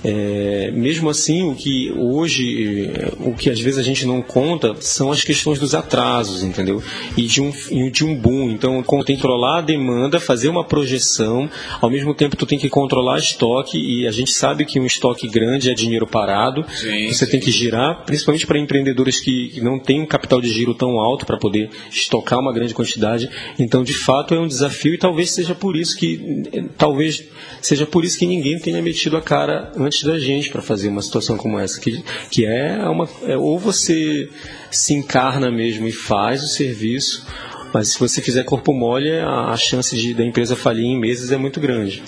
É, 0.04 0.70
mesmo 0.72 1.08
assim, 1.08 1.42
o 1.48 1.54
que 1.54 1.92
hoje, 1.96 2.90
o 3.20 3.34
que 3.34 3.50
às 3.50 3.60
vezes 3.60 3.78
a 3.78 3.82
gente 3.82 4.04
não 4.06 4.20
conta 4.20 4.74
são 4.80 5.12
as 5.12 5.22
questões 5.22 5.58
dos 5.58 5.74
atrasos, 5.74 6.42
entendeu? 6.42 6.82
E 7.16 7.22
de 7.22 7.40
um, 7.40 7.52
de 7.90 8.04
um 8.04 8.14
boom. 8.14 8.50
Então, 8.50 8.82
controlar 8.82 9.58
a 9.58 9.60
demanda, 9.60 10.18
fazer 10.18 10.48
uma 10.48 10.64
projeção, 10.64 11.48
ao 11.80 11.90
mesmo 11.90 12.14
tempo 12.14 12.36
tu 12.36 12.46
tem 12.46 12.58
que 12.58 12.68
controlar 12.68 13.18
estoque 13.18 13.78
e 13.78 14.06
a 14.06 14.12
gente 14.12 14.32
sabe 14.32 14.64
que 14.64 14.80
um 14.80 14.86
estoque 14.86 15.28
grande 15.28 15.70
é 15.70 15.74
dinheiro 15.74 16.06
parado. 16.06 16.64
Sim, 16.74 17.08
Você 17.08 17.24
sim. 17.24 17.32
tem 17.32 17.40
que 17.40 17.50
girar, 17.50 18.04
principalmente 18.04 18.46
para 18.46 18.58
empreendedores 18.58 19.20
que 19.20 19.60
não 19.60 19.78
têm 19.78 20.02
um 20.02 20.06
capital 20.06 20.40
de 20.40 20.52
giro 20.52 20.74
tão 20.74 20.98
alto 20.98 21.24
para 21.26 21.36
poder 21.36 21.70
estocar 21.90 22.38
uma 22.38 22.52
grande 22.52 22.74
quantidade. 22.74 23.28
Então, 23.58 23.84
de 23.84 23.94
fato, 23.94 24.34
é 24.34 24.40
um 24.40 24.46
desafio 24.46 24.94
e 24.94 24.98
talvez 24.98 25.30
seja 25.30 25.54
por 25.54 25.76
isso 25.76 25.96
que 25.96 26.42
talvez 26.76 27.24
seja 27.60 27.86
por 27.86 28.04
isso 28.04 28.18
que 28.18 28.26
ninguém 28.26 28.58
tenha 28.58 28.82
metido 28.82 29.16
a 29.16 29.22
cara 29.22 29.72
antes 29.76 29.91
antes 29.92 30.04
da 30.04 30.18
gente 30.18 30.48
para 30.48 30.62
fazer 30.62 30.88
uma 30.88 31.02
situação 31.02 31.36
como 31.36 31.58
essa, 31.58 31.78
que, 31.78 32.02
que 32.30 32.46
é 32.46 32.78
uma. 32.88 33.08
É, 33.24 33.36
ou 33.36 33.58
você 33.58 34.28
se 34.70 34.94
encarna 34.94 35.50
mesmo 35.50 35.86
e 35.86 35.92
faz 35.92 36.42
o 36.42 36.48
serviço, 36.48 37.26
mas 37.74 37.88
se 37.88 38.00
você 38.00 38.22
fizer 38.22 38.44
corpo 38.44 38.72
mole, 38.72 39.12
a, 39.12 39.50
a 39.50 39.56
chance 39.56 39.96
de, 39.96 40.14
da 40.14 40.24
empresa 40.24 40.56
falir 40.56 40.86
em 40.86 40.98
meses 40.98 41.30
é 41.30 41.36
muito 41.36 41.60
grande. 41.60 42.02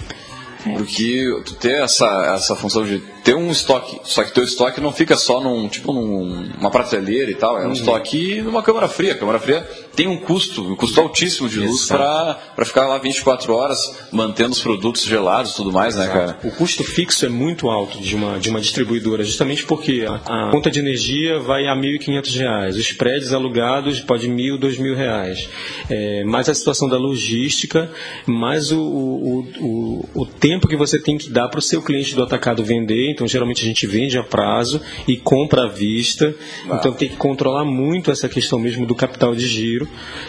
Porque 0.62 1.28
tu 1.44 1.54
ter 1.56 1.82
essa, 1.82 2.34
essa 2.34 2.56
função 2.56 2.86
de 2.86 3.02
ter 3.24 3.34
um 3.34 3.50
estoque, 3.50 3.98
só 4.04 4.22
que 4.22 4.32
teu 4.32 4.44
estoque 4.44 4.82
não 4.82 4.92
fica 4.92 5.16
só 5.16 5.40
num, 5.40 5.66
tipo, 5.66 5.94
numa 5.94 6.70
prateleira 6.70 7.30
e 7.30 7.34
tal, 7.34 7.58
é 7.58 7.62
um 7.62 7.68
uhum. 7.68 7.72
estoque 7.72 8.42
numa 8.42 8.62
câmara 8.62 8.86
fria. 8.86 9.12
A 9.12 9.16
câmara 9.16 9.40
fria 9.40 9.66
tem 9.96 10.06
um 10.06 10.18
custo, 10.18 10.62
um 10.62 10.76
custo 10.76 11.00
altíssimo 11.00 11.48
de 11.48 11.58
luz 11.60 11.86
para 11.86 12.36
ficar 12.66 12.86
lá 12.86 12.98
24 12.98 13.54
horas 13.54 13.96
mantendo 14.12 14.52
os 14.52 14.60
produtos 14.60 15.04
gelados 15.04 15.52
e 15.52 15.56
tudo 15.56 15.72
mais, 15.72 15.96
né, 15.96 16.04
Exato. 16.04 16.18
né, 16.18 16.26
cara? 16.26 16.38
O 16.44 16.56
custo 16.56 16.84
fixo 16.84 17.24
é 17.24 17.28
muito 17.30 17.70
alto 17.70 17.98
de 17.98 18.14
uma, 18.14 18.38
de 18.38 18.50
uma 18.50 18.60
distribuidora, 18.60 19.24
justamente 19.24 19.64
porque 19.64 20.04
a, 20.06 20.48
a 20.48 20.50
conta 20.50 20.70
de 20.70 20.78
energia 20.78 21.40
vai 21.40 21.66
a 21.66 21.74
R$ 21.74 21.80
1.500, 21.80 22.78
os 22.78 22.92
prédios 22.92 23.32
alugados 23.32 24.00
pode 24.00 24.26
R$ 24.26 24.34
1.000, 24.34 24.62
R$ 24.62 24.94
2.000. 24.94 25.48
É, 25.88 26.24
mais 26.24 26.48
a 26.50 26.54
situação 26.54 26.88
da 26.90 26.98
logística, 26.98 27.90
mais 28.26 28.70
o, 28.70 28.80
o, 28.80 29.40
o, 29.60 30.08
o 30.14 30.26
tempo 30.26 30.68
que 30.68 30.76
você 30.76 31.00
tem 31.00 31.16
que 31.16 31.30
dar 31.30 31.48
para 31.48 31.58
o 31.58 31.62
seu 31.62 31.80
cliente 31.80 32.14
do 32.14 32.22
atacado 32.22 32.62
vender. 32.62 33.13
Então, 33.14 33.26
geralmente 33.26 33.62
a 33.62 33.66
gente 33.66 33.86
vende 33.86 34.18
a 34.18 34.22
prazo 34.22 34.80
e 35.08 35.16
compra 35.16 35.64
à 35.64 35.68
vista. 35.68 36.34
Ah. 36.68 36.76
Então, 36.78 36.92
tem 36.92 37.08
que 37.08 37.16
controlar 37.16 37.64
muito 37.64 38.10
essa 38.10 38.28
questão 38.28 38.58
mesmo 38.58 38.84
do 38.84 38.94
capital 38.94 39.34
de 39.34 39.46
giro 39.46 39.88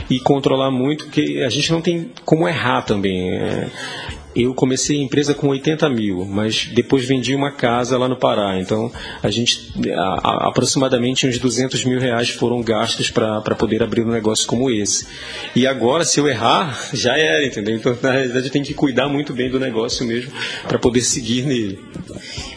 e 0.10 0.20
controlar 0.20 0.72
muito, 0.72 1.06
porque 1.06 1.44
a 1.46 1.50
gente 1.50 1.72
não 1.72 1.82
tem 1.82 2.12
como 2.24 2.48
errar 2.48 2.84
também. 2.84 3.32
É, 3.32 3.70
eu 4.36 4.54
comecei 4.54 5.00
a 5.00 5.04
empresa 5.04 5.34
com 5.34 5.48
80 5.48 5.90
mil, 5.90 6.26
mas 6.26 6.66
depois 6.66 7.06
vendi 7.06 7.34
uma 7.34 7.52
casa 7.52 7.98
lá 7.98 8.10
no 8.10 8.18
Pará. 8.18 8.60
Então, 8.60 8.92
a 9.24 9.30
gente, 9.30 9.72
a, 9.92 10.02
a, 10.02 10.50
aproximadamente 10.50 11.26
uns 11.26 11.40
200 11.40 11.86
mil 11.86 12.00
reais 12.00 12.30
foram 12.30 12.62
gastos 12.62 13.10
para 13.10 13.56
poder 13.56 13.82
abrir 13.82 14.02
um 14.02 14.12
negócio 14.12 14.46
como 14.46 14.70
esse. 14.70 15.08
E 15.56 15.66
agora, 15.66 16.04
se 16.04 16.20
eu 16.20 16.28
errar, 16.28 16.78
já 16.94 17.18
era, 17.18 17.46
entendeu? 17.46 17.76
Então, 17.76 17.98
na 18.02 18.12
realidade, 18.12 18.50
tem 18.50 18.62
que 18.62 18.74
cuidar 18.74 19.08
muito 19.08 19.34
bem 19.34 19.50
do 19.50 19.60
negócio 19.60 20.06
mesmo 20.06 20.32
para 20.68 20.78
poder 20.78 21.02
seguir 21.02 21.44
nele. 21.44 21.80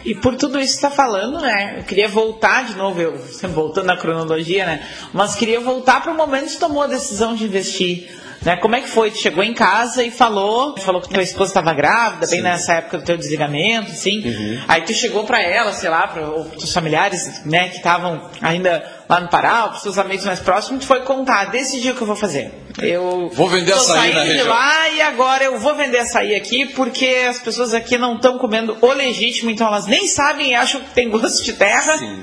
E 0.05 0.15
por 0.15 0.35
tudo 0.37 0.59
isso 0.59 0.81
que 0.81 0.87
está 0.87 0.91
falando, 0.91 1.41
né? 1.41 1.77
Eu 1.79 1.85
queria 1.85 2.09
voltar 2.09 2.67
de 2.67 2.75
novo, 2.75 3.01
eu 3.01 3.19
voltando 3.55 3.87
na 3.87 3.97
cronologia, 3.97 4.67
né? 4.67 4.87
Mas 5.13 5.37
queria 5.37 5.61
voltar 5.61 6.03
para 6.03 6.13
o 6.13 6.17
momento 6.17 6.51
que 6.51 6.59
tomou 6.59 6.83
a 6.83 6.87
decisão 6.89 7.37
de 7.37 7.45
investir 7.45 8.09
né? 8.43 8.57
Como 8.57 8.77
é 8.77 8.81
que 8.81 8.89
foi? 8.89 9.11
Tu 9.11 9.19
chegou 9.19 9.43
em 9.43 9.53
casa 9.53 10.03
e 10.03 10.11
falou, 10.11 10.77
falou 10.79 11.01
que 11.01 11.09
tua 11.09 11.23
esposa 11.23 11.51
estava 11.51 11.73
grávida, 11.73 12.27
Sim. 12.27 12.37
bem 12.37 12.43
nessa 12.43 12.75
época 12.75 12.99
do 12.99 13.05
teu 13.05 13.17
desligamento, 13.17 13.91
assim. 13.91 14.25
Uhum. 14.25 14.61
Aí 14.69 14.83
tu 14.83 14.93
chegou 14.93 15.25
para 15.25 15.43
ela, 15.43 15.73
sei 15.73 15.91
lá, 15.91 16.07
para 16.07 16.29
os 16.29 16.73
familiares, 16.73 17.45
né, 17.45 17.69
que 17.69 17.77
estavam 17.77 18.31
ainda 18.41 18.85
lá 19.09 19.21
no 19.21 19.29
Pará, 19.29 19.69
para 19.69 19.77
os 19.77 19.83
seus 19.83 19.99
amigos 19.99 20.25
mais 20.25 20.39
próximos, 20.39 20.85
tu 20.85 20.87
foi 20.87 21.01
contar, 21.01 21.47
decidi 21.47 21.91
o 21.91 21.95
que 21.95 22.03
eu 22.03 22.07
vou 22.07 22.17
fazer. 22.17 22.53
Eu 22.81 23.31
vou 23.33 23.49
vender 23.49 23.73
açaí 23.73 24.15
na 24.15 24.23
região. 24.23 24.49
lá 24.49 24.89
e 24.91 25.01
agora 25.01 25.45
eu 25.45 25.59
vou 25.59 25.75
vender 25.75 25.99
açaí 25.99 26.35
aqui 26.37 26.67
porque 26.67 27.27
as 27.29 27.41
pessoas 27.41 27.75
aqui 27.75 27.99
não 27.99 28.17
estão 28.17 28.39
comendo 28.39 28.77
o 28.81 28.93
legítimo, 28.93 29.51
então 29.51 29.67
elas 29.67 29.87
nem 29.87 30.07
sabem 30.07 30.51
e 30.51 30.55
acham 30.55 30.81
que 30.81 30.91
tem 30.91 31.11
gosto 31.11 31.43
de 31.43 31.55
terra. 31.55 31.99
Sim. 31.99 32.23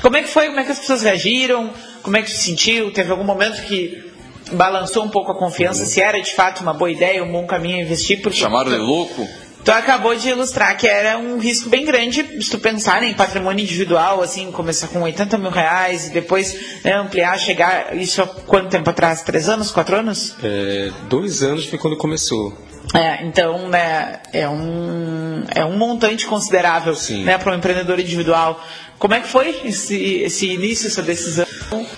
Como 0.00 0.16
é 0.16 0.22
que 0.22 0.28
foi? 0.28 0.46
Como 0.46 0.60
é 0.60 0.64
que 0.64 0.72
as 0.72 0.78
pessoas 0.78 1.02
reagiram? 1.02 1.70
Como 2.02 2.16
é 2.16 2.22
que 2.22 2.30
tu 2.30 2.36
sentiu? 2.36 2.92
Teve 2.92 3.10
algum 3.10 3.24
momento 3.24 3.62
que 3.62 4.05
balançou 4.52 5.04
um 5.04 5.08
pouco 5.08 5.32
a 5.32 5.34
confiança 5.34 5.82
uhum. 5.82 5.88
se 5.88 6.00
era 6.00 6.20
de 6.20 6.32
fato 6.32 6.62
uma 6.62 6.74
boa 6.74 6.90
ideia, 6.90 7.22
um 7.22 7.30
bom 7.30 7.46
caminho 7.46 7.78
a 7.78 7.80
investir. 7.80 8.22
Porque 8.22 8.38
Chamaram 8.38 8.70
de 8.70 8.76
louco? 8.76 9.26
Tu 9.66 9.72
acabou 9.72 10.14
de 10.14 10.28
ilustrar 10.28 10.76
que 10.76 10.86
era 10.86 11.18
um 11.18 11.38
risco 11.38 11.68
bem 11.68 11.84
grande 11.84 12.24
se 12.40 12.52
tu 12.52 12.58
pensar 12.60 13.02
em 13.02 13.12
patrimônio 13.14 13.64
individual, 13.64 14.22
assim, 14.22 14.52
começar 14.52 14.86
com 14.86 15.02
80 15.02 15.36
mil 15.38 15.50
reais 15.50 16.06
e 16.06 16.12
depois 16.12 16.84
né, 16.84 16.94
ampliar, 16.94 17.36
chegar. 17.36 17.96
Isso 17.96 18.22
há 18.22 18.28
quanto 18.28 18.68
tempo 18.68 18.88
atrás? 18.88 19.22
Três 19.22 19.48
anos? 19.48 19.72
Quatro 19.72 19.96
anos? 19.96 20.36
É, 20.40 20.92
dois 21.08 21.42
anos 21.42 21.66
foi 21.66 21.80
quando 21.80 21.96
começou. 21.96 22.56
É, 22.94 23.26
então, 23.26 23.68
né, 23.68 24.20
é 24.32 24.48
um, 24.48 25.42
é 25.52 25.64
um 25.64 25.76
montante 25.76 26.26
considerável 26.26 26.94
né, 27.24 27.36
para 27.36 27.52
um 27.52 27.56
empreendedor 27.56 27.98
individual. 27.98 28.62
Como 28.98 29.12
é 29.12 29.20
que 29.20 29.28
foi 29.28 29.50
esse, 29.64 29.96
esse 30.22 30.46
início, 30.46 30.86
essa 30.86 31.02
decisão? 31.02 31.46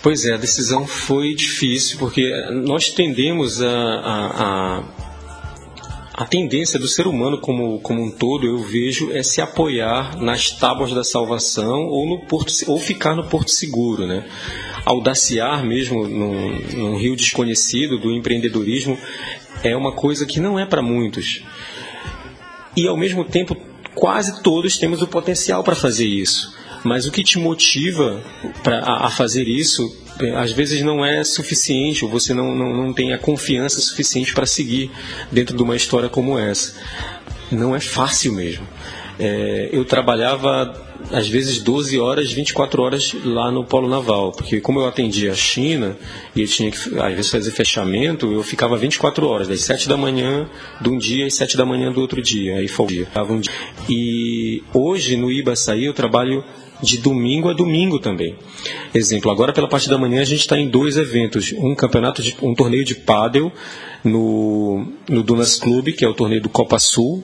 Pois 0.02 0.24
é, 0.24 0.34
a 0.34 0.36
decisão 0.36 0.86
foi 0.86 1.34
difícil, 1.34 1.98
porque 1.98 2.30
nós 2.64 2.90
tendemos 2.90 3.62
a, 3.62 3.70
a, 3.70 4.78
a 4.78 5.08
a 6.18 6.24
tendência 6.24 6.80
do 6.80 6.88
ser 6.88 7.06
humano 7.06 7.38
como, 7.38 7.78
como 7.78 8.02
um 8.02 8.10
todo, 8.10 8.44
eu 8.44 8.58
vejo, 8.58 9.12
é 9.12 9.22
se 9.22 9.40
apoiar 9.40 10.20
nas 10.20 10.50
tábuas 10.50 10.92
da 10.92 11.04
salvação 11.04 11.86
ou, 11.86 12.08
no 12.08 12.26
porto, 12.26 12.52
ou 12.66 12.76
ficar 12.80 13.14
no 13.14 13.28
porto 13.28 13.52
seguro. 13.52 14.04
Né? 14.04 14.28
Audaciar 14.84 15.64
mesmo 15.64 16.08
num, 16.08 16.58
num 16.74 16.96
rio 16.96 17.14
desconhecido 17.14 18.00
do 18.00 18.10
empreendedorismo 18.10 18.98
é 19.62 19.76
uma 19.76 19.92
coisa 19.92 20.26
que 20.26 20.40
não 20.40 20.58
é 20.58 20.66
para 20.66 20.82
muitos. 20.82 21.44
E, 22.76 22.88
ao 22.88 22.96
mesmo 22.96 23.24
tempo, 23.24 23.56
quase 23.94 24.42
todos 24.42 24.76
temos 24.76 25.00
o 25.00 25.06
potencial 25.06 25.62
para 25.62 25.76
fazer 25.76 26.06
isso 26.06 26.57
Mas 26.84 27.06
o 27.06 27.10
que 27.10 27.22
te 27.22 27.38
motiva 27.38 28.22
pra, 28.62 28.78
a, 28.78 29.06
a 29.06 29.10
fazer 29.10 29.48
isso, 29.48 29.82
às 30.36 30.52
vezes 30.52 30.82
não 30.82 31.04
é 31.04 31.24
suficiente, 31.24 32.04
ou 32.04 32.10
você 32.10 32.32
não, 32.32 32.54
não, 32.54 32.76
não 32.76 32.92
tem 32.92 33.12
a 33.12 33.18
confiança 33.18 33.80
suficiente 33.80 34.32
para 34.32 34.46
seguir 34.46 34.90
dentro 35.30 35.56
de 35.56 35.62
uma 35.62 35.76
história 35.76 36.08
como 36.08 36.38
essa. 36.38 36.74
Não 37.50 37.74
é 37.74 37.80
fácil 37.80 38.32
mesmo. 38.32 38.66
É, 39.18 39.70
eu 39.72 39.84
trabalhava 39.84 40.86
às 41.12 41.28
vezes 41.28 41.60
12 41.60 41.98
horas, 41.98 42.32
24 42.32 42.82
horas 42.82 43.14
lá 43.24 43.50
no 43.50 43.64
Polo 43.64 43.88
Naval, 43.88 44.32
porque 44.32 44.60
como 44.60 44.80
eu 44.80 44.86
atendia 44.86 45.32
a 45.32 45.34
China 45.34 45.96
e 46.34 46.42
eu 46.42 46.46
tinha 46.46 46.70
que 46.70 46.78
às 46.98 47.14
vezes 47.14 47.30
fazer 47.30 47.50
fechamento, 47.50 48.32
eu 48.32 48.42
ficava 48.42 48.76
24 48.76 49.26
horas, 49.26 49.48
das 49.48 49.60
7 49.62 49.88
da 49.88 49.96
manhã 49.96 50.48
de 50.80 50.88
um 50.88 50.98
dia 50.98 51.26
às 51.26 51.34
7 51.34 51.56
da 51.56 51.64
manhã 51.64 51.92
do 51.92 52.00
outro 52.00 52.20
dia, 52.20 52.56
aí 52.56 52.68
folgia. 52.68 53.08
Um 53.28 53.40
dia. 53.40 53.52
E 53.88 54.62
hoje 54.72 55.16
no 55.16 55.30
Ibaçaí 55.30 55.84
eu 55.84 55.94
trabalho 55.94 56.44
de 56.82 56.98
domingo 56.98 57.48
a 57.48 57.52
domingo 57.52 57.98
também. 57.98 58.36
Exemplo, 58.94 59.30
agora 59.30 59.52
pela 59.52 59.68
parte 59.68 59.88
da 59.88 59.98
manhã 59.98 60.22
a 60.22 60.24
gente 60.24 60.40
está 60.40 60.58
em 60.58 60.68
dois 60.68 60.96
eventos, 60.96 61.52
um 61.58 61.74
campeonato 61.74 62.22
de 62.22 62.36
um 62.42 62.54
torneio 62.54 62.84
de 62.84 62.94
pádel 62.94 63.52
no, 64.04 64.86
no 65.08 65.22
Dunas 65.22 65.56
Club, 65.56 65.92
que 65.92 66.04
é 66.04 66.08
o 66.08 66.14
torneio 66.14 66.40
do 66.40 66.48
Copa 66.48 66.78
Sul, 66.78 67.22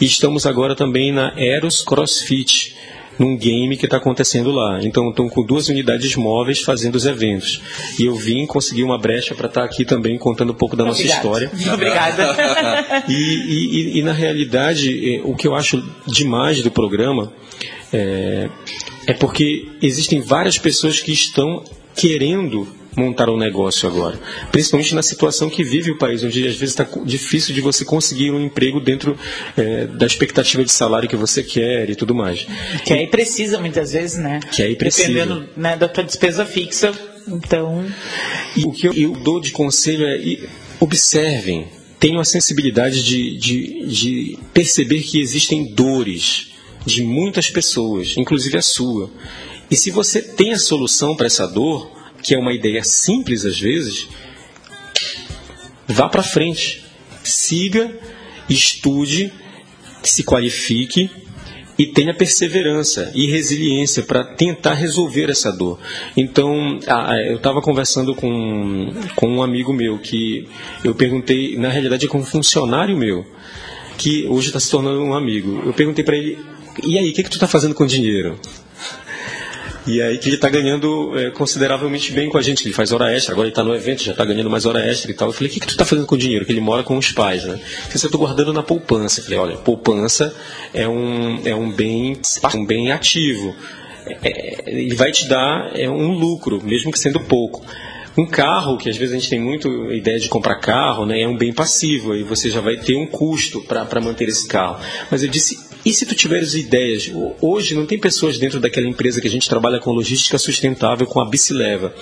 e 0.00 0.04
estamos 0.04 0.46
agora 0.46 0.74
também 0.74 1.12
na 1.12 1.32
Eros 1.36 1.82
CrossFit, 1.82 2.76
num 3.20 3.36
game 3.36 3.76
que 3.76 3.84
está 3.84 3.98
acontecendo 3.98 4.50
lá. 4.50 4.82
Então, 4.82 5.10
estão 5.10 5.28
com 5.28 5.44
duas 5.44 5.68
unidades 5.68 6.16
móveis 6.16 6.60
fazendo 6.60 6.94
os 6.94 7.04
eventos. 7.04 7.60
E 7.98 8.06
eu 8.06 8.14
vim 8.14 8.46
conseguir 8.46 8.82
uma 8.82 8.98
brecha 8.98 9.34
para 9.34 9.46
estar 9.46 9.60
tá 9.60 9.66
aqui 9.66 9.84
também 9.84 10.16
contando 10.16 10.52
um 10.52 10.54
pouco 10.54 10.74
da 10.74 10.86
nossa 10.86 11.02
história. 11.02 11.50
Obrigada. 11.72 13.04
e, 13.06 13.12
e, 13.12 13.98
e, 13.98 14.02
na 14.02 14.12
realidade, 14.12 15.16
eh, 15.16 15.20
o 15.22 15.36
que 15.36 15.46
eu 15.46 15.54
acho 15.54 15.86
demais 16.06 16.62
do 16.62 16.70
programa 16.70 17.30
é, 17.92 18.48
é 19.06 19.12
porque 19.12 19.68
existem 19.82 20.22
várias 20.22 20.56
pessoas 20.56 21.00
que 21.00 21.12
estão 21.12 21.62
querendo 21.94 22.79
montar 22.96 23.30
um 23.30 23.36
negócio 23.36 23.88
agora. 23.88 24.18
Principalmente 24.50 24.94
na 24.94 25.02
situação 25.02 25.48
que 25.48 25.62
vive 25.62 25.90
o 25.90 25.98
país, 25.98 26.22
onde 26.22 26.46
às 26.46 26.56
vezes 26.56 26.76
está 26.76 26.86
difícil 27.04 27.54
de 27.54 27.60
você 27.60 27.84
conseguir 27.84 28.30
um 28.30 28.44
emprego 28.44 28.80
dentro 28.80 29.16
é, 29.56 29.86
da 29.86 30.06
expectativa 30.06 30.64
de 30.64 30.72
salário 30.72 31.08
que 31.08 31.16
você 31.16 31.42
quer 31.42 31.88
e 31.88 31.94
tudo 31.94 32.14
mais. 32.14 32.46
Que 32.84 32.92
aí 32.92 33.06
precisa 33.06 33.58
muitas 33.58 33.92
vezes, 33.92 34.18
né? 34.18 34.40
Que 34.52 34.62
aí 34.62 34.76
precisa. 34.76 35.08
Dependendo 35.08 35.48
né, 35.56 35.76
da 35.76 35.88
tua 35.88 36.04
despesa 36.04 36.44
fixa, 36.44 36.92
então... 37.28 37.86
E 38.56 38.64
o 38.64 38.72
que 38.72 38.88
eu, 38.88 38.92
eu 38.92 39.12
dou 39.12 39.40
de 39.40 39.50
conselho 39.52 40.04
é 40.06 40.20
observem, 40.80 41.68
tenham 41.98 42.20
a 42.20 42.24
sensibilidade 42.24 43.04
de, 43.04 43.36
de, 43.36 43.86
de 43.86 44.38
perceber 44.52 45.02
que 45.02 45.20
existem 45.20 45.72
dores 45.74 46.48
de 46.86 47.02
muitas 47.02 47.50
pessoas, 47.50 48.14
inclusive 48.16 48.56
a 48.56 48.62
sua. 48.62 49.10
E 49.70 49.76
se 49.76 49.90
você 49.90 50.22
tem 50.22 50.52
a 50.52 50.58
solução 50.58 51.14
para 51.14 51.26
essa 51.26 51.46
dor, 51.46 51.99
que 52.22 52.34
é 52.34 52.38
uma 52.38 52.52
ideia 52.52 52.82
simples 52.82 53.44
às 53.44 53.58
vezes, 53.58 54.08
vá 55.86 56.08
para 56.08 56.22
frente. 56.22 56.84
Siga, 57.22 57.94
estude, 58.48 59.32
se 60.02 60.24
qualifique 60.24 61.10
e 61.78 61.86
tenha 61.86 62.12
perseverança 62.12 63.10
e 63.14 63.26
resiliência 63.26 64.02
para 64.02 64.22
tentar 64.22 64.74
resolver 64.74 65.30
essa 65.30 65.50
dor. 65.50 65.78
Então, 66.16 66.78
eu 67.26 67.36
estava 67.36 67.62
conversando 67.62 68.14
com, 68.14 68.92
com 69.16 69.28
um 69.28 69.42
amigo 69.42 69.72
meu 69.72 69.98
que 69.98 70.46
eu 70.84 70.94
perguntei, 70.94 71.56
na 71.56 71.70
realidade 71.70 72.04
é 72.04 72.08
com 72.08 72.18
um 72.18 72.24
funcionário 72.24 72.96
meu, 72.96 73.24
que 73.96 74.26
hoje 74.28 74.48
está 74.48 74.60
se 74.60 74.70
tornando 74.70 75.02
um 75.02 75.14
amigo. 75.14 75.62
Eu 75.64 75.72
perguntei 75.72 76.04
para 76.04 76.16
ele, 76.16 76.38
e 76.84 76.98
aí, 76.98 77.10
o 77.10 77.14
que, 77.14 77.22
que 77.22 77.30
tu 77.30 77.34
está 77.34 77.48
fazendo 77.48 77.74
com 77.74 77.84
o 77.84 77.86
dinheiro? 77.86 78.38
E 79.86 80.00
aí 80.02 80.18
que 80.18 80.28
ele 80.28 80.36
está 80.36 80.48
ganhando 80.48 81.18
é, 81.18 81.30
consideravelmente 81.30 82.12
bem 82.12 82.28
com 82.28 82.38
a 82.38 82.42
gente. 82.42 82.66
Ele 82.66 82.74
faz 82.74 82.92
hora 82.92 83.12
extra, 83.12 83.32
agora 83.32 83.46
ele 83.46 83.52
está 83.52 83.64
no 83.64 83.74
evento, 83.74 84.02
já 84.02 84.12
está 84.12 84.24
ganhando 84.24 84.50
mais 84.50 84.66
hora 84.66 84.84
extra 84.84 85.10
e 85.10 85.14
tal. 85.14 85.28
Eu 85.28 85.32
falei, 85.32 85.48
o 85.48 85.52
que, 85.52 85.60
que 85.60 85.66
tu 85.66 85.72
está 85.72 85.84
fazendo 85.84 86.06
com 86.06 86.14
o 86.14 86.18
dinheiro? 86.18 86.44
Que 86.44 86.52
ele 86.52 86.60
mora 86.60 86.82
com 86.82 86.96
os 86.96 87.12
pais, 87.12 87.44
né? 87.44 87.58
Eu 87.88 87.94
estou 87.94 88.20
guardando 88.20 88.52
na 88.52 88.62
poupança. 88.62 89.20
Eu 89.20 89.24
falei, 89.24 89.38
olha, 89.38 89.56
poupança 89.56 90.34
é 90.74 90.86
um, 90.86 91.40
é 91.44 91.54
um, 91.54 91.70
bem, 91.72 92.20
um 92.54 92.66
bem 92.66 92.92
ativo. 92.92 93.54
É, 94.22 94.70
ele 94.70 94.94
vai 94.94 95.12
te 95.12 95.28
dar 95.28 95.70
é, 95.74 95.88
um 95.88 96.12
lucro, 96.12 96.62
mesmo 96.62 96.92
que 96.92 96.98
sendo 96.98 97.20
pouco. 97.20 97.64
Um 98.18 98.26
carro, 98.26 98.76
que 98.76 98.88
às 98.88 98.96
vezes 98.96 99.14
a 99.14 99.18
gente 99.18 99.30
tem 99.30 99.40
muito 99.40 99.92
ideia 99.92 100.18
de 100.18 100.28
comprar 100.28 100.56
carro, 100.56 101.06
né, 101.06 101.20
é 101.20 101.28
um 101.28 101.36
bem 101.36 101.52
passivo, 101.52 102.14
e 102.14 102.24
você 102.24 102.50
já 102.50 102.60
vai 102.60 102.76
ter 102.76 102.96
um 102.96 103.06
custo 103.06 103.62
para 103.62 104.00
manter 104.00 104.28
esse 104.28 104.48
carro. 104.48 104.80
Mas 105.10 105.22
eu 105.22 105.28
disse, 105.28 105.69
e 105.84 105.92
se 105.92 106.04
tu 106.04 106.14
tiveres 106.14 106.54
ideias? 106.54 107.10
Hoje 107.40 107.74
não 107.74 107.86
tem 107.86 107.98
pessoas 107.98 108.38
dentro 108.38 108.60
daquela 108.60 108.86
empresa 108.86 109.20
que 109.20 109.28
a 109.28 109.30
gente 109.30 109.48
trabalha 109.48 109.78
com 109.78 109.90
logística 109.90 110.38
sustentável, 110.38 111.06
com 111.06 111.20
a 111.20 111.28
bicileva. 111.28 111.94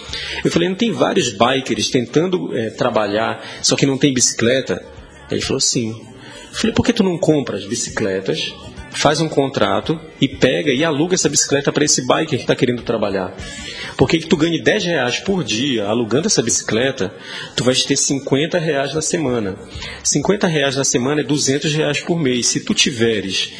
Eu 0.45 0.51
falei, 0.51 0.68
não 0.68 0.76
tem 0.76 0.91
vários 0.91 1.31
bikers 1.31 1.89
tentando 1.89 2.57
é, 2.57 2.70
trabalhar, 2.70 3.45
só 3.62 3.76
que 3.76 3.87
não 3.87 3.97
tem 3.97 4.12
bicicleta? 4.12 4.85
Ele 5.31 5.41
falou, 5.41 5.61
sim. 5.61 5.91
Eu 5.91 6.55
falei, 6.55 6.74
por 6.74 6.85
que 6.85 6.93
tu 6.93 7.05
não 7.05 7.16
compras 7.18 7.64
bicicletas, 7.64 8.53
faz 8.91 9.20
um 9.20 9.28
contrato 9.28 10.01
e 10.20 10.26
pega 10.26 10.72
e 10.72 10.84
aluga 10.84 11.14
essa 11.14 11.28
bicicleta 11.28 11.72
para 11.72 11.84
esse 11.84 12.03
biker 12.03 12.26
que 12.26 12.36
está 12.36 12.55
querendo 12.55 12.82
trabalhar? 12.82 13.34
Porque 13.97 14.18
que 14.18 14.26
tu 14.26 14.36
ganhe 14.36 14.62
10 14.62 14.84
reais 14.84 15.18
por 15.18 15.43
dia 15.43 15.86
alugando 15.86 16.26
essa 16.26 16.43
bicicleta, 16.43 17.12
tu 17.57 17.64
vais 17.64 17.84
ter 17.84 17.97
50 17.97 18.59
reais 18.59 18.95
na 18.95 19.03
semana. 19.03 19.57
50 20.05 20.47
reais 20.47 20.76
na 20.76 20.84
semana 20.84 21.20
é 21.20 21.24
200 21.24 21.74
reais 21.74 22.01
por 22.01 22.18
mês. 22.18 22.47
Se 22.47 22.61
tu 22.61 22.74
tiveres 22.74 23.53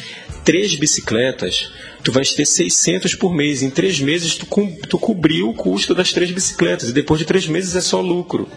três 0.45 0.75
bicicletas, 0.75 1.69
tu 2.03 2.11
vais 2.11 2.33
ter 2.33 2.45
600 2.45 3.15
por 3.15 3.33
mês. 3.33 3.61
Em 3.61 3.69
três 3.69 3.99
meses, 3.99 4.35
tu, 4.35 4.47
tu 4.87 4.97
cobriu 4.97 5.49
o 5.49 5.53
custo 5.53 5.93
das 5.93 6.13
três 6.13 6.31
bicicletas. 6.31 6.89
E 6.89 6.93
depois 6.93 7.19
de 7.19 7.25
três 7.25 7.47
meses 7.47 7.75
é 7.75 7.81
só 7.81 7.99
lucro. 7.99 8.47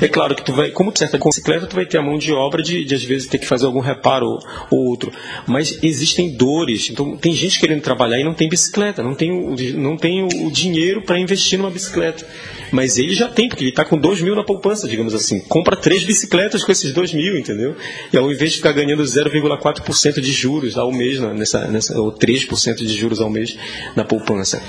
É 0.00 0.08
claro 0.08 0.34
que 0.34 0.44
tu 0.44 0.52
vai, 0.52 0.70
como 0.70 0.92
tu 0.92 0.98
certa 0.98 1.18
com 1.18 1.28
bicicleta, 1.28 1.66
tu 1.66 1.76
vai 1.76 1.86
ter 1.86 1.98
a 1.98 2.02
mão 2.02 2.18
de 2.18 2.32
obra 2.32 2.62
de, 2.62 2.84
de 2.84 2.94
às 2.94 3.04
vezes 3.04 3.28
ter 3.28 3.38
que 3.38 3.46
fazer 3.46 3.66
algum 3.66 3.80
reparo 3.80 4.26
ou, 4.26 4.38
ou, 4.70 4.84
outro. 4.86 5.12
Mas 5.46 5.78
existem 5.82 6.36
dores. 6.36 6.90
Então 6.90 7.16
tem 7.16 7.34
gente 7.34 7.58
querendo 7.58 7.82
trabalhar 7.82 8.18
e 8.18 8.24
não 8.24 8.34
tem 8.34 8.48
bicicleta, 8.48 9.02
não 9.02 9.14
tem 9.14 9.30
o, 9.30 9.54
não 9.78 9.96
tem 9.96 10.24
o 10.24 10.50
dinheiro 10.50 11.02
para 11.02 11.18
investir 11.18 11.58
numa 11.58 11.70
bicicleta. 11.70 12.26
Mas 12.70 12.98
ele 12.98 13.14
já 13.14 13.28
tem, 13.28 13.48
porque 13.48 13.62
ele 13.62 13.70
está 13.70 13.84
com 13.84 13.96
2 13.96 14.20
mil 14.20 14.34
na 14.34 14.42
poupança, 14.42 14.88
digamos 14.88 15.14
assim. 15.14 15.40
Compra 15.40 15.76
três 15.76 16.02
bicicletas 16.02 16.64
com 16.64 16.72
esses 16.72 16.92
2 16.92 17.14
mil, 17.14 17.38
entendeu? 17.38 17.76
E 18.12 18.16
ao 18.16 18.30
invés 18.32 18.50
de 18.50 18.56
ficar 18.56 18.72
ganhando 18.72 19.02
0,4% 19.02 20.20
de 20.20 20.32
juros 20.32 20.76
ao 20.76 20.90
mês, 20.90 21.20
nessa, 21.20 21.66
nessa, 21.68 22.00
ou 22.00 22.12
3% 22.12 22.76
de 22.76 22.94
juros 22.94 23.20
ao 23.20 23.30
mês 23.30 23.56
na 23.94 24.04
poupança. 24.04 24.62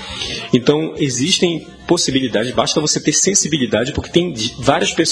Então, 0.52 0.94
existem 0.98 1.66
possibilidades, 1.86 2.52
basta 2.52 2.80
você 2.80 3.00
ter 3.00 3.12
sensibilidade, 3.12 3.92
porque 3.92 4.10
tem 4.10 4.34
várias 4.58 4.92
pessoas 4.92 5.05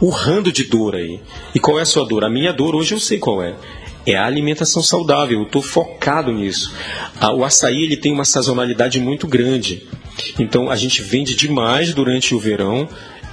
urrando 0.00 0.52
de 0.52 0.64
dor 0.64 0.94
aí. 0.94 1.20
E 1.54 1.58
qual 1.58 1.78
é 1.78 1.82
a 1.82 1.86
sua 1.86 2.04
dor? 2.04 2.24
A 2.24 2.30
minha 2.30 2.52
dor 2.52 2.74
hoje 2.74 2.94
eu 2.94 3.00
sei 3.00 3.18
qual 3.18 3.42
é. 3.42 3.54
É 4.06 4.14
a 4.14 4.24
alimentação 4.24 4.82
saudável, 4.82 5.40
eu 5.40 5.46
estou 5.46 5.60
focado 5.60 6.30
nisso. 6.30 6.72
O 7.36 7.44
açaí 7.44 7.82
ele 7.82 7.96
tem 7.96 8.12
uma 8.12 8.24
sazonalidade 8.24 9.00
muito 9.00 9.26
grande. 9.26 9.88
Então 10.38 10.70
a 10.70 10.76
gente 10.76 11.02
vende 11.02 11.34
demais 11.34 11.92
durante 11.92 12.34
o 12.34 12.38
verão 12.38 12.88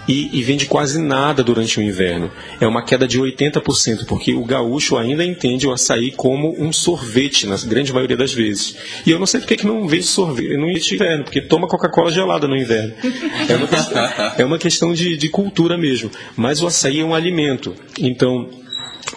e, 0.07 0.29
e, 0.37 0.43
vende 0.43 0.65
quase 0.65 1.01
nada 1.01 1.43
durante 1.43 1.79
o 1.79 1.81
inverno. 1.81 2.31
É 2.59 2.67
uma 2.67 2.83
queda 2.83 3.07
de 3.07 3.19
80%, 3.19 4.05
porque 4.05 4.33
o 4.33 4.43
gaúcho 4.43 4.97
ainda 4.97 5.23
entende 5.23 5.67
o 5.67 5.71
açaí 5.71 6.11
como 6.11 6.55
um 6.61 6.71
sorvete, 6.73 7.47
na 7.47 7.57
grande 7.57 7.93
maioria 7.93 8.17
das 8.17 8.33
vezes. 8.33 8.75
E 9.05 9.11
eu 9.11 9.19
não 9.19 9.25
sei 9.25 9.39
porque 9.39 9.57
que 9.57 9.65
não 9.65 9.87
vende 9.87 10.03
sorvete 10.03 10.57
no 10.57 10.69
inverno, 10.69 11.23
porque 11.23 11.41
toma 11.41 11.67
Coca-Cola 11.67 12.11
gelada 12.11 12.47
no 12.47 12.57
inverno. 12.57 12.93
É 13.47 13.55
uma 13.55 13.67
questão, 13.67 14.03
é 14.37 14.45
uma 14.45 14.57
questão 14.57 14.93
de, 14.93 15.17
de 15.17 15.29
cultura 15.29 15.77
mesmo. 15.77 16.11
Mas 16.35 16.61
o 16.61 16.67
açaí 16.67 16.99
é 16.99 17.03
um 17.03 17.13
alimento. 17.13 17.75
Então, 17.99 18.49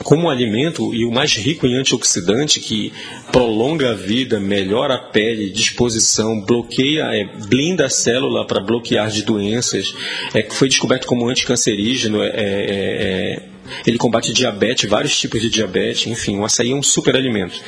como 0.02 0.28
alimento 0.28 0.94
e 0.94 1.04
o 1.04 1.10
mais 1.10 1.34
rico 1.34 1.66
em 1.66 1.76
antioxidante 1.76 2.60
que 2.60 2.92
prolonga 3.32 3.90
a 3.90 3.94
vida, 3.94 4.38
melhora 4.38 4.94
a 4.94 4.98
pele, 4.98 5.50
disposição, 5.50 6.40
bloqueia, 6.40 7.04
é, 7.14 7.24
blinda 7.46 7.86
a 7.86 7.90
célula 7.90 8.46
para 8.46 8.60
bloquear 8.60 9.10
de 9.10 9.22
doenças, 9.22 9.94
é, 10.34 10.42
foi 10.42 10.68
descoberto 10.68 11.06
como 11.06 11.28
anticancerígeno, 11.28 12.22
é, 12.22 12.28
é, 12.28 12.32
é, 12.36 13.42
ele 13.86 13.98
combate 13.98 14.32
diabetes, 14.32 14.88
vários 14.88 15.18
tipos 15.18 15.40
de 15.40 15.50
diabetes, 15.50 16.06
enfim, 16.06 16.38
o 16.38 16.44
açaí 16.44 16.70
é 16.70 16.74
um 16.74 16.82
super 16.82 17.16
alimento. 17.16 17.60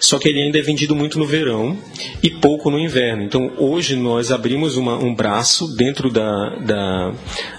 Só 0.00 0.18
que 0.18 0.28
ele 0.28 0.42
ainda 0.42 0.58
é 0.58 0.62
vendido 0.62 0.96
muito 0.96 1.18
no 1.18 1.26
verão 1.26 1.78
e 2.22 2.30
pouco 2.30 2.70
no 2.70 2.78
inverno. 2.78 3.22
Então 3.22 3.52
hoje 3.56 3.94
nós 3.94 4.32
abrimos 4.32 4.76
uma, 4.76 4.96
um 4.96 5.14
braço 5.14 5.68
dentro 5.76 6.10
da, 6.10 6.56
da, 6.56 7.12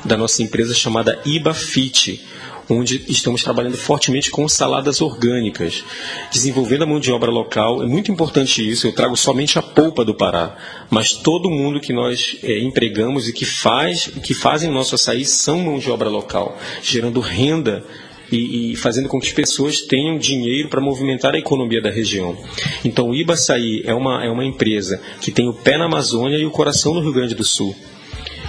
da 0.03 0.17
nossa 0.17 0.43
empresa 0.43 0.73
chamada 0.73 1.19
IbaFit 1.25 2.21
onde 2.69 3.03
estamos 3.07 3.43
trabalhando 3.43 3.77
fortemente 3.77 4.31
com 4.31 4.47
saladas 4.47 5.01
orgânicas, 5.01 5.83
desenvolvendo 6.31 6.83
a 6.83 6.87
mão 6.87 6.99
de 6.99 7.11
obra 7.11 7.31
local. 7.31 7.83
É 7.83 7.85
muito 7.85 8.11
importante 8.11 8.67
isso. 8.67 8.87
Eu 8.87 8.93
trago 8.93 9.15
somente 9.15 9.59
a 9.59 9.61
polpa 9.61 10.03
do 10.03 10.15
Pará, 10.15 10.57
mas 10.89 11.13
todo 11.13 11.49
mundo 11.49 11.79
que 11.79 11.93
nós 11.93 12.37
é, 12.43 12.59
empregamos 12.59 13.27
e 13.27 13.33
que 13.33 13.45
faz, 13.45 14.07
que 14.07 14.33
fazem 14.33 14.71
nosso 14.71 14.95
açaí 14.95 15.25
são 15.25 15.59
mão 15.59 15.79
de 15.79 15.89
obra 15.89 16.09
local, 16.09 16.57
gerando 16.81 17.19
renda 17.19 17.83
e, 18.31 18.71
e 18.71 18.75
fazendo 18.75 19.07
com 19.07 19.19
que 19.19 19.27
as 19.27 19.33
pessoas 19.33 19.81
tenham 19.81 20.17
dinheiro 20.17 20.69
para 20.69 20.81
movimentar 20.81 21.35
a 21.35 21.39
economia 21.39 21.81
da 21.81 21.91
região. 21.91 22.37
Então, 22.83 23.09
o 23.09 23.15
Ibaçaí 23.15 23.83
é 23.85 23.93
uma, 23.93 24.23
é 24.23 24.29
uma 24.29 24.45
empresa 24.45 25.01
que 25.21 25.31
tem 25.31 25.47
o 25.47 25.53
pé 25.53 25.77
na 25.77 25.85
Amazônia 25.85 26.37
e 26.37 26.45
o 26.45 26.51
coração 26.51 26.93
no 26.93 27.01
Rio 27.01 27.13
Grande 27.13 27.35
do 27.35 27.43
Sul. 27.43 27.75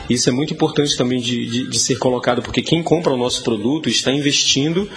Isso 0.08 0.28
é 0.28 0.32
muito 0.32 0.54
importante 0.54 0.96
também 0.96 1.20
de, 1.20 1.46
de, 1.46 1.68
de 1.68 1.78
ser 1.78 1.98
colocado, 1.98 2.42
porque 2.42 2.62
quem 2.62 2.82
compra 2.82 3.12
o 3.12 3.16
nosso 3.16 3.42
produto 3.42 3.88
está 3.88 4.12
investindo 4.12 4.88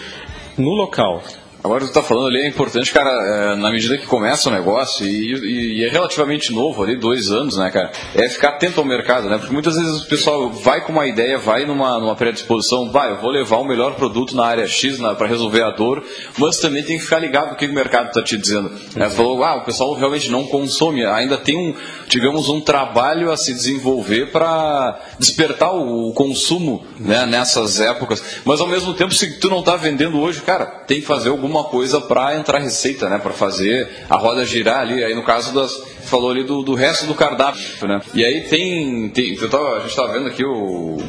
no 0.58 0.72
local. 0.72 1.24
Agora 1.62 1.86
tu 1.86 1.92
tá 1.92 2.02
falando 2.02 2.28
ali, 2.28 2.40
é 2.40 2.48
importante, 2.48 2.90
cara, 2.90 3.10
é, 3.10 3.56
na 3.58 3.70
medida 3.70 3.98
que 3.98 4.06
começa 4.06 4.48
o 4.48 4.52
negócio, 4.52 5.06
e, 5.06 5.80
e, 5.80 5.84
é 5.84 5.90
relativamente 5.90 6.54
novo 6.54 6.82
ali, 6.82 6.96
dois 6.96 7.32
anos, 7.32 7.58
né, 7.58 7.70
cara, 7.70 7.92
é 8.16 8.30
ficar 8.30 8.50
atento 8.50 8.80
ao 8.80 8.86
mercado, 8.86 9.30
né, 9.30 9.38
porque 9.38 9.52
muitas 9.52 9.76
vezes 9.76 10.04
o 10.04 10.08
pessoal 10.08 10.50
vai 10.50 10.80
com 10.80 10.94
uma 10.94 11.06
ideia, 11.06 11.38
vai 11.38 11.66
numa, 11.66 12.00
numa 12.00 12.16
predisposição, 12.16 12.90
vai, 12.90 13.12
eu 13.12 13.18
vou 13.18 13.30
levar 13.30 13.58
o 13.58 13.66
melhor 13.66 13.96
produto 13.96 14.38
na 14.38 14.46
área 14.46 14.66
X 14.68 15.00
para 15.18 15.28
resolver 15.28 15.62
a 15.64 15.72
dor, 15.72 16.02
mas 16.38 16.60
também 16.60 16.82
tem 16.82 16.98
que 16.98 17.04
ficar 17.04 17.20
ligado 17.20 17.50
no 17.50 17.58
que 17.58 17.66
o 17.66 17.74
mercado 17.74 18.08
está 18.08 18.24
te 18.24 18.38
dizendo. 18.38 18.70
Né? 18.96 19.10
Você 19.10 19.18
falou, 19.18 19.44
ah, 19.44 19.58
o 19.58 19.66
pessoal 19.66 19.94
realmente 19.96 20.32
não 20.32 20.46
consome, 20.48 21.06
ainda 21.06 21.38
tem 21.38 21.58
um, 21.58 21.76
digamos, 22.08 22.48
um 22.48 22.62
trabalho 22.62 23.32
a 23.32 23.38
se 23.38 23.54
desenvolver 23.54 24.32
para 24.32 24.98
despertar 25.20 25.74
o, 25.74 26.08
o 26.08 26.14
consumo 26.14 26.86
né, 26.98 27.26
nessas 27.26 27.82
épocas, 27.82 28.24
mas 28.46 28.62
ao 28.62 28.68
mesmo 28.68 28.94
tempo, 28.94 29.14
se 29.14 29.40
tu 29.40 29.50
não 29.50 29.60
está 29.60 29.76
vendendo 29.76 30.22
hoje, 30.22 30.40
cara, 30.40 30.66
tem 30.66 31.02
que 31.02 31.06
fazer 31.06 31.28
algum 31.28 31.49
alguma 31.50 31.64
coisa 31.66 32.00
para 32.00 32.36
entrar 32.36 32.60
receita, 32.60 33.10
né? 33.10 33.18
Para 33.18 33.34
fazer 33.34 33.90
a 34.08 34.16
roda 34.16 34.46
girar 34.46 34.82
ali. 34.82 35.04
Aí 35.04 35.16
no 35.16 35.24
caso 35.24 35.54
das 35.54 35.76
falou 36.04 36.30
ali 36.32 36.44
do, 36.44 36.62
do 36.62 36.76
resto 36.76 37.08
do 37.08 37.16
cardápio, 37.16 37.88
né? 37.88 38.00
E 38.14 38.24
aí 38.24 38.42
tem, 38.42 39.10
tem 39.10 39.36
tava, 39.36 39.78
a 39.78 39.80
gente 39.80 39.90
estava 39.90 40.14
vendo 40.14 40.28
aqui 40.28 40.46
o, 40.46 41.02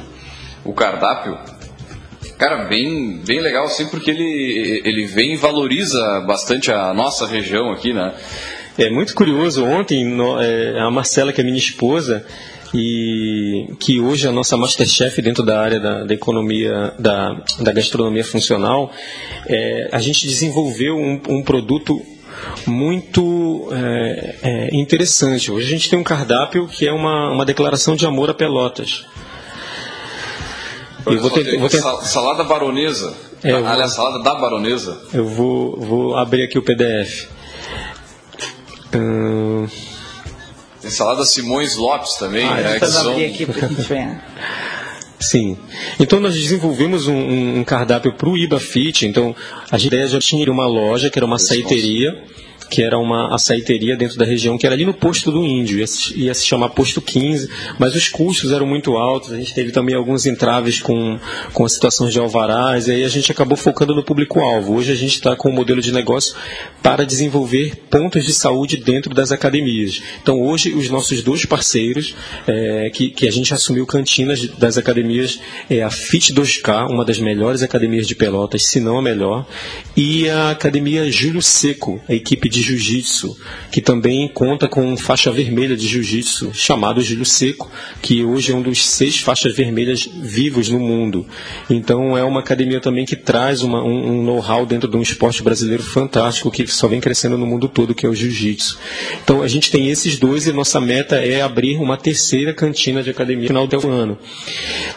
o 0.64 0.72
cardápio. 0.72 1.38
Cara, 2.38 2.64
bem, 2.64 3.18
bem 3.18 3.41
legal 3.41 3.66
assim, 3.66 3.86
porque 3.86 4.11
ele, 4.11 4.82
ele 4.84 5.07
vem 5.07 5.34
e 5.34 5.36
valoriza 5.36 6.20
bastante 6.26 6.72
a 6.72 6.93
nossa 6.95 7.26
região 7.26 7.70
aqui, 7.70 7.93
né? 7.93 8.14
É 8.78 8.88
muito 8.88 9.14
curioso, 9.14 9.64
ontem 9.64 10.07
no, 10.07 10.41
é, 10.41 10.80
a 10.80 10.91
Marcela, 10.91 11.34
que 11.34 11.41
é 11.41 11.45
minha 11.45 11.59
esposa, 11.59 12.24
e 12.73 13.75
que 13.81 14.01
hoje 14.01 14.29
a 14.29 14.33
nossa 14.33 14.57
masterchef 14.57 15.21
dentro 15.21 15.45
da 15.45 15.61
área 15.61 15.81
da, 15.81 16.05
da 16.05 16.14
economia, 16.14 16.95
da, 16.99 17.43
da, 17.59 17.73
gastronomia 17.73 18.25
funcional, 18.25 18.93
é, 19.47 19.89
a 19.93 19.99
gente 19.99 20.27
desenvolveu 20.27 20.97
um, 20.97 21.21
um 21.29 21.43
produto 21.43 22.01
muito 22.66 23.68
é, 23.73 24.37
é, 24.43 24.77
interessante. 24.77 25.51
Hoje 25.51 25.66
a 25.66 25.71
gente 25.71 25.91
tem 25.91 25.99
um 25.99 26.05
cardápio 26.05 26.68
que 26.68 26.87
é 26.87 26.93
uma, 26.93 27.31
uma 27.31 27.45
declaração 27.45 27.97
de 27.97 28.07
amor 28.07 28.31
a 28.31 28.35
Pelotas. 28.35 29.05
Eu 31.07 31.21
vou 31.21 31.31
ter, 31.31 31.59
vou 31.59 31.68
ter... 31.68 31.81
Salada 31.81 32.45
baronesa. 32.45 33.12
É, 33.43 33.53
Aliás, 33.53 33.93
salada 33.93 34.23
da 34.23 34.35
baronesa. 34.35 35.01
Eu 35.12 35.27
vou, 35.27 35.77
vou 35.81 36.16
abrir 36.16 36.45
aqui 36.45 36.59
o 36.59 36.62
PDF. 36.62 37.27
Hum... 38.95 39.66
Salada 40.91 41.24
Simões 41.24 41.76
Lopes 41.76 42.14
também. 42.14 42.47
Ah, 42.47 42.55
né, 42.57 42.78
que 42.78 42.86
são... 42.86 43.12
aqui 43.12 43.47
Sim. 45.20 45.59
Então 45.99 46.18
nós 46.18 46.34
desenvolvemos 46.34 47.07
um, 47.07 47.59
um 47.59 47.64
cardápio 47.64 48.14
para 48.14 48.28
o 48.28 48.38
IBA 48.38 48.59
Fit. 48.59 49.07
Então 49.07 49.36
a 49.70 49.78
ideia 49.78 50.09
já 50.09 50.18
tinha 50.18 50.51
uma 50.51 50.66
loja 50.66 51.11
que 51.11 51.18
era 51.18 51.26
uma 51.26 51.38
saiteria 51.38 52.24
que 52.71 52.83
era 52.83 52.97
uma 52.97 53.35
açaiteria 53.35 53.97
dentro 53.97 54.16
da 54.16 54.25
região, 54.25 54.57
que 54.57 54.64
era 54.64 54.75
ali 54.75 54.85
no 54.85 54.95
posto 54.95 55.33
do 55.33 55.45
Índio, 55.45 55.79
ia 55.79 56.35
se, 56.35 56.47
chamar 56.47 56.71
Posto 56.71 57.03
15, 57.03 57.51
mas 57.79 57.97
os 57.97 58.09
custos 58.09 58.53
eram 58.53 58.66
muito 58.66 58.97
altos, 58.97 59.33
a 59.33 59.37
gente 59.37 59.53
teve 59.53 59.73
também 59.73 59.95
alguns 59.97 60.25
entraves 60.25 60.81
com, 60.81 61.18
com 61.53 61.64
as 61.64 61.73
situações 61.73 62.12
de 62.12 62.21
alvarás, 62.21 62.87
e 62.87 62.93
aí 62.93 63.05
a 63.05 63.09
gente 63.09 63.33
acabou 63.33 63.57
focando 63.57 63.95
no 63.95 64.05
público-alvo. 64.05 64.77
Hoje 64.77 64.93
a 64.93 64.95
gente 64.95 65.14
está 65.14 65.35
com 65.35 65.51
um 65.51 65.53
modelo 65.53 65.81
de 65.81 65.93
negócio 65.93 66.37
para 66.81 67.05
desenvolver 67.05 67.75
pontos 67.91 68.25
de 68.25 68.33
saúde 68.33 68.77
dentro 68.77 69.12
das 69.12 69.33
academias. 69.33 70.01
Então 70.23 70.41
hoje 70.41 70.73
os 70.73 70.89
nossos 70.89 71.23
dois 71.23 71.45
parceiros, 71.45 72.14
é, 72.47 72.89
que, 72.91 73.11
que 73.11 73.27
a 73.27 73.33
gente 73.33 73.53
assumiu 73.53 73.85
cantinas 73.85 74.47
das 74.47 74.79
academias, 74.79 75.41
é 75.68 75.83
a 75.83 75.91
Fit 75.91 76.33
2K, 76.33 76.89
uma 76.89 77.05
das 77.05 77.18
melhores 77.18 77.62
academias 77.62 78.07
de 78.07 78.14
Pelotas, 78.14 78.66
se 78.66 78.79
não 78.79 78.99
a 78.99 79.03
melhor, 79.03 79.45
e 79.97 80.29
a 80.29 80.51
Academia 80.51 81.11
Júlio 81.11 81.43
Seco, 81.43 82.01
a 82.09 82.14
equipe 82.14 82.49
de 82.49 82.59
jiu-jitsu, 82.62 83.36
que 83.70 83.80
também 83.80 84.28
conta 84.28 84.68
com 84.68 84.96
faixa 84.96 85.30
vermelha 85.30 85.76
de 85.76 85.86
jiu-jitsu, 85.86 86.52
chamado 86.52 87.02
Júlio 87.02 87.24
Seco, 87.24 87.70
que 88.02 88.24
hoje 88.24 88.52
é 88.52 88.54
um 88.54 88.62
dos 88.62 88.86
seis 88.86 89.18
faixas 89.18 89.54
vermelhas 89.54 90.08
vivos 90.22 90.68
no 90.68 90.78
mundo. 90.78 91.26
Então 91.68 92.16
é 92.16 92.24
uma 92.24 92.40
academia 92.40 92.80
também 92.80 93.04
que 93.04 93.16
traz 93.16 93.62
uma, 93.62 93.82
um, 93.82 94.20
um 94.20 94.24
know-how 94.24 94.64
dentro 94.66 94.88
de 94.88 94.96
um 94.96 95.02
esporte 95.02 95.42
brasileiro 95.42 95.82
fantástico 95.82 96.50
que 96.50 96.66
só 96.66 96.88
vem 96.88 97.00
crescendo 97.00 97.36
no 97.36 97.46
mundo 97.46 97.68
todo, 97.68 97.94
que 97.94 98.06
é 98.06 98.08
o 98.08 98.14
jiu-jitsu. 98.14 98.78
Então 99.22 99.42
a 99.42 99.48
gente 99.48 99.70
tem 99.70 99.88
esses 99.88 100.18
dois 100.18 100.46
e 100.46 100.52
nossa 100.52 100.80
meta 100.80 101.16
é 101.16 101.42
abrir 101.42 101.76
uma 101.76 101.96
terceira 101.96 102.52
cantina 102.52 103.02
de 103.02 103.11
academia 103.11 103.48
no 103.48 103.48
final 103.48 103.66
do 103.66 103.88
ano. 103.88 104.18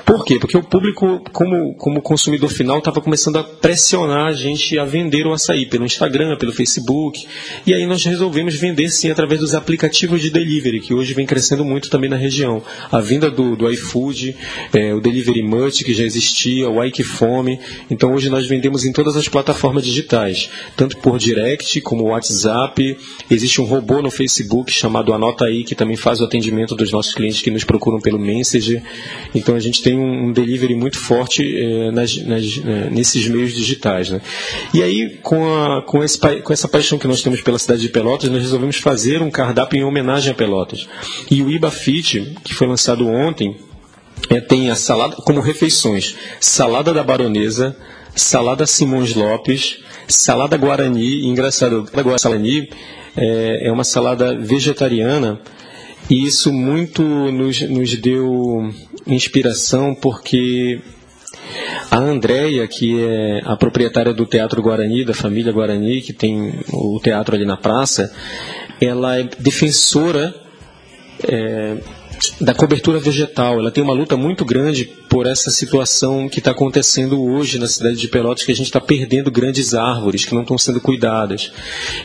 Por 0.05 0.23
quê? 0.25 0.39
Porque 0.39 0.57
o 0.57 0.63
público, 0.63 1.23
como, 1.31 1.73
como 1.75 2.01
consumidor 2.01 2.49
final, 2.49 2.79
estava 2.79 3.01
começando 3.01 3.37
a 3.37 3.43
pressionar 3.43 4.27
a 4.27 4.31
gente 4.33 4.77
a 4.77 4.85
vender 4.85 5.25
o 5.25 5.33
açaí 5.33 5.65
pelo 5.65 5.85
Instagram, 5.85 6.37
pelo 6.37 6.51
Facebook. 6.51 7.25
E 7.65 7.73
aí 7.73 7.85
nós 7.85 8.03
resolvemos 8.03 8.55
vender 8.55 8.89
sim 8.89 9.09
através 9.09 9.39
dos 9.39 9.53
aplicativos 9.53 10.21
de 10.21 10.29
delivery, 10.29 10.79
que 10.79 10.93
hoje 10.93 11.13
vem 11.13 11.25
crescendo 11.25 11.63
muito 11.63 11.89
também 11.89 12.09
na 12.09 12.15
região. 12.15 12.61
A 12.91 12.99
vinda 12.99 13.29
do, 13.29 13.55
do 13.55 13.69
iFood, 13.71 14.35
é, 14.73 14.93
o 14.93 14.99
Delivery 14.99 15.43
Much, 15.43 15.83
que 15.83 15.93
já 15.93 16.03
existia, 16.03 16.69
o 16.69 16.83
Ike 16.83 17.03
Fome. 17.03 17.59
Então 17.89 18.13
hoje 18.13 18.29
nós 18.29 18.47
vendemos 18.47 18.85
em 18.85 18.91
todas 18.91 19.15
as 19.15 19.27
plataformas 19.27 19.83
digitais, 19.83 20.49
tanto 20.75 20.97
por 20.97 21.17
direct 21.17 21.81
como 21.81 22.05
WhatsApp. 22.05 22.97
Existe 23.29 23.61
um 23.61 23.65
robô 23.65 24.01
no 24.01 24.11
Facebook 24.11 24.71
chamado 24.71 25.13
Anota 25.13 25.45
aí, 25.45 25.63
que 25.63 25.75
também 25.75 25.95
faz 25.95 26.21
o 26.21 26.25
atendimento 26.25 26.75
dos 26.75 26.91
nossos 26.91 27.13
clientes 27.13 27.41
que 27.41 27.51
nos 27.51 27.63
procuram 27.63 27.99
pelo 27.99 28.19
Messenger. 28.19 28.81
Então 29.33 29.55
a 29.55 29.59
gente 29.59 29.81
tem 29.81 29.97
um, 29.97 30.27
um 30.27 30.31
delivery 30.31 30.75
muito 30.75 30.97
forte 30.97 31.43
é, 31.57 31.91
nas, 31.91 32.17
nas, 32.17 32.61
é, 32.65 32.89
nesses 32.89 33.27
meios 33.27 33.53
digitais. 33.53 34.09
Né? 34.09 34.21
E 34.73 34.81
aí, 34.81 35.17
com, 35.21 35.53
a, 35.55 35.81
com, 35.81 36.03
esse, 36.03 36.17
com 36.17 36.53
essa 36.53 36.67
paixão 36.67 36.97
que 36.97 37.07
nós 37.07 37.21
temos 37.21 37.41
pela 37.43 37.59
cidade 37.59 37.81
de 37.81 37.89
Pelotas, 37.89 38.29
nós 38.29 38.41
resolvemos 38.41 38.77
fazer 38.77 39.21
um 39.21 39.29
cardápio 39.29 39.79
em 39.79 39.83
homenagem 39.83 40.31
a 40.31 40.35
Pelotas. 40.35 40.87
E 41.29 41.41
o 41.41 41.51
Iba 41.51 41.69
Fit, 41.69 42.35
que 42.43 42.53
foi 42.53 42.67
lançado 42.67 43.07
ontem, 43.07 43.57
é, 44.29 44.39
tem 44.39 44.69
a 44.69 44.75
salada 44.75 45.15
como 45.17 45.41
refeições: 45.41 46.15
salada 46.39 46.93
da 46.93 47.03
baronesa, 47.03 47.75
salada 48.15 48.65
Simões 48.65 49.13
Lopes, 49.13 49.79
salada 50.07 50.57
Guarani. 50.57 51.27
Engraçado, 51.27 51.87
a 51.93 52.01
Guarani 52.01 52.69
é, 53.15 53.67
é 53.67 53.71
uma 53.71 53.83
salada 53.83 54.35
vegetariana. 54.35 55.39
E 56.09 56.25
isso 56.25 56.51
muito 56.51 57.01
nos, 57.01 57.61
nos 57.61 57.95
deu 57.95 58.69
inspiração 59.07 59.95
porque 59.95 60.81
a 61.89 61.97
Andréia, 61.97 62.67
que 62.67 63.03
é 63.03 63.41
a 63.45 63.55
proprietária 63.55 64.13
do 64.13 64.25
Teatro 64.25 64.61
Guarani, 64.61 65.05
da 65.05 65.13
família 65.13 65.51
Guarani, 65.51 66.01
que 66.01 66.13
tem 66.13 66.53
o 66.71 66.99
teatro 67.01 67.35
ali 67.35 67.45
na 67.45 67.57
praça, 67.57 68.13
ela 68.81 69.19
é 69.19 69.23
defensora 69.39 70.33
é, 71.27 71.77
da 72.39 72.53
cobertura 72.53 72.99
vegetal. 72.99 73.59
Ela 73.59 73.71
tem 73.71 73.83
uma 73.83 73.93
luta 73.93 74.15
muito 74.15 74.45
grande 74.45 74.85
por 75.09 75.27
essa 75.27 75.51
situação 75.51 76.27
que 76.27 76.39
está 76.39 76.51
acontecendo 76.51 77.21
hoje 77.23 77.59
na 77.59 77.67
cidade 77.67 77.97
de 77.97 78.07
Pelotas, 78.07 78.43
que 78.43 78.51
a 78.51 78.55
gente 78.55 78.67
está 78.67 78.81
perdendo 78.81 79.29
grandes 79.29 79.73
árvores 79.73 80.25
que 80.25 80.33
não 80.33 80.41
estão 80.41 80.57
sendo 80.57 80.81
cuidadas. 80.81 81.51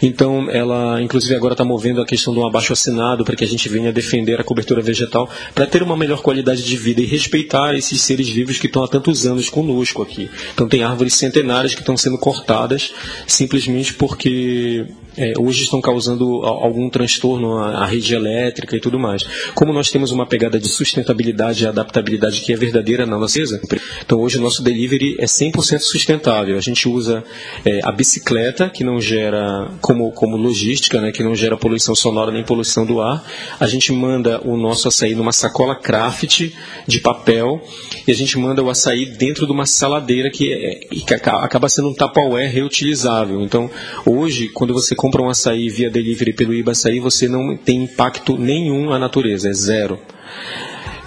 Então, 0.03 0.51
ela, 0.51 1.01
inclusive, 1.01 1.35
agora 1.35 1.55
está 1.55 1.64
movendo 1.64 2.01
a 2.01 2.07
questão 2.07 2.35
de 2.35 2.41
um 2.41 2.47
abaixo 2.47 2.73
assinado 2.73 3.25
para 3.25 3.37
que 3.37 3.45
a 3.45 3.49
gente 3.49 3.69
venha 3.69 3.93
defender 3.93 4.41
a 4.41 4.45
cobertura 4.45 4.83
vegetal, 4.83 5.29
para 5.55 5.66
ter 5.66 5.83
uma 5.83 5.97
melhor 5.97 6.21
qualidade 6.21 6.62
de 6.62 6.77
vida 6.77 7.01
e 7.01 7.07
respeitar 7.07 7.75
esses 7.75 8.01
seres 8.01 8.29
vivos 8.29 8.59
que 8.59 8.66
estão 8.66 8.85
há 8.85 8.89
tantos 8.89 9.27
anos 9.27 9.49
conosco 9.49 10.03
aqui. 10.03 10.29
Então, 10.53 10.69
tem 10.69 10.83
árvores 10.83 11.14
centenárias 11.14 11.75
que 11.75 11.81
estão 11.81 11.97
sendo 11.97 12.19
cortadas 12.19 12.93
simplesmente 13.27 13.95
porque 13.95 14.87
é, 15.19 15.33
hoje 15.39 15.64
estão 15.64 15.81
causando 15.81 16.47
algum 16.47 16.89
transtorno 16.89 17.59
à, 17.59 17.83
à, 17.83 17.87
rede 17.87 18.14
elétrica 18.14 18.77
e 18.77 18.81
tudo 18.81 18.99
mais. 18.99 19.25
Como 19.55 19.73
nós 19.73 19.91
temos 19.91 20.12
uma 20.12 20.25
pegada 20.25 20.59
de 20.59 20.69
sustentabilidade 20.69 21.64
e 21.64 21.66
adaptabilidade 21.66 22.41
que 22.41 22.53
é 22.53 22.57
verdadeira 22.57 23.05
na 23.05 23.19
nossa 23.19 23.39
empresa, 23.39 23.61
então 24.05 24.21
hoje 24.21 24.39
o 24.39 24.41
nosso 24.41 24.62
delivery 24.62 25.16
é 25.19 25.27
100% 25.27 25.81
sustentável. 25.81 26.57
A 26.57 26.61
gente 26.61 26.89
usa 26.89 27.25
é, 27.64 27.81
a 27.83 27.91
bicicleta, 27.91 28.71
que 28.71 28.85
não 28.85 29.01
gera, 29.01 29.71
como, 29.81 30.12
como 30.12 30.37
logística, 30.37 31.01
né, 31.01 31.11
que 31.11 31.23
não 31.23 31.35
gera 31.35 31.57
poluição 31.57 31.95
sonora 31.95 32.31
nem 32.31 32.45
poluição 32.45 32.87
do 32.87 33.01
ar. 33.01 33.25
A 33.59 33.66
gente 33.66 33.93
manda 33.93 34.41
o 34.45 34.57
nosso 34.57 34.89
açaí 34.89 35.14
numa 35.14 35.33
sacola 35.33 35.75
craft 35.75 36.53
de 36.87 37.01
papel 37.01 37.61
e 38.07 38.12
a 38.12 38.14
gente 38.14 38.39
manda 38.39 38.62
o 38.62 38.71
açaí 38.71 39.07
dentro 39.07 39.47
de 39.47 39.53
uma 39.53 39.66
saladeira 39.66 40.31
que, 40.31 40.53
é, 40.53 40.75
que 40.77 41.14
acaba 41.14 41.69
sendo 41.69 41.89
um 41.89 41.95
tapaué 41.95 42.47
reutilizável. 42.47 43.43
Então, 43.43 43.71
hoje, 44.07 44.49
quando 44.49 44.73
você 44.73 44.95
compra 44.95 45.07
compra 45.09 45.22
um 45.22 45.30
açaí 45.30 45.70
via 45.70 45.88
delivery 45.88 46.34
pelo 46.34 46.52
Iba 46.52 46.72
Açaí, 46.72 47.00
você 47.00 47.26
não 47.26 47.56
tem 47.56 47.84
impacto 47.84 48.36
nenhum 48.36 48.92
à 48.92 48.98
natureza, 48.98 49.48
é 49.48 49.52
zero. 49.54 49.98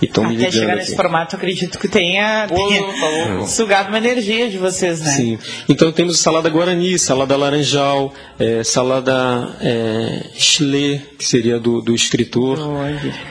E 0.01 0.05
estão 0.05 0.27
me 0.27 0.35
Até 0.35 0.51
chegar 0.51 0.75
nesse 0.75 0.93
aqui. 0.93 0.95
formato, 0.95 1.35
acredito 1.35 1.77
que 1.77 1.87
tenha, 1.87 2.47
tenha 2.47 3.45
sugado 3.45 3.89
uma 3.89 3.99
energia 3.99 4.49
de 4.49 4.57
vocês, 4.57 4.99
né? 4.99 5.11
Sim. 5.11 5.39
Então 5.69 5.91
temos 5.91 6.17
salada 6.17 6.49
guarani, 6.49 6.97
salada 6.97 7.37
laranjal, 7.37 8.11
eh, 8.39 8.63
salada 8.63 9.55
é, 9.61 10.23
Schley, 10.33 10.99
que 11.19 11.23
seria 11.23 11.59
do, 11.59 11.81
do 11.81 11.93
escritor. 11.93 12.57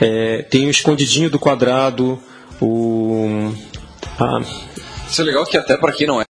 Eh, 0.01 0.47
tem 0.49 0.69
o 0.69 0.71
escondidinho 0.71 1.29
do 1.29 1.41
quadrado, 1.41 2.21
o 2.61 3.53
ah, 4.21 4.41
Isso 5.11 5.23
é 5.23 5.25
legal 5.25 5.45
que 5.45 5.57
até 5.57 5.77
pra 5.77 5.91
quem 5.91 6.07
não 6.07 6.21
é 6.21 6.30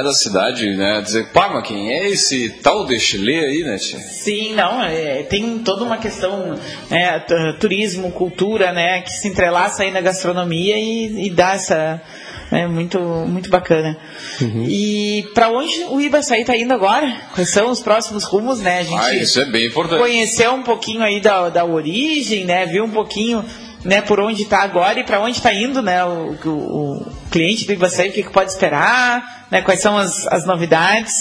da 0.00 0.14
cidade, 0.14 0.74
né, 0.74 1.02
dizer, 1.02 1.26
pá, 1.34 1.50
mas 1.50 1.68
quem 1.68 1.92
é 1.92 2.08
esse 2.08 2.48
tal 2.62 2.86
de 2.86 2.98
Chile 2.98 3.38
aí, 3.38 3.62
né, 3.62 3.76
tia? 3.76 3.98
Sim, 3.98 4.54
não, 4.54 4.82
é, 4.82 5.22
tem 5.24 5.58
toda 5.58 5.84
uma 5.84 5.98
questão, 5.98 6.58
né, 6.88 7.18
turismo, 7.60 8.10
cultura, 8.10 8.72
né, 8.72 9.02
que 9.02 9.10
se 9.10 9.28
entrelaça 9.28 9.82
aí 9.82 9.90
na 9.90 10.00
gastronomia 10.00 10.78
e, 10.78 11.26
e 11.26 11.30
dá 11.30 11.52
essa, 11.52 12.00
é 12.50 12.66
muito, 12.66 12.98
muito 12.98 13.50
bacana. 13.50 13.94
E 14.66 15.28
para 15.34 15.50
onde 15.50 15.84
o 15.90 16.00
Ibaçaí 16.00 16.40
está 16.40 16.56
indo 16.56 16.72
agora? 16.72 17.14
Quais 17.34 17.50
são 17.50 17.68
os 17.70 17.80
próximos 17.80 18.24
rumos, 18.24 18.60
né? 18.60 18.78
A 18.78 18.82
gente 18.84 18.98
Ah, 18.98 19.14
isso 19.14 19.40
é 19.42 19.44
bem 19.44 19.66
importante. 19.66 20.00
conheceu 20.00 20.54
um 20.54 20.62
pouquinho 20.62 21.02
aí 21.02 21.20
da, 21.20 21.50
da 21.50 21.66
origem, 21.66 22.46
né, 22.46 22.64
viu 22.64 22.84
um 22.84 22.90
pouquinho, 22.90 23.44
né, 23.84 24.00
por 24.00 24.20
onde 24.20 24.44
está 24.44 24.62
agora 24.62 24.98
e 25.00 25.04
para 25.04 25.20
onde 25.20 25.36
está 25.36 25.52
indo, 25.52 25.82
né, 25.82 26.02
o, 26.02 26.34
o, 26.46 26.48
o 26.48 27.06
cliente 27.30 27.66
do 27.66 27.74
Ibaçaí, 27.74 28.08
o 28.08 28.12
que, 28.12 28.22
que 28.22 28.32
pode 28.32 28.50
esperar, 28.50 29.41
né, 29.52 29.60
quais 29.60 29.82
são 29.82 29.98
as, 29.98 30.26
as 30.28 30.46
novidades. 30.46 31.12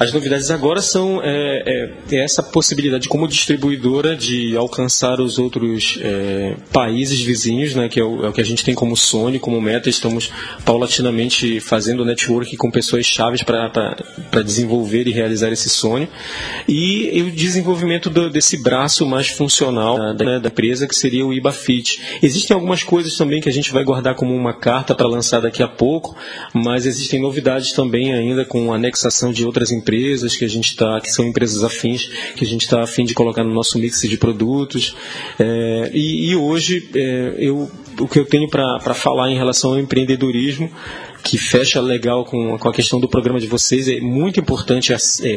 As 0.00 0.14
novidades 0.14 0.50
agora 0.50 0.80
são 0.80 1.20
é, 1.22 1.92
é, 2.10 2.16
essa 2.24 2.42
possibilidade 2.42 3.06
como 3.06 3.28
distribuidora 3.28 4.16
de 4.16 4.56
alcançar 4.56 5.20
os 5.20 5.38
outros 5.38 5.98
é, 6.00 6.56
países 6.72 7.20
vizinhos, 7.20 7.74
né, 7.74 7.86
que 7.86 8.00
é 8.00 8.02
o, 8.02 8.24
é 8.24 8.28
o 8.30 8.32
que 8.32 8.40
a 8.40 8.44
gente 8.44 8.64
tem 8.64 8.74
como 8.74 8.96
sonho, 8.96 9.38
como 9.38 9.60
meta. 9.60 9.90
Estamos 9.90 10.32
paulatinamente 10.64 11.60
fazendo 11.60 12.02
network 12.02 12.56
com 12.56 12.70
pessoas 12.70 13.04
chaves 13.04 13.42
para 13.42 14.42
desenvolver 14.42 15.06
e 15.06 15.10
realizar 15.12 15.52
esse 15.52 15.68
sonho. 15.68 16.08
E, 16.66 17.18
e 17.18 17.22
o 17.22 17.30
desenvolvimento 17.30 18.08
do- 18.08 18.30
desse 18.30 18.56
braço 18.62 19.04
mais 19.04 19.28
funcional 19.28 19.98
da, 19.98 20.12
da- 20.14 20.38
da 20.38 20.48
empresa, 20.48 20.88
que 20.88 20.96
seria 20.96 21.26
o 21.26 21.32
IBAFIT. 21.34 22.00
Existem 22.22 22.54
algumas 22.54 22.82
coisas 22.82 23.14
também 23.18 23.42
que 23.42 23.50
a 23.50 23.52
gente 23.52 23.70
vai 23.70 23.84
guardar 23.84 24.14
como 24.14 24.34
uma 24.34 24.54
carta 24.54 24.94
para 24.94 25.06
lançar 25.06 25.40
daqui 25.40 25.62
a 25.62 25.68
pouco, 25.68 26.16
mas 26.54 26.86
existem 26.86 27.20
novidades 27.20 27.72
também 27.72 28.14
ainda 28.14 28.46
com 28.46 28.72
anexação 28.72 29.30
de 29.30 29.44
outras 29.44 29.70
empresas 29.70 29.89
que 30.36 30.44
a 30.44 30.48
gente 30.48 30.70
está, 30.70 31.00
que 31.00 31.10
são 31.10 31.24
empresas 31.24 31.64
afins, 31.64 32.08
que 32.36 32.44
a 32.44 32.48
gente 32.48 32.62
está 32.62 32.82
afim 32.82 33.04
de 33.04 33.14
colocar 33.14 33.44
no 33.44 33.52
nosso 33.52 33.78
mix 33.78 34.00
de 34.02 34.16
produtos. 34.16 34.94
É, 35.38 35.90
e, 35.92 36.30
e 36.30 36.36
hoje 36.36 36.88
é, 36.94 37.34
eu, 37.38 37.70
o 37.98 38.08
que 38.08 38.18
eu 38.18 38.24
tenho 38.24 38.48
para 38.48 38.94
falar 38.94 39.30
em 39.30 39.36
relação 39.36 39.72
ao 39.72 39.78
empreendedorismo 39.78 40.70
que 41.22 41.38
fecha 41.38 41.80
legal 41.80 42.24
com, 42.24 42.58
com 42.58 42.68
a 42.68 42.72
questão 42.72 42.98
do 42.98 43.08
programa 43.08 43.38
de 43.38 43.46
vocês. 43.46 43.88
É 43.88 44.00
muito 44.00 44.40
importante 44.40 44.92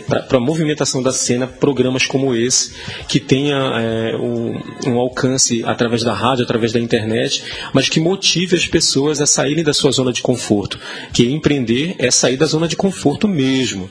para 0.07 0.37
a 0.37 0.41
movimentação 0.41 1.01
da 1.01 1.11
cena 1.11 1.47
programas 1.47 2.05
como 2.05 2.33
esse, 2.33 2.73
que 3.07 3.19
tenha 3.19 3.55
é, 3.55 4.15
um, 4.15 4.59
um 4.87 4.99
alcance 4.99 5.63
através 5.65 6.03
da 6.03 6.13
rádio, 6.13 6.43
através 6.43 6.71
da 6.71 6.79
internet, 6.79 7.43
mas 7.73 7.89
que 7.89 7.99
motive 7.99 8.55
as 8.55 8.65
pessoas 8.65 9.21
a 9.21 9.25
saírem 9.25 9.63
da 9.63 9.73
sua 9.73 9.91
zona 9.91 10.11
de 10.11 10.21
conforto. 10.21 10.79
Que 11.11 11.25
empreender 11.25 11.95
é 11.99 12.09
sair 12.09 12.37
da 12.37 12.45
zona 12.45 12.67
de 12.67 12.75
conforto 12.75 13.27
mesmo 13.27 13.89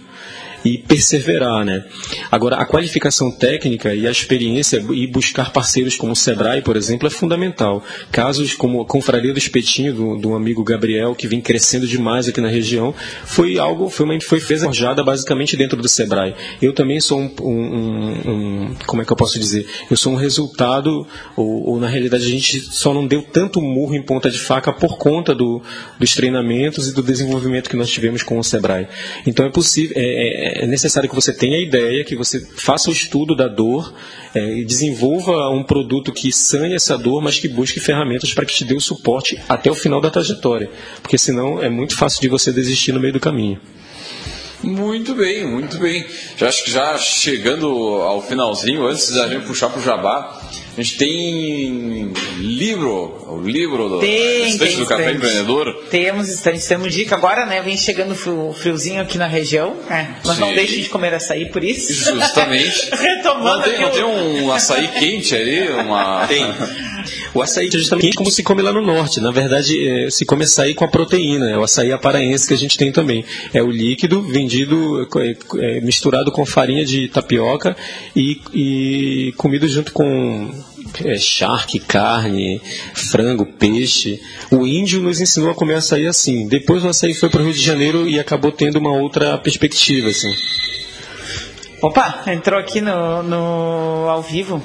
e 0.65 0.79
perseverar, 0.79 1.65
né? 1.65 1.85
Agora, 2.31 2.57
a 2.57 2.65
qualificação 2.65 3.31
técnica 3.31 3.95
e 3.95 4.07
a 4.07 4.11
experiência 4.11 4.85
e 4.93 5.07
buscar 5.07 5.53
parceiros 5.53 5.97
como 5.97 6.13
o 6.13 6.17
Sebrae, 6.17 6.63
por 6.63 6.77
exemplo, 6.77 7.07
é 7.07 7.11
fundamental. 7.11 7.83
Casos 8.11 8.55
como 8.55 8.81
a 8.81 8.87
Confraria 8.87 9.33
do 9.33 9.39
Espetinho, 9.39 9.93
do, 9.95 10.17
do 10.17 10.35
amigo 10.35 10.63
Gabriel, 10.63 11.15
que 11.15 11.27
vem 11.27 11.41
crescendo 11.41 11.87
demais 11.87 12.29
aqui 12.29 12.41
na 12.41 12.49
região, 12.49 12.95
foi 13.25 13.59
algo, 13.59 13.89
foi 13.89 14.07
uma 14.07 14.21
foi 14.21 14.41
forjada 14.41 15.03
basicamente 15.03 15.57
dentro 15.57 15.81
do 15.81 15.89
Sebrae. 15.89 16.35
Eu 16.61 16.73
também 16.73 17.01
sou 17.01 17.19
um, 17.21 17.31
um- 17.41 18.31
um- 18.31 18.75
como 18.87 19.03
é 19.03 19.05
que 19.05 19.13
eu 19.13 19.17
posso 19.17 19.39
dizer? 19.39 19.67
Eu 19.91 19.97
sou 19.97 20.13
um 20.13 20.17
resultado, 20.17 21.07
ou, 21.37 21.71
ou 21.71 21.81
na 21.81 21.89
realidade 21.89 22.25
a 22.25 22.29
gente 22.29 22.61
só 22.61 22.93
não 22.95 23.07
deu 23.07 23.23
tanto 23.23 23.61
murro 23.61 23.95
em 23.95 24.03
ponta 24.03 24.31
de 24.31 24.39
faca 24.39 24.73
por 24.73 24.97
conta 24.99 25.35
do, 25.35 25.63
dos 25.99 26.15
treinamentos 26.15 26.89
e 26.89 26.95
do 26.95 27.03
desenvolvimento 27.03 27.69
que 27.71 27.77
nós 27.77 27.91
tivemos 27.91 28.23
com 28.23 28.39
o 28.39 28.45
Sebrae. 28.45 28.87
Então 29.27 29.47
é 29.47 29.51
possível, 29.51 29.93
é, 29.97 30.03
é- 30.03 30.52
é 30.55 30.67
necessário 30.67 31.09
que 31.09 31.15
você 31.15 31.33
tenha 31.33 31.57
a 31.57 31.61
ideia, 31.61 32.05
que 32.05 32.15
você 32.15 32.41
faça 32.57 32.91
o 32.91 32.93
estudo 32.93 33.35
da 33.35 33.49
dor 33.49 33.93
é, 34.35 34.59
e 34.59 34.65
desenvolva 34.65 35.49
um 35.51 35.63
produto 35.63 36.13
que 36.13 36.33
sane 36.33 36.75
essa 36.75 36.97
dor, 36.97 37.23
mas 37.23 37.39
que 37.39 37.49
busque 37.49 37.81
ferramentas 37.81 38.33
para 38.33 38.45
que 38.45 38.55
te 38.55 38.65
dê 38.65 38.75
o 38.75 38.81
suporte 38.81 39.39
até 39.49 39.71
o 39.71 39.75
final 39.75 40.01
da 40.01 40.11
trajetória, 40.11 40.71
porque 41.03 41.19
senão 41.19 41.63
é 41.63 41.69
muito 41.69 41.97
fácil 41.97 42.21
de 42.21 42.29
você 42.29 42.53
desistir 42.53 42.93
no 42.93 43.01
meio 43.01 43.13
do 43.13 43.21
caminho. 43.21 43.61
Muito 44.63 45.15
bem, 45.15 45.45
muito 45.45 45.77
bem. 45.79 46.07
Já 46.37 46.51
já 46.51 46.97
chegando 46.97 47.67
ao 47.67 48.23
finalzinho, 48.23 48.87
antes 48.87 49.11
da 49.11 49.29
gente 49.29 49.45
puxar 49.45 49.71
pro 49.71 49.83
Jabá, 49.83 50.41
a 50.77 50.81
gente 50.83 50.97
tem 50.97 52.13
livro, 52.39 53.27
o 53.29 53.41
livro 53.45 53.89
do 53.89 54.01
Tem, 54.01 54.49
estante 54.49 54.71
tem 54.71 54.79
do 54.79 54.87
Café 54.87 55.03
estante. 55.03 55.17
Empreendedor. 55.19 55.85
Temos 55.91 56.29
estantes, 56.29 56.67
temos 56.67 56.93
dica 56.95 57.15
agora, 57.15 57.45
né? 57.47 57.61
Vem 57.63 57.77
chegando 57.77 58.15
frio, 58.15 58.55
friozinho 58.59 59.03
aqui 59.03 59.19
na 59.19 59.27
região. 59.27 59.77
né? 59.89 60.17
Mas 60.25 60.39
não 60.39 60.55
deixe 60.55 60.81
de 60.81 60.89
comer 60.89 61.13
açaí 61.15 61.51
por 61.51 61.63
isso. 61.63 61.93
Justamente. 62.15 62.89
Retomando 62.97 63.57
Não 63.59 63.63
tem, 63.63 63.81
não 63.81 63.89
o- 63.89 63.93
tem 63.93 64.05
um 64.05 64.53
açaí 64.53 64.89
quente 64.99 65.35
ali? 65.35 65.69
Uma... 65.71 66.27
Tem. 66.33 66.43
O 67.35 67.43
açaí 67.43 67.69
é 67.69 67.71
justamente 67.71 68.17
como 68.17 68.31
se 68.31 68.43
come 68.43 68.63
lá 68.63 68.73
no 68.73 68.83
norte. 68.83 69.21
Na 69.21 69.31
verdade, 69.31 69.87
é, 69.87 70.11
se 70.11 70.25
come 70.25 70.45
açaí 70.45 70.75
com 70.75 70.85
a 70.85 70.89
proteína. 70.89 71.51
É 71.51 71.59
o 71.59 71.63
açaí 71.63 71.93
aparaense 71.93 72.49
que 72.49 72.55
a 72.55 72.59
gente 72.59 72.77
tem 72.77 72.93
também. 72.93 73.25
É 73.53 73.63
o 73.63 73.71
líquido 73.71 74.23
vendido, 74.23 75.09
é, 75.17 75.37
é, 75.59 75.81
misturado 75.81 76.31
com 76.31 76.45
farinha 76.45 76.85
de 76.85 77.09
tapioca 77.09 77.77
e, 78.15 78.41
e 78.53 79.35
comido 79.37 79.69
junto 79.69 79.93
com 79.93 80.51
é, 81.05 81.17
charque, 81.19 81.79
carne, 81.79 82.61
frango, 82.95 83.47
peixe. 83.47 84.21
O 84.51 84.67
índio 84.67 85.01
nos 85.01 85.21
ensinou 85.21 85.51
a 85.51 85.55
comer 85.55 85.75
açaí 85.75 86.07
assim. 86.07 86.47
Depois 86.49 86.85
o 86.85 86.89
açaí 86.89 87.15
foi 87.15 87.29
para 87.29 87.41
o 87.41 87.45
Rio 87.45 87.55
de 87.55 87.63
Janeiro 87.63 88.09
e 88.09 88.19
acabou 88.19 88.53
tendo 88.53 88.77
uma 88.77 88.93
outra 88.93 89.39
perspectiva. 89.39 90.09
Assim. 90.09 90.33
Opa, 91.81 92.23
entrou 92.29 92.59
aqui 92.61 92.81
no, 92.81 93.23
no 93.23 94.09
ao 94.09 94.23
vivo. 94.23 94.63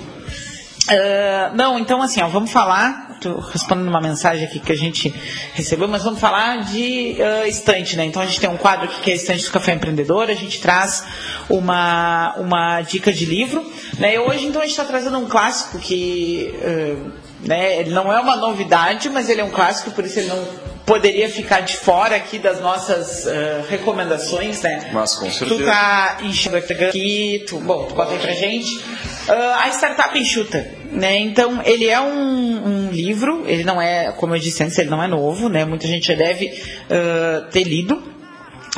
Ah, 0.89 1.51
não, 1.53 1.77
então 1.79 2.01
assim, 2.01 2.21
ó, 2.21 2.27
vamos 2.27 2.51
falar, 2.51 3.17
tô 3.19 3.39
respondendo 3.39 3.87
uma 3.87 4.01
mensagem 4.01 4.45
aqui 4.45 4.59
que 4.59 4.71
a 4.71 4.75
gente 4.77 5.13
recebeu, 5.53 5.87
mas 5.87 6.03
vamos 6.03 6.19
falar 6.19 6.63
de 6.63 7.17
ah, 7.21 7.47
estante, 7.47 7.95
né? 7.95 8.05
Então 8.05 8.21
a 8.21 8.25
gente 8.25 8.39
tem 8.39 8.49
um 8.49 8.57
quadro 8.57 8.85
aqui 8.85 9.01
que 9.01 9.11
é 9.11 9.15
estante 9.15 9.43
do 9.45 9.51
Café 9.51 9.73
Empreendedor, 9.73 10.29
a 10.29 10.33
gente 10.35 10.61
traz 10.61 11.03
uma, 11.49 12.35
uma 12.37 12.81
dica 12.81 13.11
de 13.11 13.25
livro, 13.25 13.65
né? 13.99 14.15
E 14.15 14.19
hoje 14.19 14.45
então 14.45 14.61
a 14.61 14.65
gente 14.65 14.73
está 14.73 14.85
trazendo 14.85 15.17
um 15.17 15.27
clássico 15.27 15.79
que 15.79 16.53
ah, 16.63 17.27
né, 17.41 17.79
ele 17.79 17.91
não 17.91 18.11
é 18.11 18.19
uma 18.19 18.35
novidade, 18.35 19.09
mas 19.09 19.29
ele 19.29 19.41
é 19.41 19.43
um 19.43 19.51
clássico, 19.51 19.91
por 19.91 20.03
isso 20.05 20.19
ele 20.19 20.27
não 20.29 20.67
poderia 20.87 21.29
ficar 21.29 21.59
de 21.59 21.75
fora 21.75 22.15
aqui 22.15 22.39
das 22.39 22.61
nossas 22.61 23.27
ah, 23.27 23.63
recomendações, 23.69 24.61
né? 24.61 24.89
Mas 24.93 25.15
com 25.15 25.27
Tu 25.27 25.33
certeza. 25.33 25.65
tá 25.65 26.17
enxergando 26.23 26.85
aqui, 26.85 27.43
tu, 27.47 27.59
bom, 27.59 27.85
tu 27.85 27.93
bota 27.93 28.13
aí 28.13 28.19
pra 28.19 28.31
gente. 28.31 28.79
Ah, 29.27 29.63
a 29.65 29.69
Startup 29.69 30.17
Enxuta, 30.17 30.65
né? 30.91 31.17
Então, 31.19 31.61
ele 31.65 31.87
é 31.87 31.99
um, 31.99 32.87
um 32.87 32.91
livro, 32.91 33.43
ele 33.47 33.63
não 33.63 33.81
é, 33.81 34.11
como 34.11 34.35
eu 34.35 34.39
disse 34.39 34.63
antes, 34.63 34.77
ele 34.77 34.89
não 34.89 35.03
é 35.03 35.07
novo, 35.07 35.49
né? 35.49 35.65
Muita 35.65 35.87
gente 35.87 36.07
já 36.07 36.15
deve 36.15 36.51
ah, 36.89 37.47
ter 37.51 37.63
lido, 37.63 38.01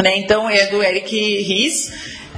né? 0.02 0.18
Então, 0.18 0.50
é 0.50 0.68
do 0.68 0.84
Eric 0.84 1.16
Ries. 1.16 1.92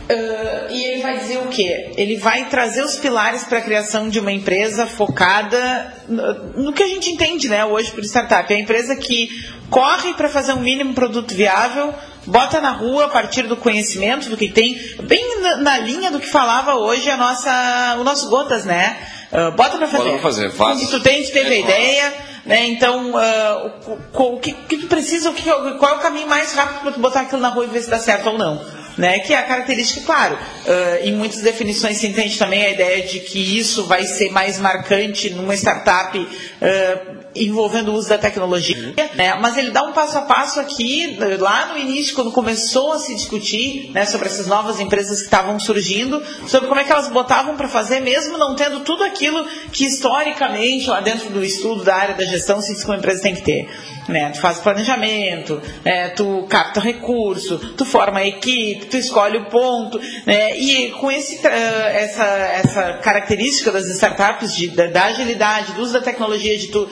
ah, 0.09 0.67
e 0.69 0.83
ele 0.83 1.01
vai 1.01 1.17
dizer 1.19 1.37
o 1.37 1.47
quê? 1.47 1.91
Ele 1.95 2.17
vai 2.17 2.49
trazer 2.49 2.83
os 2.83 2.95
pilares 2.97 3.43
para 3.43 3.59
a 3.59 3.61
criação 3.61 4.09
de 4.09 4.19
uma 4.19 4.31
empresa 4.31 4.85
focada 4.85 5.93
no, 6.07 6.63
no 6.63 6.73
que 6.73 6.83
a 6.83 6.87
gente 6.87 7.09
entende 7.09 7.47
né, 7.49 7.65
hoje 7.65 7.91
por 7.91 8.03
startup. 8.03 8.51
É 8.51 8.57
a 8.57 8.59
empresa 8.59 8.95
que 8.95 9.29
corre 9.69 10.13
para 10.13 10.27
fazer 10.27 10.53
um 10.53 10.59
mínimo 10.59 10.93
produto 10.93 11.33
viável, 11.33 11.93
bota 12.25 12.59
na 12.59 12.71
rua 12.71 13.05
a 13.05 13.09
partir 13.09 13.43
do 13.43 13.55
conhecimento 13.55 14.29
do 14.29 14.35
que 14.35 14.49
tem, 14.49 14.77
bem 15.03 15.39
na, 15.39 15.57
na 15.57 15.77
linha 15.79 16.11
do 16.11 16.19
que 16.19 16.27
falava 16.27 16.75
hoje 16.75 17.09
a 17.09 17.15
nossa, 17.15 17.95
o 17.99 18.03
nosso 18.03 18.29
Gotas, 18.29 18.65
né? 18.65 18.97
Ah, 19.31 19.51
bota 19.51 19.77
para 19.77 19.87
fazer. 19.87 19.97
Bota 20.03 20.09
pra 20.11 20.21
fazer, 20.21 20.51
faz. 20.51 20.77
O 20.81 20.85
que 20.85 20.91
tu 20.91 20.99
tem, 21.01 21.23
tu 21.23 21.31
teve 21.31 21.53
a 21.53 21.59
ideia, 21.59 22.13
né? 22.45 22.65
Então, 22.67 23.11
o, 23.13 23.91
o- 24.21 24.33
o 24.35 24.39
que, 24.39 24.51
que 24.51 24.77
tu 24.77 24.87
precisa, 24.87 25.29
o 25.29 25.33
que, 25.33 25.43
qual 25.77 25.93
é 25.93 25.95
o 25.97 25.99
caminho 25.99 26.27
mais 26.27 26.53
rápido 26.53 26.81
para 26.81 26.91
tu 26.91 26.99
botar 26.99 27.21
aquilo 27.21 27.41
na 27.41 27.49
rua 27.49 27.65
e 27.65 27.67
ver 27.69 27.81
se 27.81 27.89
dá 27.89 27.97
certo 27.99 28.29
ou 28.29 28.37
não? 28.37 28.61
né? 28.97 29.19
Que 29.19 29.33
é 29.33 29.37
a 29.37 29.43
característica, 29.43 30.01
claro, 30.05 30.35
uh, 30.35 31.07
em 31.07 31.13
muitas 31.13 31.39
definições 31.41 31.95
se 31.97 32.07
entende 32.07 32.37
também 32.37 32.65
a 32.65 32.69
ideia 32.71 33.01
de 33.07 33.21
que 33.21 33.39
isso 33.57 33.85
vai 33.85 34.03
ser 34.03 34.29
mais 34.31 34.59
marcante 34.59 35.29
numa 35.29 35.55
startup 35.55 36.17
uh, 36.19 37.20
envolvendo 37.35 37.91
o 37.91 37.93
uso 37.93 38.09
da 38.09 38.17
tecnologia, 38.17 38.93
né? 39.15 39.35
mas 39.35 39.57
ele 39.57 39.71
dá 39.71 39.83
um 39.83 39.93
passo 39.93 40.17
a 40.17 40.21
passo 40.21 40.59
aqui, 40.59 41.17
lá 41.39 41.67
no 41.67 41.77
início, 41.77 42.13
quando 42.13 42.31
começou 42.31 42.91
a 42.91 42.99
se 42.99 43.15
discutir 43.15 43.91
né, 43.93 44.05
sobre 44.05 44.27
essas 44.27 44.47
novas 44.47 44.79
empresas 44.79 45.19
que 45.19 45.25
estavam 45.25 45.59
surgindo, 45.59 46.21
sobre 46.47 46.67
como 46.67 46.79
é 46.79 46.83
que 46.83 46.91
elas 46.91 47.07
botavam 47.07 47.55
para 47.55 47.67
fazer, 47.67 48.01
mesmo 48.01 48.37
não 48.37 48.55
tendo 48.55 48.81
tudo 48.81 49.03
aquilo 49.03 49.45
que 49.71 49.85
historicamente, 49.85 50.89
lá 50.89 50.99
dentro 50.99 51.29
do 51.29 51.43
estudo 51.43 51.83
da 51.83 51.95
área 51.95 52.15
da 52.15 52.25
gestão, 52.25 52.61
se 52.61 52.73
diz 52.73 52.83
que 52.83 52.89
uma 52.89 52.97
empresa 52.97 53.21
tem 53.21 53.35
que 53.35 53.41
ter. 53.41 53.69
Né? 54.09 54.29
Tu 54.31 54.39
faz 54.39 54.59
planejamento, 54.59 55.61
né? 55.85 56.09
tu 56.09 56.45
capta 56.49 56.79
recurso, 56.79 57.57
tu 57.77 57.85
forma 57.85 58.19
a 58.19 58.27
equipe, 58.27 58.87
tu 58.87 58.97
escolhe 58.97 59.37
o 59.37 59.45
ponto. 59.45 59.99
Né? 60.25 60.57
E 60.57 60.91
com 60.91 61.11
esse, 61.11 61.35
uh, 61.35 61.47
essa, 61.47 62.25
essa 62.25 62.93
característica 62.93 63.71
das 63.71 63.87
startups, 63.87 64.55
de, 64.55 64.69
da, 64.69 64.87
da 64.87 65.05
agilidade, 65.05 65.73
do 65.73 65.81
uso 65.81 65.93
da 65.93 66.01
tecnologia, 66.01 66.57
de 66.57 66.67
tu 66.67 66.89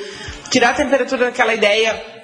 tirar 0.49 0.71
a 0.71 0.73
temperatura 0.73 1.25
daquela 1.25 1.53
ideia 1.53 2.18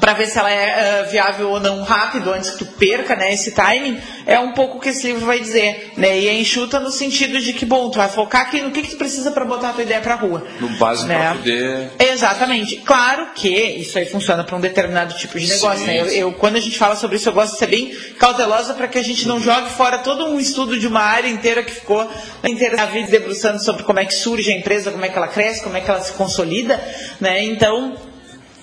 para 0.00 0.14
ver 0.14 0.26
se 0.26 0.38
ela 0.38 0.50
é 0.50 1.02
uh, 1.02 1.10
viável 1.10 1.50
ou 1.50 1.60
não 1.60 1.82
rápido, 1.82 2.32
antes 2.32 2.50
que 2.50 2.58
tu 2.58 2.66
perca 2.66 3.14
né, 3.14 3.32
esse 3.32 3.52
timing, 3.52 4.00
é 4.26 4.38
um 4.38 4.52
pouco 4.52 4.78
o 4.78 4.80
que 4.80 4.88
esse 4.88 5.06
livro 5.06 5.26
vai 5.26 5.38
dizer. 5.38 5.92
Né? 5.96 6.18
E 6.20 6.28
é 6.28 6.34
enxuta 6.34 6.80
no 6.80 6.90
sentido 6.90 7.40
de 7.40 7.52
que, 7.52 7.64
bom, 7.64 7.90
tu 7.90 7.98
vai 7.98 8.08
focar 8.08 8.42
aqui 8.42 8.60
no 8.60 8.70
que, 8.70 8.82
que 8.82 8.90
tu 8.90 8.96
precisa 8.96 9.30
para 9.30 9.44
botar 9.44 9.70
a 9.70 9.72
tua 9.72 9.82
ideia 9.82 10.00
para 10.00 10.14
rua. 10.14 10.46
No 10.60 10.68
básico 10.70 11.08
né? 11.08 11.18
para 11.18 11.34
poder... 11.34 11.90
Exatamente. 11.98 12.76
Claro 12.76 13.28
que 13.34 13.48
isso 13.48 13.98
aí 13.98 14.06
funciona 14.06 14.42
para 14.44 14.56
um 14.56 14.60
determinado 14.60 15.14
tipo 15.14 15.38
de 15.38 15.46
negócio. 15.48 15.86
Né? 15.86 16.00
Eu, 16.00 16.06
eu, 16.06 16.32
quando 16.32 16.56
a 16.56 16.60
gente 16.60 16.78
fala 16.78 16.96
sobre 16.96 17.16
isso, 17.16 17.28
eu 17.28 17.32
gosto 17.32 17.52
de 17.52 17.58
ser 17.58 17.66
bem 17.66 17.94
cautelosa 18.18 18.74
para 18.74 18.88
que 18.88 18.98
a 18.98 19.04
gente 19.04 19.28
não 19.28 19.40
jogue 19.40 19.70
fora 19.70 19.98
todo 19.98 20.26
um 20.26 20.40
estudo 20.40 20.78
de 20.78 20.86
uma 20.86 21.00
área 21.02 21.28
inteira 21.28 21.62
que 21.62 21.72
ficou 21.72 22.10
inteira 22.44 22.82
a 22.82 22.86
vida 22.86 23.10
debruçando 23.10 23.62
sobre 23.62 23.82
como 23.82 23.98
é 23.98 24.04
que 24.04 24.14
surge 24.14 24.50
a 24.50 24.56
empresa, 24.56 24.90
como 24.90 25.04
é 25.04 25.08
que 25.08 25.16
ela 25.16 25.28
cresce, 25.28 25.62
como 25.62 25.76
é 25.76 25.80
que 25.80 25.90
ela 25.90 26.00
se 26.00 26.12
consolida. 26.14 26.80
Né? 27.20 27.44
Então, 27.44 27.96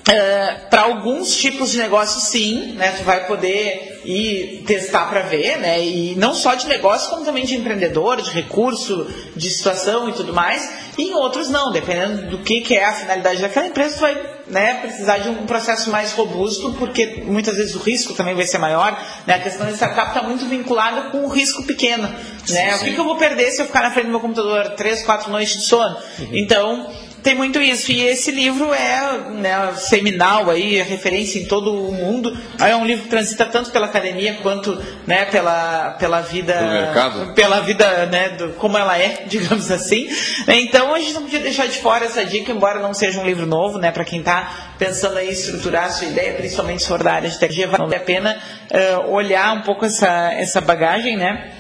Uh, 0.08 0.70
para 0.70 0.84
alguns 0.84 1.36
tipos 1.36 1.72
de 1.72 1.78
negócio, 1.78 2.20
sim, 2.20 2.74
né? 2.74 2.96
Tu 2.98 3.04
vai 3.04 3.28
poder 3.28 4.02
ir 4.04 4.64
testar 4.66 5.06
para 5.08 5.22
ver, 5.22 5.58
né? 5.60 5.86
E 5.86 6.16
não 6.16 6.34
só 6.34 6.56
de 6.56 6.68
negócio, 6.68 7.10
como 7.12 7.24
também 7.24 7.46
de 7.46 7.56
empreendedor, 7.56 8.20
de 8.20 8.32
recurso, 8.32 9.08
de 9.36 9.50
situação 9.50 10.10
e 10.10 10.14
tudo 10.14 10.34
mais. 10.34 10.68
E 10.98 11.10
em 11.10 11.14
outros 11.14 11.50
não, 11.50 11.72
dependendo 11.72 12.30
do 12.32 12.40
que, 12.40 12.62
que 12.62 12.76
é 12.76 12.86
a 12.86 12.94
finalidade 12.94 13.40
daquela 13.40 13.68
empresa, 13.68 13.96
tu 13.96 14.02
vai 14.02 14.40
né, 14.48 14.76
precisar 14.82 15.20
de 15.20 15.30
um 15.30 15.46
processo 15.46 15.92
mais 15.92 16.12
robusto, 16.14 16.74
porque 16.74 17.24
muitas 17.26 17.56
vezes 17.56 17.76
o 17.76 17.80
risco 17.80 18.14
também 18.14 18.34
vai 18.34 18.48
ser 18.48 18.58
maior. 18.58 19.00
Né? 19.28 19.36
A 19.36 19.40
questão 19.40 19.66
da 19.66 19.74
startup 19.74 20.10
está 20.10 20.24
muito 20.24 20.46
vinculada 20.46 21.12
com 21.12 21.26
o 21.26 21.30
risco 21.30 21.64
pequeno. 21.64 22.08
Né? 22.08 22.18
Sim, 22.46 22.56
sim. 22.56 22.76
O 22.76 22.80
que, 22.80 22.94
que 22.96 23.00
eu 23.00 23.06
vou 23.06 23.18
perder 23.18 23.52
se 23.52 23.62
eu 23.62 23.68
ficar 23.68 23.84
na 23.84 23.92
frente 23.92 24.06
do 24.06 24.12
meu 24.12 24.20
computador 24.20 24.72
três, 24.72 25.04
quatro 25.04 25.32
noites 25.32 25.54
de 25.56 25.66
sono? 25.66 25.96
Uhum. 26.20 26.30
Então 26.34 26.90
tem 27.24 27.36
muito 27.36 27.60
isso. 27.60 27.92
E 27.92 28.02
esse 28.02 28.32
livro 28.32 28.74
é 28.74 29.18
né, 29.32 29.74
seminal 29.76 30.50
aí, 30.50 30.82
referência 30.82 31.40
em 31.40 31.46
todo 31.46 31.74
o 31.74 31.92
mundo. 31.92 32.36
É 32.60 32.76
um 32.76 32.86
livro 32.86 33.04
que 33.04 33.10
transita 33.10 33.46
tanto 33.46 33.72
pela 33.72 33.88
academia 33.88 34.38
quanto 34.42 34.78
né, 35.06 35.26
pela, 35.26 35.92
pela 36.00 36.22
vida. 36.22 36.54
Pela 37.36 37.62
vida, 37.62 38.06
né, 38.06 38.30
do, 38.30 38.50
como 38.54 38.78
ela 38.78 38.98
é, 38.98 39.24
digamos 39.28 39.70
assim. 39.72 40.08
Então 40.48 40.94
a 40.94 41.00
gente 41.00 41.14
não 41.14 41.24
podia 41.24 41.40
deixar 41.40 41.68
de 41.68 41.78
fora 41.78 42.06
essa 42.06 42.24
dica, 42.26 42.52
embora 42.52 42.80
não 42.80 42.94
seja 42.94 43.20
um 43.20 43.26
livro 43.26 43.46
novo, 43.46 43.78
né, 43.78 43.92
para 43.92 44.06
quem 44.06 44.20
está 44.20 44.74
pensando 44.78 45.20
em 45.20 45.30
estruturar 45.30 45.86
a 45.86 45.90
sua 45.90 46.08
ideia, 46.08 46.34
principalmente 46.34 46.82
se 46.82 46.88
for 46.88 47.04
da 47.04 47.14
área 47.14 47.30
de 47.30 47.38
tecnologia, 47.38 47.68
vale 47.68 47.96
a 47.96 48.00
pena 48.00 48.38
uh, 48.72 49.12
olhar 49.12 49.54
um 49.54 49.62
pouco 49.62 49.86
essa, 49.86 50.32
essa 50.34 50.62
bagagem, 50.62 51.18
né? 51.18 51.52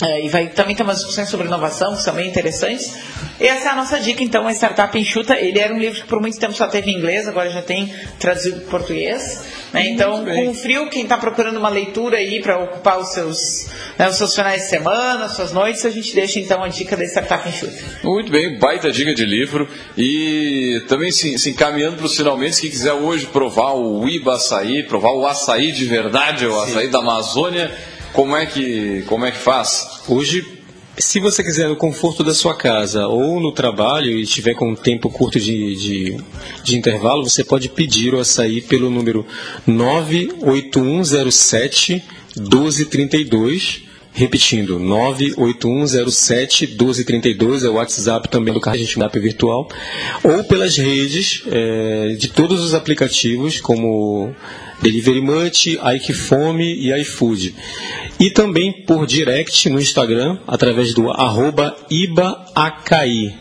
É, 0.00 0.24
e 0.24 0.28
vai 0.28 0.46
também 0.46 0.76
ter 0.76 0.84
umas 0.84 0.98
discussões 0.98 1.28
sobre 1.28 1.46
inovação, 1.46 1.96
que 1.96 2.02
são 2.02 2.14
bem 2.14 2.28
interessantes. 2.28 2.96
Essa 3.40 3.68
é 3.68 3.72
a 3.72 3.74
nossa 3.74 3.98
dica, 3.98 4.22
então, 4.22 4.46
a 4.46 4.52
Startup 4.52 4.96
Enxuta. 4.96 5.36
Ele 5.36 5.58
era 5.58 5.74
um 5.74 5.78
livro 5.78 6.00
que 6.00 6.06
por 6.06 6.20
muito 6.20 6.38
tempo 6.38 6.54
só 6.54 6.68
teve 6.68 6.90
em 6.90 6.98
inglês, 6.98 7.26
agora 7.26 7.50
já 7.50 7.62
tem 7.62 7.92
traduzido 8.18 8.60
para 8.60 8.70
português. 8.70 9.44
Né? 9.72 9.88
Então, 9.88 10.24
com 10.24 10.48
o 10.48 10.54
frio, 10.54 10.88
quem 10.88 11.02
está 11.02 11.18
procurando 11.18 11.56
uma 11.56 11.68
leitura 11.68 12.18
aí 12.18 12.40
para 12.40 12.58
ocupar 12.58 12.98
os 13.00 13.12
seus, 13.12 13.66
né, 13.98 14.08
os 14.08 14.16
seus 14.16 14.34
finais 14.34 14.62
de 14.62 14.68
semana, 14.68 15.28
suas 15.28 15.52
noites, 15.52 15.84
a 15.84 15.90
gente 15.90 16.14
deixa 16.14 16.38
então 16.38 16.62
a 16.62 16.68
dica 16.68 16.96
da 16.96 17.04
Startup 17.04 17.48
Enxuta. 17.48 17.76
Muito 18.04 18.30
bem, 18.30 18.56
baita 18.56 18.92
dica 18.92 19.12
de 19.12 19.24
livro. 19.24 19.68
E 19.96 20.84
também 20.88 21.10
se, 21.10 21.36
se 21.38 21.50
encaminhando 21.50 21.96
para 21.96 22.06
os 22.06 22.16
finalmente, 22.16 22.60
quem 22.60 22.70
quiser 22.70 22.92
hoje 22.92 23.26
provar 23.26 23.72
o 23.72 24.08
Iba 24.08 24.36
Açaí, 24.36 24.84
provar 24.84 25.10
o 25.10 25.26
açaí 25.26 25.72
de 25.72 25.84
verdade, 25.86 26.46
o 26.46 26.60
açaí 26.60 26.86
Sim. 26.86 26.90
da 26.90 26.98
Amazônia 27.00 27.70
como 28.12 28.36
é 28.36 28.46
que, 28.46 29.04
como 29.06 29.24
é 29.24 29.30
que 29.30 29.38
faz? 29.38 30.02
Hoje, 30.08 30.44
se 30.98 31.20
você 31.20 31.44
quiser 31.44 31.68
no 31.68 31.76
conforto 31.76 32.24
da 32.24 32.34
sua 32.34 32.56
casa 32.56 33.06
ou 33.06 33.38
no 33.40 33.52
trabalho 33.52 34.10
e 34.10 34.26
tiver 34.26 34.54
com 34.54 34.70
um 34.70 34.74
tempo 34.74 35.08
curto 35.10 35.38
de, 35.38 35.76
de, 35.76 36.16
de 36.64 36.76
intervalo, 36.76 37.28
você 37.28 37.44
pode 37.44 37.68
pedir 37.68 38.14
o 38.14 38.20
açaí 38.20 38.60
pelo 38.60 38.90
número 38.90 39.24
98107 39.66 42.02
1232. 42.36 43.86
Repetindo, 44.10 44.80
98107-1232 44.80 47.64
é 47.64 47.68
o 47.68 47.74
WhatsApp 47.74 48.26
também 48.28 48.52
do 48.52 48.60
WhatsApp 48.60 49.20
virtual, 49.20 49.68
ou 50.24 50.42
pelas 50.42 50.76
redes 50.76 51.44
é, 51.46 52.16
de 52.18 52.26
todos 52.26 52.60
os 52.60 52.74
aplicativos, 52.74 53.60
como 53.60 54.34
Delivery 54.82 55.20
Munch, 55.20 55.78
Fome 56.12 56.64
e 56.64 56.92
iFood. 57.00 57.54
E 58.18 58.30
também 58.30 58.72
por 58.72 59.06
direct 59.06 59.68
no 59.68 59.80
Instagram, 59.80 60.38
através 60.46 60.92
do 60.92 61.10
arroba 61.10 61.76
IbaAcaí. 61.90 63.34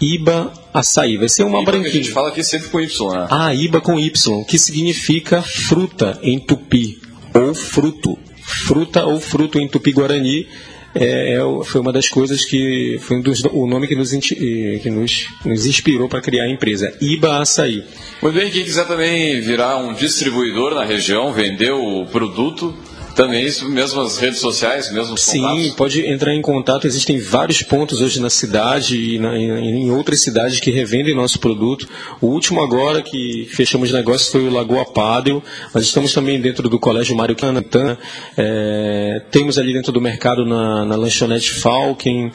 Iba 0.00 0.52
Açaí. 0.72 1.16
Vai 1.16 1.28
ser 1.28 1.44
uma 1.44 1.62
Iba 1.62 1.70
branquinha. 1.70 1.90
a 1.90 1.96
gente 1.96 2.10
fala 2.10 2.28
aqui 2.28 2.42
sempre 2.42 2.68
com 2.68 2.80
Y, 2.80 3.12
né? 3.12 3.26
Ah, 3.30 3.54
Iba 3.54 3.80
com 3.80 3.98
Y, 3.98 4.44
que 4.44 4.58
significa 4.58 5.40
fruta 5.40 6.18
em 6.22 6.38
tupi, 6.38 6.98
ou 7.32 7.54
fruto. 7.54 8.18
Fruta 8.42 9.06
ou 9.06 9.18
fruto 9.18 9.58
em 9.58 9.66
tupi-guarani 9.66 10.46
é, 10.94 11.34
é 11.34 11.64
foi 11.64 11.80
uma 11.80 11.92
das 11.92 12.08
coisas 12.08 12.44
que 12.44 12.98
foi 13.00 13.16
um 13.16 13.22
dos, 13.22 13.42
o 13.44 13.66
nome 13.66 13.88
que 13.88 13.96
nos, 13.96 14.10
que 14.10 14.90
nos, 14.90 15.28
nos 15.44 15.66
inspirou 15.66 16.08
para 16.08 16.20
criar 16.20 16.44
a 16.44 16.50
empresa, 16.50 16.94
Iba 17.00 17.38
Açaí. 17.38 17.82
Muito 18.22 18.34
bem, 18.34 18.50
quem 18.50 18.62
quiser 18.62 18.86
também 18.86 19.40
virar 19.40 19.78
um 19.78 19.94
distribuidor 19.94 20.74
na 20.74 20.84
região, 20.84 21.32
vender 21.32 21.72
o 21.72 22.06
produto, 22.06 22.74
também 23.14 23.44
isso, 23.44 23.68
mesmo 23.68 24.00
as 24.00 24.18
redes 24.18 24.40
sociais, 24.40 24.92
mesmo 24.92 25.16
Sim, 25.16 25.40
contatos? 25.40 25.70
pode 25.74 26.06
entrar 26.06 26.34
em 26.34 26.42
contato. 26.42 26.86
Existem 26.86 27.18
vários 27.18 27.62
pontos 27.62 28.00
hoje 28.00 28.20
na 28.20 28.28
cidade 28.28 28.96
e 28.96 29.18
na, 29.18 29.36
em, 29.36 29.84
em 29.84 29.90
outras 29.90 30.20
cidades 30.20 30.60
que 30.60 30.70
revendem 30.70 31.14
nosso 31.14 31.38
produto. 31.38 31.88
O 32.20 32.26
último 32.26 32.62
agora 32.62 33.02
que 33.02 33.48
fechamos 33.50 33.92
negócios 33.92 34.30
foi 34.30 34.46
o 34.46 34.50
Lagoa 34.50 34.84
Pádel, 34.84 35.42
mas 35.72 35.84
estamos 35.84 36.12
também 36.12 36.40
dentro 36.40 36.68
do 36.68 36.78
Colégio 36.78 37.16
Mário 37.16 37.36
Canatã. 37.36 37.96
É, 38.36 39.22
temos 39.30 39.58
ali 39.58 39.72
dentro 39.72 39.92
do 39.92 40.00
mercado 40.00 40.44
na, 40.44 40.84
na 40.84 40.96
lanchonete 40.96 41.50
Falken 41.50 42.32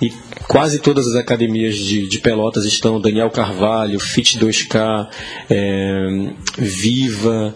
e 0.00 0.12
quase 0.48 0.80
todas 0.80 1.06
as 1.06 1.14
academias 1.14 1.76
de, 1.76 2.08
de 2.08 2.18
Pelotas 2.18 2.64
estão. 2.64 3.00
Daniel 3.00 3.30
Carvalho, 3.30 4.00
Fit 4.00 4.38
2K, 4.38 5.08
é, 5.50 6.30
Viva... 6.58 7.54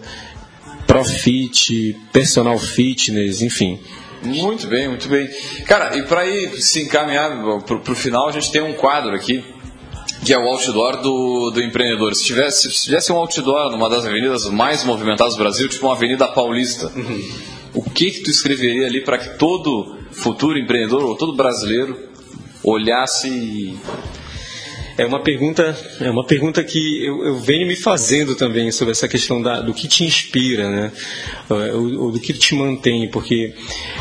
Profit, 0.87 1.95
personal 2.11 2.57
fitness, 2.57 3.41
enfim. 3.41 3.79
Muito 4.23 4.67
bem, 4.67 4.87
muito 4.87 5.07
bem. 5.07 5.29
Cara, 5.65 5.95
e 5.95 6.03
para 6.03 6.25
ir 6.25 6.59
se 6.61 6.83
encaminhar 6.83 7.29
para 7.63 7.91
o 7.91 7.95
final, 7.95 8.29
a 8.29 8.31
gente 8.31 8.51
tem 8.51 8.61
um 8.61 8.73
quadro 8.73 9.15
aqui, 9.15 9.43
que 10.25 10.33
é 10.33 10.37
o 10.37 10.47
outdoor 10.47 11.01
do, 11.01 11.51
do 11.51 11.61
empreendedor. 11.61 12.15
Se 12.15 12.25
tivesse, 12.25 12.71
se 12.71 12.85
tivesse 12.85 13.11
um 13.11 13.17
outdoor 13.17 13.71
numa 13.71 13.89
das 13.89 14.05
avenidas 14.05 14.49
mais 14.49 14.83
movimentadas 14.83 15.35
do 15.35 15.39
Brasil, 15.39 15.69
tipo 15.69 15.85
uma 15.85 15.93
Avenida 15.93 16.27
Paulista, 16.27 16.91
o 17.73 17.83
que, 17.83 18.11
que 18.11 18.21
tu 18.21 18.31
escreveria 18.31 18.87
ali 18.87 19.01
para 19.01 19.17
que 19.17 19.37
todo 19.37 19.97
futuro 20.11 20.57
empreendedor 20.57 21.03
ou 21.03 21.15
todo 21.15 21.35
brasileiro 21.35 21.97
olhasse 22.63 23.29
e 23.29 23.77
é 24.97 25.05
uma 25.05 25.21
pergunta, 25.21 25.77
é 26.01 26.09
uma 26.09 26.25
pergunta 26.25 26.63
que 26.63 27.05
eu, 27.05 27.23
eu 27.23 27.39
venho 27.39 27.67
me 27.67 27.75
fazendo 27.75 28.35
também 28.35 28.71
sobre 28.71 28.93
essa 28.93 29.07
questão 29.07 29.41
da, 29.41 29.61
do 29.61 29.73
que 29.73 29.87
te 29.87 30.03
inspira, 30.03 30.69
né? 30.69 30.91
Ou, 31.49 32.05
ou 32.05 32.11
do 32.11 32.19
que 32.19 32.33
te 32.33 32.55
mantém, 32.55 33.07
porque 33.09 33.53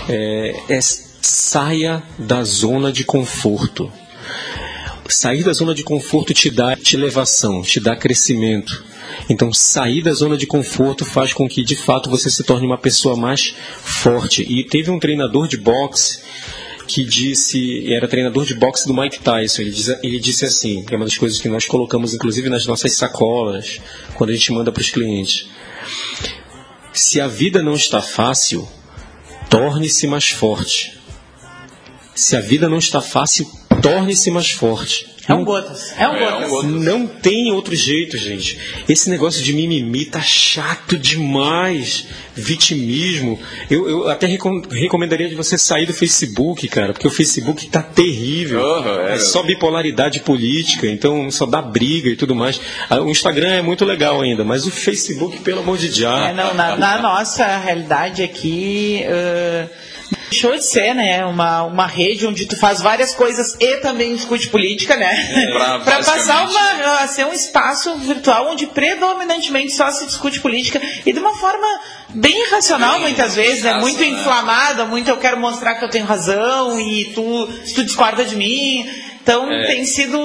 é, 0.08 0.56
é, 0.70 0.78
saia 0.80 2.02
da 2.18 2.42
zona 2.42 2.90
de 2.90 3.04
conforto. 3.04 3.92
Sair 5.08 5.44
da 5.44 5.52
zona 5.52 5.74
de 5.74 5.84
conforto 5.84 6.32
te 6.32 6.50
dá 6.50 6.74
te 6.74 6.96
elevação, 6.96 7.62
te 7.62 7.78
dá 7.78 7.94
crescimento. 7.94 8.84
Então, 9.28 9.52
sair 9.52 10.02
da 10.02 10.12
zona 10.12 10.36
de 10.36 10.46
conforto 10.46 11.04
faz 11.04 11.32
com 11.32 11.48
que, 11.48 11.62
de 11.62 11.76
fato, 11.76 12.10
você 12.10 12.30
se 12.30 12.42
torne 12.42 12.66
uma 12.66 12.78
pessoa 12.78 13.16
mais 13.16 13.54
forte. 13.82 14.42
E 14.42 14.64
teve 14.64 14.90
um 14.90 14.98
treinador 14.98 15.46
de 15.46 15.56
boxe 15.56 16.20
que 16.86 17.04
disse, 17.04 17.92
era 17.92 18.08
treinador 18.08 18.44
de 18.44 18.54
boxe 18.54 18.86
do 18.86 18.94
Mike 18.94 19.20
Tyson. 19.20 19.62
Ele, 19.62 19.70
diz, 19.70 19.88
ele 20.02 20.20
disse 20.20 20.44
assim, 20.44 20.84
que 20.84 20.94
é 20.94 20.96
uma 20.96 21.04
das 21.04 21.18
coisas 21.18 21.38
que 21.38 21.48
nós 21.48 21.66
colocamos 21.66 22.14
inclusive 22.14 22.48
nas 22.48 22.66
nossas 22.66 22.92
sacolas, 22.92 23.80
quando 24.14 24.30
a 24.30 24.32
gente 24.32 24.52
manda 24.52 24.72
para 24.72 24.80
os 24.80 24.90
clientes. 24.90 25.48
Se 26.92 27.20
a 27.20 27.26
vida 27.26 27.62
não 27.62 27.74
está 27.74 28.00
fácil, 28.00 28.66
torne-se 29.50 30.06
mais 30.06 30.28
forte. 30.28 30.95
Se 32.16 32.34
a 32.34 32.40
vida 32.40 32.68
não 32.68 32.78
está 32.78 33.00
fácil, 33.00 33.46
torne-se 33.82 34.30
mais 34.30 34.50
forte. 34.50 35.14
É 35.28 35.34
um 35.34 35.44
gotas. 35.44 35.92
É 35.98 36.08
um 36.08 36.14
É, 36.14 36.48
gotas. 36.48 36.70
Não 36.70 37.04
tem 37.06 37.50
outro 37.52 37.74
jeito, 37.74 38.16
gente. 38.16 38.56
Esse 38.88 39.10
negócio 39.10 39.42
de 39.42 39.52
mimimi 39.52 40.04
tá 40.06 40.20
chato 40.22 40.96
demais. 40.96 42.06
Vitimismo. 42.34 43.38
Eu, 43.68 43.88
eu 43.88 44.08
até 44.08 44.26
recom- 44.26 44.62
recomendaria 44.70 45.28
de 45.28 45.34
você 45.34 45.58
sair 45.58 45.84
do 45.84 45.92
Facebook, 45.92 46.68
cara, 46.68 46.92
porque 46.92 47.08
o 47.08 47.10
Facebook 47.10 47.66
tá 47.66 47.82
terrível. 47.82 48.60
Aham, 48.64 49.08
é. 49.08 49.14
é 49.14 49.18
só 49.18 49.42
bipolaridade 49.42 50.20
política, 50.20 50.86
então 50.86 51.28
só 51.30 51.44
dá 51.44 51.60
briga 51.60 52.08
e 52.08 52.16
tudo 52.16 52.34
mais. 52.34 52.60
Ah, 52.88 53.00
O 53.00 53.10
Instagram 53.10 53.48
é 53.48 53.62
muito 53.62 53.84
legal 53.84 54.20
ainda, 54.22 54.44
mas 54.44 54.64
o 54.66 54.70
Facebook, 54.70 55.40
pelo 55.40 55.60
amor 55.60 55.76
de 55.76 55.88
Deus. 55.88 56.20
É, 56.20 56.32
não, 56.32 56.54
na, 56.54 56.76
na 56.76 57.02
nossa 57.02 57.44
realidade 57.58 58.22
aqui, 58.22 59.02
ãh, 59.08 59.68
deixou 60.36 60.54
de 60.54 60.64
ser, 60.66 60.94
né, 60.94 61.24
uma, 61.24 61.62
uma 61.62 61.86
rede 61.86 62.26
onde 62.26 62.44
tu 62.44 62.56
faz 62.58 62.82
várias 62.82 63.14
coisas 63.14 63.56
e 63.58 63.78
também 63.78 64.14
discute 64.14 64.48
política, 64.50 64.94
né? 64.94 65.48
pra- 65.52 65.78
Pra 65.86 65.96
passar 66.02 66.46
uma, 66.48 66.98
a 67.00 67.08
ser 67.08 67.24
um 67.24 67.32
espaço 67.32 67.96
virtual 67.96 68.50
onde 68.50 68.66
predominantemente 68.66 69.72
só 69.72 69.90
se 69.90 70.04
discute 70.04 70.40
política 70.40 70.80
e 71.06 71.12
de 71.12 71.18
uma 71.18 71.34
forma 71.36 71.66
bem 72.10 72.38
irracional 72.48 73.00
muitas 73.00 73.34
vezes, 73.34 73.62
né? 73.62 73.70
irracional, 73.70 73.80
Muito 73.80 74.00
né? 74.00 74.06
inflamada, 74.08 74.84
muito 74.84 75.08
eu 75.08 75.16
quero 75.16 75.38
mostrar 75.40 75.76
que 75.76 75.84
eu 75.86 75.90
tenho 75.90 76.04
razão 76.04 76.78
e 76.78 77.06
tu, 77.14 77.46
tu 77.74 77.82
discorda 77.82 78.22
de 78.24 78.36
mim. 78.36 78.86
Então 79.26 79.50
É. 79.50 79.66
tem 79.66 79.84
sido. 79.84 80.16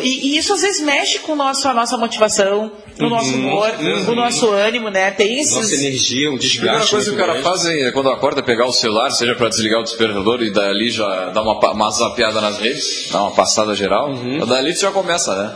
E, 0.00 0.28
e 0.28 0.38
isso 0.38 0.54
às 0.54 0.62
vezes 0.62 0.80
mexe 0.80 1.18
com 1.18 1.36
nosso, 1.36 1.68
a 1.68 1.74
nossa 1.74 1.98
motivação, 1.98 2.72
o 2.98 3.06
nosso 3.10 3.34
humor, 3.34 3.70
o 4.08 4.14
nosso 4.14 4.50
ânimo, 4.50 4.88
né? 4.88 5.10
Tem 5.10 5.38
esses. 5.38 5.54
Nossa 5.54 5.74
energia, 5.74 6.30
um 6.30 6.36
A 6.36 6.38
primeira 6.38 6.56
desgaste. 6.78 6.90
coisa 6.92 7.10
que 7.10 7.14
o 7.16 7.18
cara 7.18 7.32
grande. 7.34 7.46
faz 7.46 7.66
é, 7.66 7.90
quando 7.92 8.08
acorda, 8.08 8.42
pegar 8.42 8.64
o 8.66 8.72
celular, 8.72 9.10
seja 9.10 9.34
para 9.34 9.50
desligar 9.50 9.80
o 9.80 9.84
despertador 9.84 10.42
e 10.42 10.50
dali 10.50 10.90
já 10.90 11.26
dar 11.26 11.42
uma, 11.42 11.58
uma 11.72 11.90
zapeada 11.90 12.40
nas 12.40 12.56
redes, 12.58 13.10
dar 13.12 13.20
uma 13.20 13.32
passada 13.32 13.74
geral. 13.74 14.14
Dali 14.46 14.72
tu 14.72 14.80
já 14.80 14.90
começa, 14.92 15.34
né? 15.36 15.54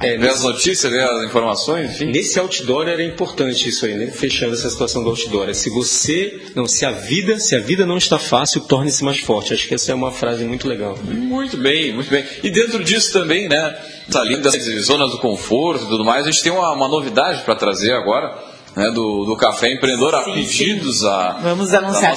É, 0.00 0.16
Ver 0.16 0.28
as 0.28 0.42
notícias, 0.42 0.92
ver 0.92 1.02
as 1.02 1.24
informações, 1.24 1.90
enfim. 1.90 2.06
Nesse 2.06 2.38
outdoor 2.38 2.86
era 2.86 3.02
importante 3.02 3.68
isso 3.68 3.86
aí, 3.86 3.94
né? 3.94 4.08
Fechando 4.08 4.52
essa 4.52 4.68
situação 4.68 5.02
do 5.02 5.10
outdoor. 5.10 5.48
É 5.48 5.54
se 5.54 5.70
você, 5.70 6.42
não, 6.54 6.66
se 6.66 6.84
a 6.84 6.90
vida, 6.90 7.38
se 7.40 7.56
a 7.56 7.60
vida 7.60 7.86
não 7.86 7.96
está 7.96 8.18
fácil, 8.18 8.60
torne-se 8.62 9.02
mais 9.02 9.18
forte. 9.20 9.54
Acho 9.54 9.66
que 9.66 9.74
essa 9.74 9.92
é 9.92 9.94
uma 9.94 10.12
frase 10.12 10.44
muito 10.44 10.68
legal. 10.68 10.98
Muito 11.02 11.56
bem, 11.56 11.94
muito 11.94 12.10
bem. 12.10 12.24
E 12.42 12.50
dentro 12.50 12.84
disso 12.84 13.12
também, 13.12 13.48
né? 13.48 13.78
Além 14.14 14.40
das 14.40 14.54
zonas 14.84 15.10
do 15.10 15.18
conforto 15.18 15.84
e 15.84 15.88
tudo 15.88 16.04
mais, 16.04 16.26
a 16.26 16.30
gente 16.30 16.42
tem 16.42 16.52
uma, 16.52 16.72
uma 16.72 16.88
novidade 16.88 17.42
para 17.42 17.56
trazer 17.56 17.92
agora, 17.92 18.36
né? 18.76 18.90
Do, 18.90 19.24
do 19.24 19.34
Café 19.36 19.72
Empreendedor 19.72 20.14
a 20.14 20.24
Sim, 20.24 20.34
pedidos 20.34 21.02
a, 21.04 21.38
Vamos 21.42 21.72
anunciar. 21.72 22.14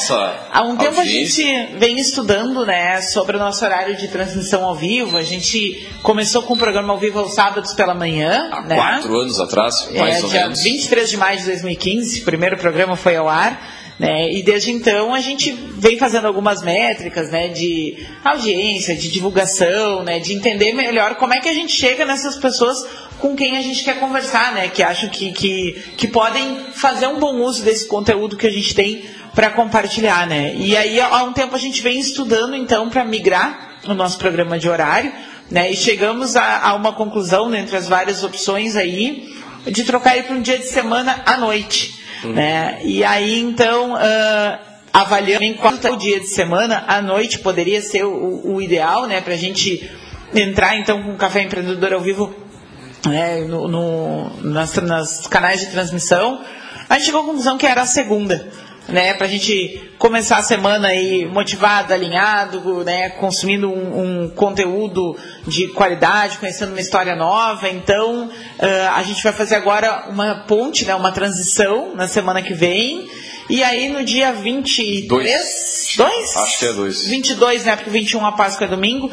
Há 0.52 0.64
um 0.64 0.76
tempo 0.76 1.00
audiência. 1.00 1.46
a 1.46 1.68
gente 1.68 1.80
vem 1.80 1.98
estudando 1.98 2.66
né, 2.66 3.02
sobre 3.02 3.38
o 3.38 3.40
nosso 3.40 3.64
horário 3.64 3.96
de 3.96 4.10
transmissão 4.10 4.66
ao 4.66 4.76
vivo. 4.76 5.18
A 5.18 5.24
gente 5.24 5.88
começou 6.04 6.44
com 6.44 6.56
o 6.56 6.58
programa 6.58 6.92
ao 6.92 7.00
vivo 7.00 7.20
aos 7.20 7.34
sábados 7.34 7.74
pela 7.74 7.94
manhã. 7.94 8.50
Há 8.52 8.62
né? 8.62 8.76
quatro 8.76 9.18
anos 9.18 9.40
atrás, 9.40 9.90
mais 9.98 10.18
é, 10.18 10.24
ou 10.24 10.30
dia 10.30 10.42
menos. 10.42 10.62
23 10.62 11.10
de 11.10 11.18
maio 11.18 11.40
de 11.40 11.46
2015, 11.46 12.22
o 12.22 12.26
primeiro 12.26 12.58
programa 12.58 12.98
foi 12.98 13.16
ao 13.16 13.30
ar. 13.30 13.79
Né? 14.00 14.32
E 14.32 14.42
desde 14.42 14.72
então 14.72 15.14
a 15.14 15.20
gente 15.20 15.52
vem 15.52 15.98
fazendo 15.98 16.26
algumas 16.26 16.64
métricas 16.64 17.30
né, 17.30 17.50
de 17.50 18.08
audiência, 18.24 18.96
de 18.96 19.12
divulgação, 19.12 20.04
né, 20.04 20.20
de 20.20 20.34
entender 20.34 20.72
melhor 20.72 21.16
como 21.16 21.34
é 21.34 21.42
que 21.42 21.50
a 21.50 21.54
gente 21.54 21.74
chega 21.74 22.06
nessas 22.06 22.38
pessoas 22.38 22.78
com 23.18 23.36
quem 23.36 23.58
a 23.58 23.62
gente 23.62 23.84
quer 23.84 24.00
conversar, 24.00 24.54
né, 24.54 24.70
que 24.70 24.82
acham 24.82 25.10
que, 25.10 25.34
que, 25.34 25.74
que 25.98 26.08
podem 26.08 26.72
fazer 26.72 27.08
um 27.08 27.20
bom 27.20 27.42
uso 27.42 27.62
desse 27.62 27.90
conteúdo 27.90 28.38
que 28.38 28.48
a 28.48 28.52
gente 28.52 28.74
tem 28.74 29.04
para 29.36 29.50
compartilhar. 29.50 30.26
Né? 30.26 30.56
E 30.56 30.78
aí 30.78 31.02
há 31.02 31.22
um 31.24 31.34
tempo 31.34 31.54
a 31.54 31.60
gente 31.60 31.82
vem 31.82 32.00
estudando 32.00 32.56
então 32.56 32.90
para 32.90 33.04
migrar 33.04 33.80
o 33.86 33.94
nosso 33.94 34.18
programa 34.18 34.58
de 34.58 34.70
horário 34.70 35.12
né, 35.52 35.70
e 35.70 35.76
chegamos 35.76 36.38
a, 36.38 36.70
a 36.70 36.74
uma 36.74 36.94
conclusão 36.94 37.50
né, 37.50 37.60
entre 37.60 37.76
as 37.76 37.90
várias 37.90 38.24
opções 38.24 38.78
aí 38.78 39.36
de 39.66 39.84
trocar 39.84 40.16
ele 40.16 40.24
para 40.24 40.36
um 40.38 40.42
dia 40.42 40.58
de 40.58 40.68
semana 40.70 41.22
à 41.26 41.36
noite. 41.36 41.99
Né? 42.24 42.80
E 42.84 43.04
aí, 43.04 43.40
então, 43.40 43.96
ah, 43.96 44.60
avaliando 44.94 45.44
em 45.44 45.54
qual 45.54 45.74
dia 45.98 46.20
de 46.20 46.28
semana, 46.28 46.84
à 46.88 47.02
noite 47.02 47.40
poderia 47.40 47.82
ser 47.82 48.04
o, 48.06 48.42
o 48.56 48.62
ideal, 48.62 49.06
né? 49.08 49.22
Para 49.22 49.34
a 49.34 49.38
gente 49.38 49.90
entrar, 50.34 50.78
então, 50.78 51.02
com 51.04 51.12
o 51.12 51.16
Café 51.18 51.42
Empreendedor 51.42 51.94
ao 51.94 52.02
vivo 52.02 52.34
né, 53.08 53.40
no, 53.42 53.68
no- 53.68 54.30
nas, 54.44 54.76
nas 54.76 55.28
canais 55.28 55.60
de 55.62 55.68
transmissão. 55.68 56.42
A 56.90 56.96
gente 56.96 57.06
chegou 57.06 57.22
à 57.22 57.26
conclusão 57.26 57.58
que 57.58 57.66
era 57.66 57.82
a 57.82 57.86
segunda. 57.86 58.48
Né, 58.92 59.14
para 59.14 59.28
a 59.28 59.30
gente 59.30 59.82
começar 60.00 60.38
a 60.38 60.42
semana 60.42 60.88
aí 60.88 61.26
motivado, 61.26 61.94
alinhado, 61.94 62.84
né, 62.84 63.10
consumindo 63.12 63.70
um, 63.70 64.24
um 64.24 64.30
conteúdo 64.30 65.16
de 65.46 65.68
qualidade, 65.68 66.38
conhecendo 66.40 66.72
uma 66.72 66.82
história 66.82 67.16
nova. 67.16 67.70
Então, 67.70 68.30
ah, 68.60 68.96
a 68.96 69.04
gente 69.04 69.22
vai 69.22 69.32
fazer 69.32 69.56
agora 69.56 70.08
uma 70.10 70.44
ponte, 70.48 70.86
né, 70.86 70.96
uma 70.96 71.12
transição 71.12 71.96
na 71.96 72.08
semana 72.08 72.42
que 72.42 72.54
vem. 72.54 73.08
E 73.50 73.64
aí, 73.64 73.90
no 73.90 74.06
dia 74.06 74.32
23... 74.32 75.08
Dois. 75.08 75.94
Dois? 75.98 76.38
Acho 76.38 76.60
que 76.60 76.66
é 76.66 76.74
dois. 76.74 77.08
22, 77.08 77.66
né? 77.66 77.76
Porque 77.76 77.90
21 77.90 78.24
a 78.24 78.32
Páscoa 78.34 78.68
é 78.68 78.70
domingo. 78.70 79.12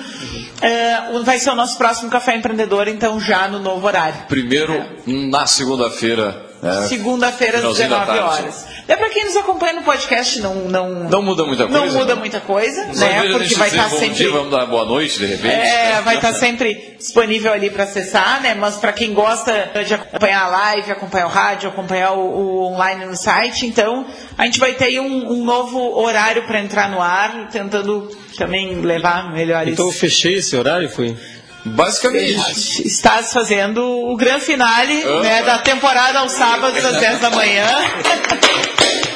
É, 0.60 1.20
vai 1.24 1.38
ser 1.38 1.50
o 1.50 1.54
nosso 1.54 1.78
próximo 1.78 2.10
Café 2.10 2.36
Empreendedor, 2.36 2.86
então 2.86 3.18
já 3.18 3.48
no 3.48 3.58
novo 3.58 3.86
horário. 3.86 4.26
Primeiro, 4.28 4.74
na 5.06 5.46
segunda-feira. 5.46 6.45
Né? 6.62 6.86
Segunda-feira, 6.88 7.54
às 7.59 7.61
Finalzinho 7.61 7.88
da 7.90 7.98
19 8.04 8.18
tarde. 8.20 8.42
horas. 8.42 8.66
É 8.88 8.96
para 8.96 9.09
quem 9.11 9.24
nos 9.24 9.36
acompanha 9.36 9.72
no 9.74 9.82
podcast, 9.82 10.40
não, 10.40 10.54
não, 10.54 10.90
Não 11.09 11.22
muda 11.22 11.44
muita 11.44 11.66
não 11.68 11.80
coisa. 11.80 11.98
muda 11.98 12.16
muita 12.16 12.40
coisa, 12.40 12.82
em 12.84 12.96
né? 12.96 13.22
Porque 13.32 13.54
vai 13.57 13.68
estar 13.68 13.88
bom 13.88 13.98
sempre. 13.98 14.14
dia, 14.14 14.30
vamos 14.30 14.50
dar 14.50 14.64
boa 14.66 14.84
noite, 14.84 15.18
de 15.18 15.26
repente. 15.26 15.54
É, 15.54 16.00
vai 16.02 16.16
estar 16.16 16.32
sempre 16.32 16.94
disponível 16.98 17.52
ali 17.52 17.68
para 17.70 17.84
acessar, 17.84 18.40
né? 18.42 18.54
Mas 18.54 18.76
para 18.76 18.92
quem 18.92 19.12
gosta 19.12 19.70
de 19.86 19.94
acompanhar 19.94 20.44
a 20.44 20.48
live, 20.48 20.92
acompanhar 20.92 21.26
o 21.26 21.30
rádio, 21.30 21.68
acompanhar 21.68 22.12
o, 22.12 22.20
o 22.20 22.72
online 22.72 23.07
no 23.07 23.16
site, 23.16 23.66
então 23.66 24.07
a 24.38 24.44
gente 24.44 24.59
vai 24.61 24.72
ter 24.74 24.84
aí 24.86 25.00
um, 25.00 25.32
um 25.32 25.44
novo 25.44 25.78
horário 25.98 26.44
para 26.46 26.61
entrar 26.61 26.88
no 26.90 27.00
ar, 27.02 27.48
tentando 27.50 28.09
também 28.38 28.80
levar 28.82 29.32
melhores. 29.32 29.72
Então 29.72 29.86
eu 29.86 29.92
fechei 29.92 30.34
esse 30.36 30.57
horário, 30.57 30.88
foi? 30.88 31.16
Basicamente. 31.66 32.86
Estás 32.86 33.32
fazendo 33.32 33.82
o 33.84 34.16
grande 34.16 34.44
finale 34.44 35.02
Ah. 35.04 35.20
né, 35.20 35.42
da 35.42 35.58
temporada 35.58 36.20
aos 36.20 36.32
sábados 36.32 36.84
às 36.84 36.96
10 36.98 37.20
da 37.20 37.30
manhã. 37.30 37.66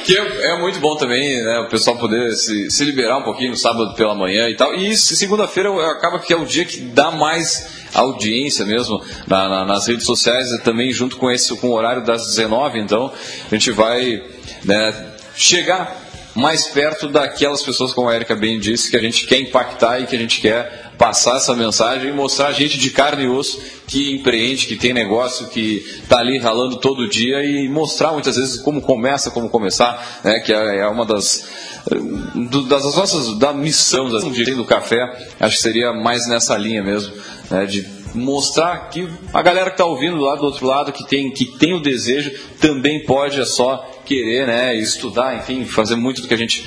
Que 0.05 0.17
é, 0.17 0.53
é 0.55 0.59
muito 0.59 0.81
bom 0.81 0.97
também, 0.97 1.43
né? 1.45 1.61
O 1.61 1.69
pessoal 1.69 1.97
poder 1.97 2.33
se, 2.33 2.71
se 2.71 2.85
liberar 2.85 3.19
um 3.19 3.23
pouquinho 3.23 3.51
no 3.51 3.57
sábado 3.57 3.95
pela 3.95 4.15
manhã 4.15 4.49
e 4.49 4.57
tal. 4.57 4.75
E 4.75 4.97
segunda-feira 4.97 5.71
acaba 5.91 6.19
que 6.19 6.33
é 6.33 6.37
o 6.37 6.45
dia 6.45 6.65
que 6.65 6.79
dá 6.81 7.11
mais 7.11 7.69
audiência 7.95 8.65
mesmo 8.65 9.01
na- 9.27 9.49
na- 9.49 9.65
nas 9.65 9.87
redes 9.87 10.05
sociais, 10.07 10.49
também 10.65 10.91
junto 10.93 11.17
com 11.17 11.31
esse 11.31 11.55
com 11.57 11.69
o 11.69 11.73
horário 11.75 12.03
das 12.05 12.27
19, 12.27 12.79
então 12.81 13.13
a 13.51 13.55
gente 13.55 13.71
vai 13.73 14.23
né, 14.65 14.95
chegar 15.37 15.97
mais 16.35 16.67
perto 16.69 17.09
daquelas 17.09 17.63
pessoas, 17.63 17.93
como 17.93 18.09
a 18.09 18.15
Erika 18.15 18.35
bem 18.37 18.59
disse, 18.59 18.91
que 18.91 18.97
a 18.97 19.01
gente 19.01 19.27
quer 19.27 19.39
impactar 19.41 20.01
e 20.01 20.07
que 20.07 20.15
a 20.15 20.19
gente 20.19 20.41
quer 20.41 20.91
passar 20.97 21.37
essa 21.39 21.57
mensagem 21.57 22.11
e 22.11 22.13
mostrar 22.13 22.53
gente 22.53 22.79
de 22.79 22.91
carne 22.91 23.25
e 23.25 23.29
osso 23.29 23.59
que 23.87 24.13
empreende, 24.13 24.67
que 24.67 24.77
tem 24.77 24.93
negócio, 24.93 25.49
que 25.49 25.79
está 26.03 26.19
ali 26.19 26.39
ralando 26.39 26.77
todo 26.77 27.09
dia 27.09 27.43
e 27.43 27.69
mostrar 27.69 28.13
muitas 28.13 28.37
vezes 28.37 28.61
como 28.61 28.81
começa, 28.83 29.31
como 29.31 29.49
começar, 29.49 30.21
né, 30.23 30.41
que 30.41 30.53
é 30.53 30.79
é 30.81 30.87
uma 30.87 31.05
das, 31.07 31.49
eh, 31.91 32.69
das 32.69 32.85
nossas 32.95 33.39
da 33.39 33.53
missão 33.53 34.09
de- 34.31 34.55
do 34.55 34.65
café, 34.65 35.01
acho 35.41 35.57
que 35.57 35.63
seria 35.63 35.93
mais 35.93 36.29
nessa 36.29 36.57
linha 36.57 36.83
mesmo, 36.83 37.13
né, 37.51 37.65
de 37.67 37.83
mostrar 38.15 38.89
que 38.89 39.09
a 39.33 39.43
galera 39.43 39.67
que 39.67 39.75
está 39.75 39.85
ouvindo 39.85 40.17
lá 40.17 40.37
do 40.37 40.45
outro 40.45 40.67
lado, 40.67 40.93
que 40.93 41.07
tem, 41.07 41.31
que 41.31 41.45
tem 41.59 41.75
o 41.75 41.81
desejo, 41.81 42.31
também 42.61 43.05
pode, 43.05 43.41
é 43.41 43.45
só 43.45 43.77
querer, 44.05 44.47
né, 44.47 44.75
estudar, 44.75 45.37
enfim, 45.37 45.65
fazer 45.65 45.97
muito 45.97 46.23
do 46.23 46.29
que 46.29 46.35
a 46.35 46.39
gente 46.39 46.67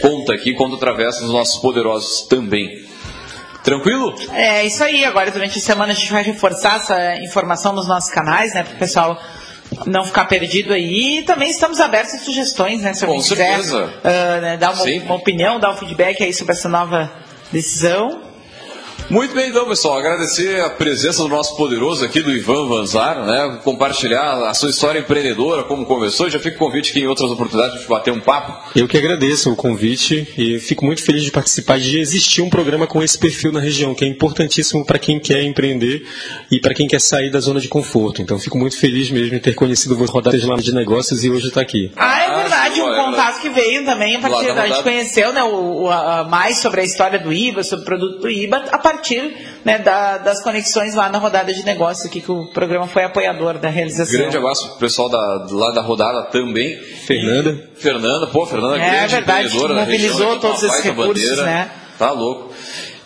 conta 0.00 0.32
aqui, 0.32 0.54
conta 0.54 0.76
através 0.76 1.18
dos 1.18 1.30
nossos 1.30 1.60
poderosos 1.60 2.22
também. 2.26 2.88
Tranquilo? 3.62 4.14
É 4.32 4.64
isso 4.64 4.82
aí, 4.82 5.04
agora 5.04 5.30
durante 5.30 5.58
a 5.58 5.60
semana 5.60 5.92
a 5.92 5.94
gente 5.94 6.10
vai 6.10 6.22
reforçar 6.22 6.76
essa 6.76 7.16
informação 7.16 7.74
nos 7.74 7.86
nossos 7.86 8.10
canais, 8.10 8.54
né, 8.54 8.62
para 8.62 8.74
o 8.74 8.78
pessoal 8.78 9.20
não 9.86 10.04
ficar 10.04 10.24
perdido 10.24 10.72
aí. 10.72 11.18
E 11.18 11.22
também 11.22 11.50
estamos 11.50 11.78
abertos 11.78 12.14
a 12.14 12.18
sugestões, 12.18 12.80
né, 12.80 12.94
se 12.94 13.04
Com 13.04 13.12
alguém 13.12 13.22
quiser 13.22 13.36
certeza. 13.36 13.92
ah, 14.02 14.40
né, 14.40 14.56
dar 14.56 14.72
uma, 14.72 14.84
uma 15.04 15.14
opinião, 15.14 15.60
dar 15.60 15.72
um 15.72 15.76
feedback 15.76 16.22
aí 16.22 16.32
sobre 16.32 16.54
essa 16.54 16.68
nova 16.68 17.12
decisão. 17.52 18.29
Muito 19.10 19.34
bem, 19.34 19.48
então, 19.48 19.66
pessoal. 19.66 19.98
Agradecer 19.98 20.60
a 20.60 20.70
presença 20.70 21.24
do 21.24 21.28
nosso 21.28 21.56
poderoso 21.56 22.04
aqui, 22.04 22.20
do 22.22 22.30
Ivan 22.30 22.68
Vanzar, 22.68 23.26
né? 23.26 23.58
Compartilhar 23.64 24.48
a 24.48 24.54
sua 24.54 24.70
história 24.70 25.00
empreendedora, 25.00 25.64
como 25.64 25.84
começou. 25.84 26.30
Já 26.30 26.38
fica 26.38 26.54
o 26.54 26.58
convite 26.60 26.90
aqui 26.90 27.00
em 27.00 27.08
outras 27.08 27.28
oportunidades 27.28 27.80
de 27.80 27.88
bater 27.88 28.12
um 28.12 28.20
papo. 28.20 28.70
Eu 28.76 28.86
que 28.86 28.96
agradeço 28.96 29.50
o 29.50 29.56
convite 29.56 30.32
e 30.38 30.60
fico 30.60 30.84
muito 30.84 31.02
feliz 31.02 31.24
de 31.24 31.32
participar 31.32 31.80
de 31.80 31.98
existir 31.98 32.40
um 32.40 32.48
programa 32.48 32.86
com 32.86 33.02
esse 33.02 33.18
perfil 33.18 33.50
na 33.50 33.58
região, 33.58 33.96
que 33.96 34.04
é 34.04 34.08
importantíssimo 34.08 34.86
para 34.86 34.96
quem 34.96 35.18
quer 35.18 35.42
empreender 35.42 36.06
e 36.48 36.60
para 36.60 36.72
quem 36.72 36.86
quer 36.86 37.00
sair 37.00 37.30
da 37.30 37.40
zona 37.40 37.58
de 37.58 37.66
conforto. 37.66 38.22
Então, 38.22 38.38
fico 38.38 38.56
muito 38.56 38.78
feliz 38.78 39.10
mesmo 39.10 39.30
de 39.30 39.40
ter 39.40 39.54
conhecido 39.54 40.00
o 40.00 40.06
Rodadas 40.06 40.44
lá 40.44 40.54
de 40.54 40.72
Negócios 40.72 41.24
e 41.24 41.30
hoje 41.30 41.48
estar 41.48 41.62
aqui. 41.62 41.90
Ah, 41.96 42.22
é 42.22 42.36
verdade. 42.42 42.80
Um 42.80 42.94
contato 42.94 43.40
que 43.40 43.48
veio 43.50 43.84
também 43.84 44.14
a 44.14 44.20
partir 44.20 44.54
da. 44.54 44.62
A 44.62 44.68
gente 44.68 44.84
conheceu 44.84 45.32
né, 45.32 45.42
o, 45.42 45.82
o, 45.82 45.90
a, 45.90 46.22
mais 46.30 46.60
sobre 46.60 46.82
a 46.82 46.84
história 46.84 47.18
do 47.18 47.32
IBA, 47.32 47.64
sobre 47.64 47.82
o 47.82 47.86
produto 47.86 48.20
do 48.20 48.30
IBA, 48.30 48.66
a 48.70 48.78
partir 48.78 48.99
partir 49.00 49.34
né, 49.64 49.78
da, 49.78 50.18
das 50.18 50.42
conexões 50.42 50.94
lá 50.94 51.08
na 51.08 51.18
rodada 51.18 51.52
de 51.52 51.64
negócios 51.64 52.06
aqui, 52.06 52.20
que 52.20 52.30
o 52.30 52.46
programa 52.52 52.86
foi 52.86 53.04
apoiador 53.04 53.58
da 53.58 53.68
realização. 53.68 54.20
Grande 54.20 54.36
abraço 54.36 54.68
pro 54.68 54.78
pessoal 54.78 55.08
da, 55.08 55.46
lá 55.50 55.72
da 55.72 55.80
rodada 55.80 56.24
também. 56.24 56.76
Fernanda. 56.78 57.70
E, 57.76 57.80
Fernanda, 57.80 58.26
pô, 58.26 58.46
Fernanda, 58.46 58.76
é, 58.76 58.90
grande 58.90 59.14
verdade, 59.14 59.58
mobilizou 59.58 60.38
todos 60.38 60.62
esses 60.62 60.84
recursos, 60.84 61.14
bandeira, 61.14 61.44
né? 61.44 61.70
Tá 61.98 62.12
louco. 62.12 62.52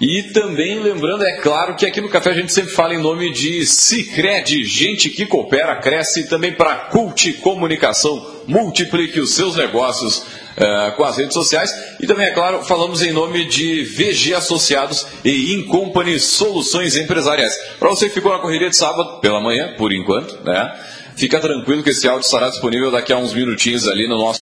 E 0.00 0.24
também 0.34 0.80
lembrando, 0.80 1.24
é 1.24 1.36
claro, 1.36 1.76
que 1.76 1.86
aqui 1.86 2.00
no 2.00 2.08
Café 2.08 2.30
a 2.30 2.34
gente 2.34 2.52
sempre 2.52 2.72
fala 2.72 2.94
em 2.94 2.98
nome 2.98 3.32
de 3.32 3.64
Cicred, 3.64 4.64
gente 4.64 5.08
que 5.08 5.24
coopera, 5.24 5.76
cresce 5.76 6.28
também 6.28 6.52
para 6.52 6.74
Cult 6.90 7.32
Comunicação. 7.34 8.34
Multiplique 8.46 9.20
os 9.20 9.34
seus 9.34 9.56
negócios 9.56 10.26
uh, 10.56 10.96
com 10.96 11.04
as 11.04 11.16
redes 11.16 11.34
sociais. 11.34 11.74
E 12.00 12.06
também, 12.06 12.26
é 12.26 12.30
claro, 12.30 12.64
falamos 12.64 13.02
em 13.02 13.12
nome 13.12 13.44
de 13.46 13.84
VG 13.84 14.34
Associados 14.34 15.06
e 15.24 15.54
Incompany 15.54 16.18
Soluções 16.18 16.96
Empresariais. 16.96 17.56
Para 17.78 17.88
você 17.88 18.08
que 18.08 18.14
ficou 18.14 18.32
na 18.32 18.38
correria 18.38 18.70
de 18.70 18.76
sábado 18.76 19.20
pela 19.20 19.40
manhã, 19.40 19.74
por 19.76 19.92
enquanto, 19.92 20.42
né? 20.44 20.72
Fica 21.16 21.38
tranquilo 21.38 21.82
que 21.82 21.90
esse 21.90 22.08
áudio 22.08 22.24
estará 22.24 22.48
disponível 22.48 22.90
daqui 22.90 23.12
a 23.12 23.16
uns 23.16 23.32
minutinhos 23.32 23.86
ali 23.86 24.08
no 24.08 24.18
nosso 24.18 24.43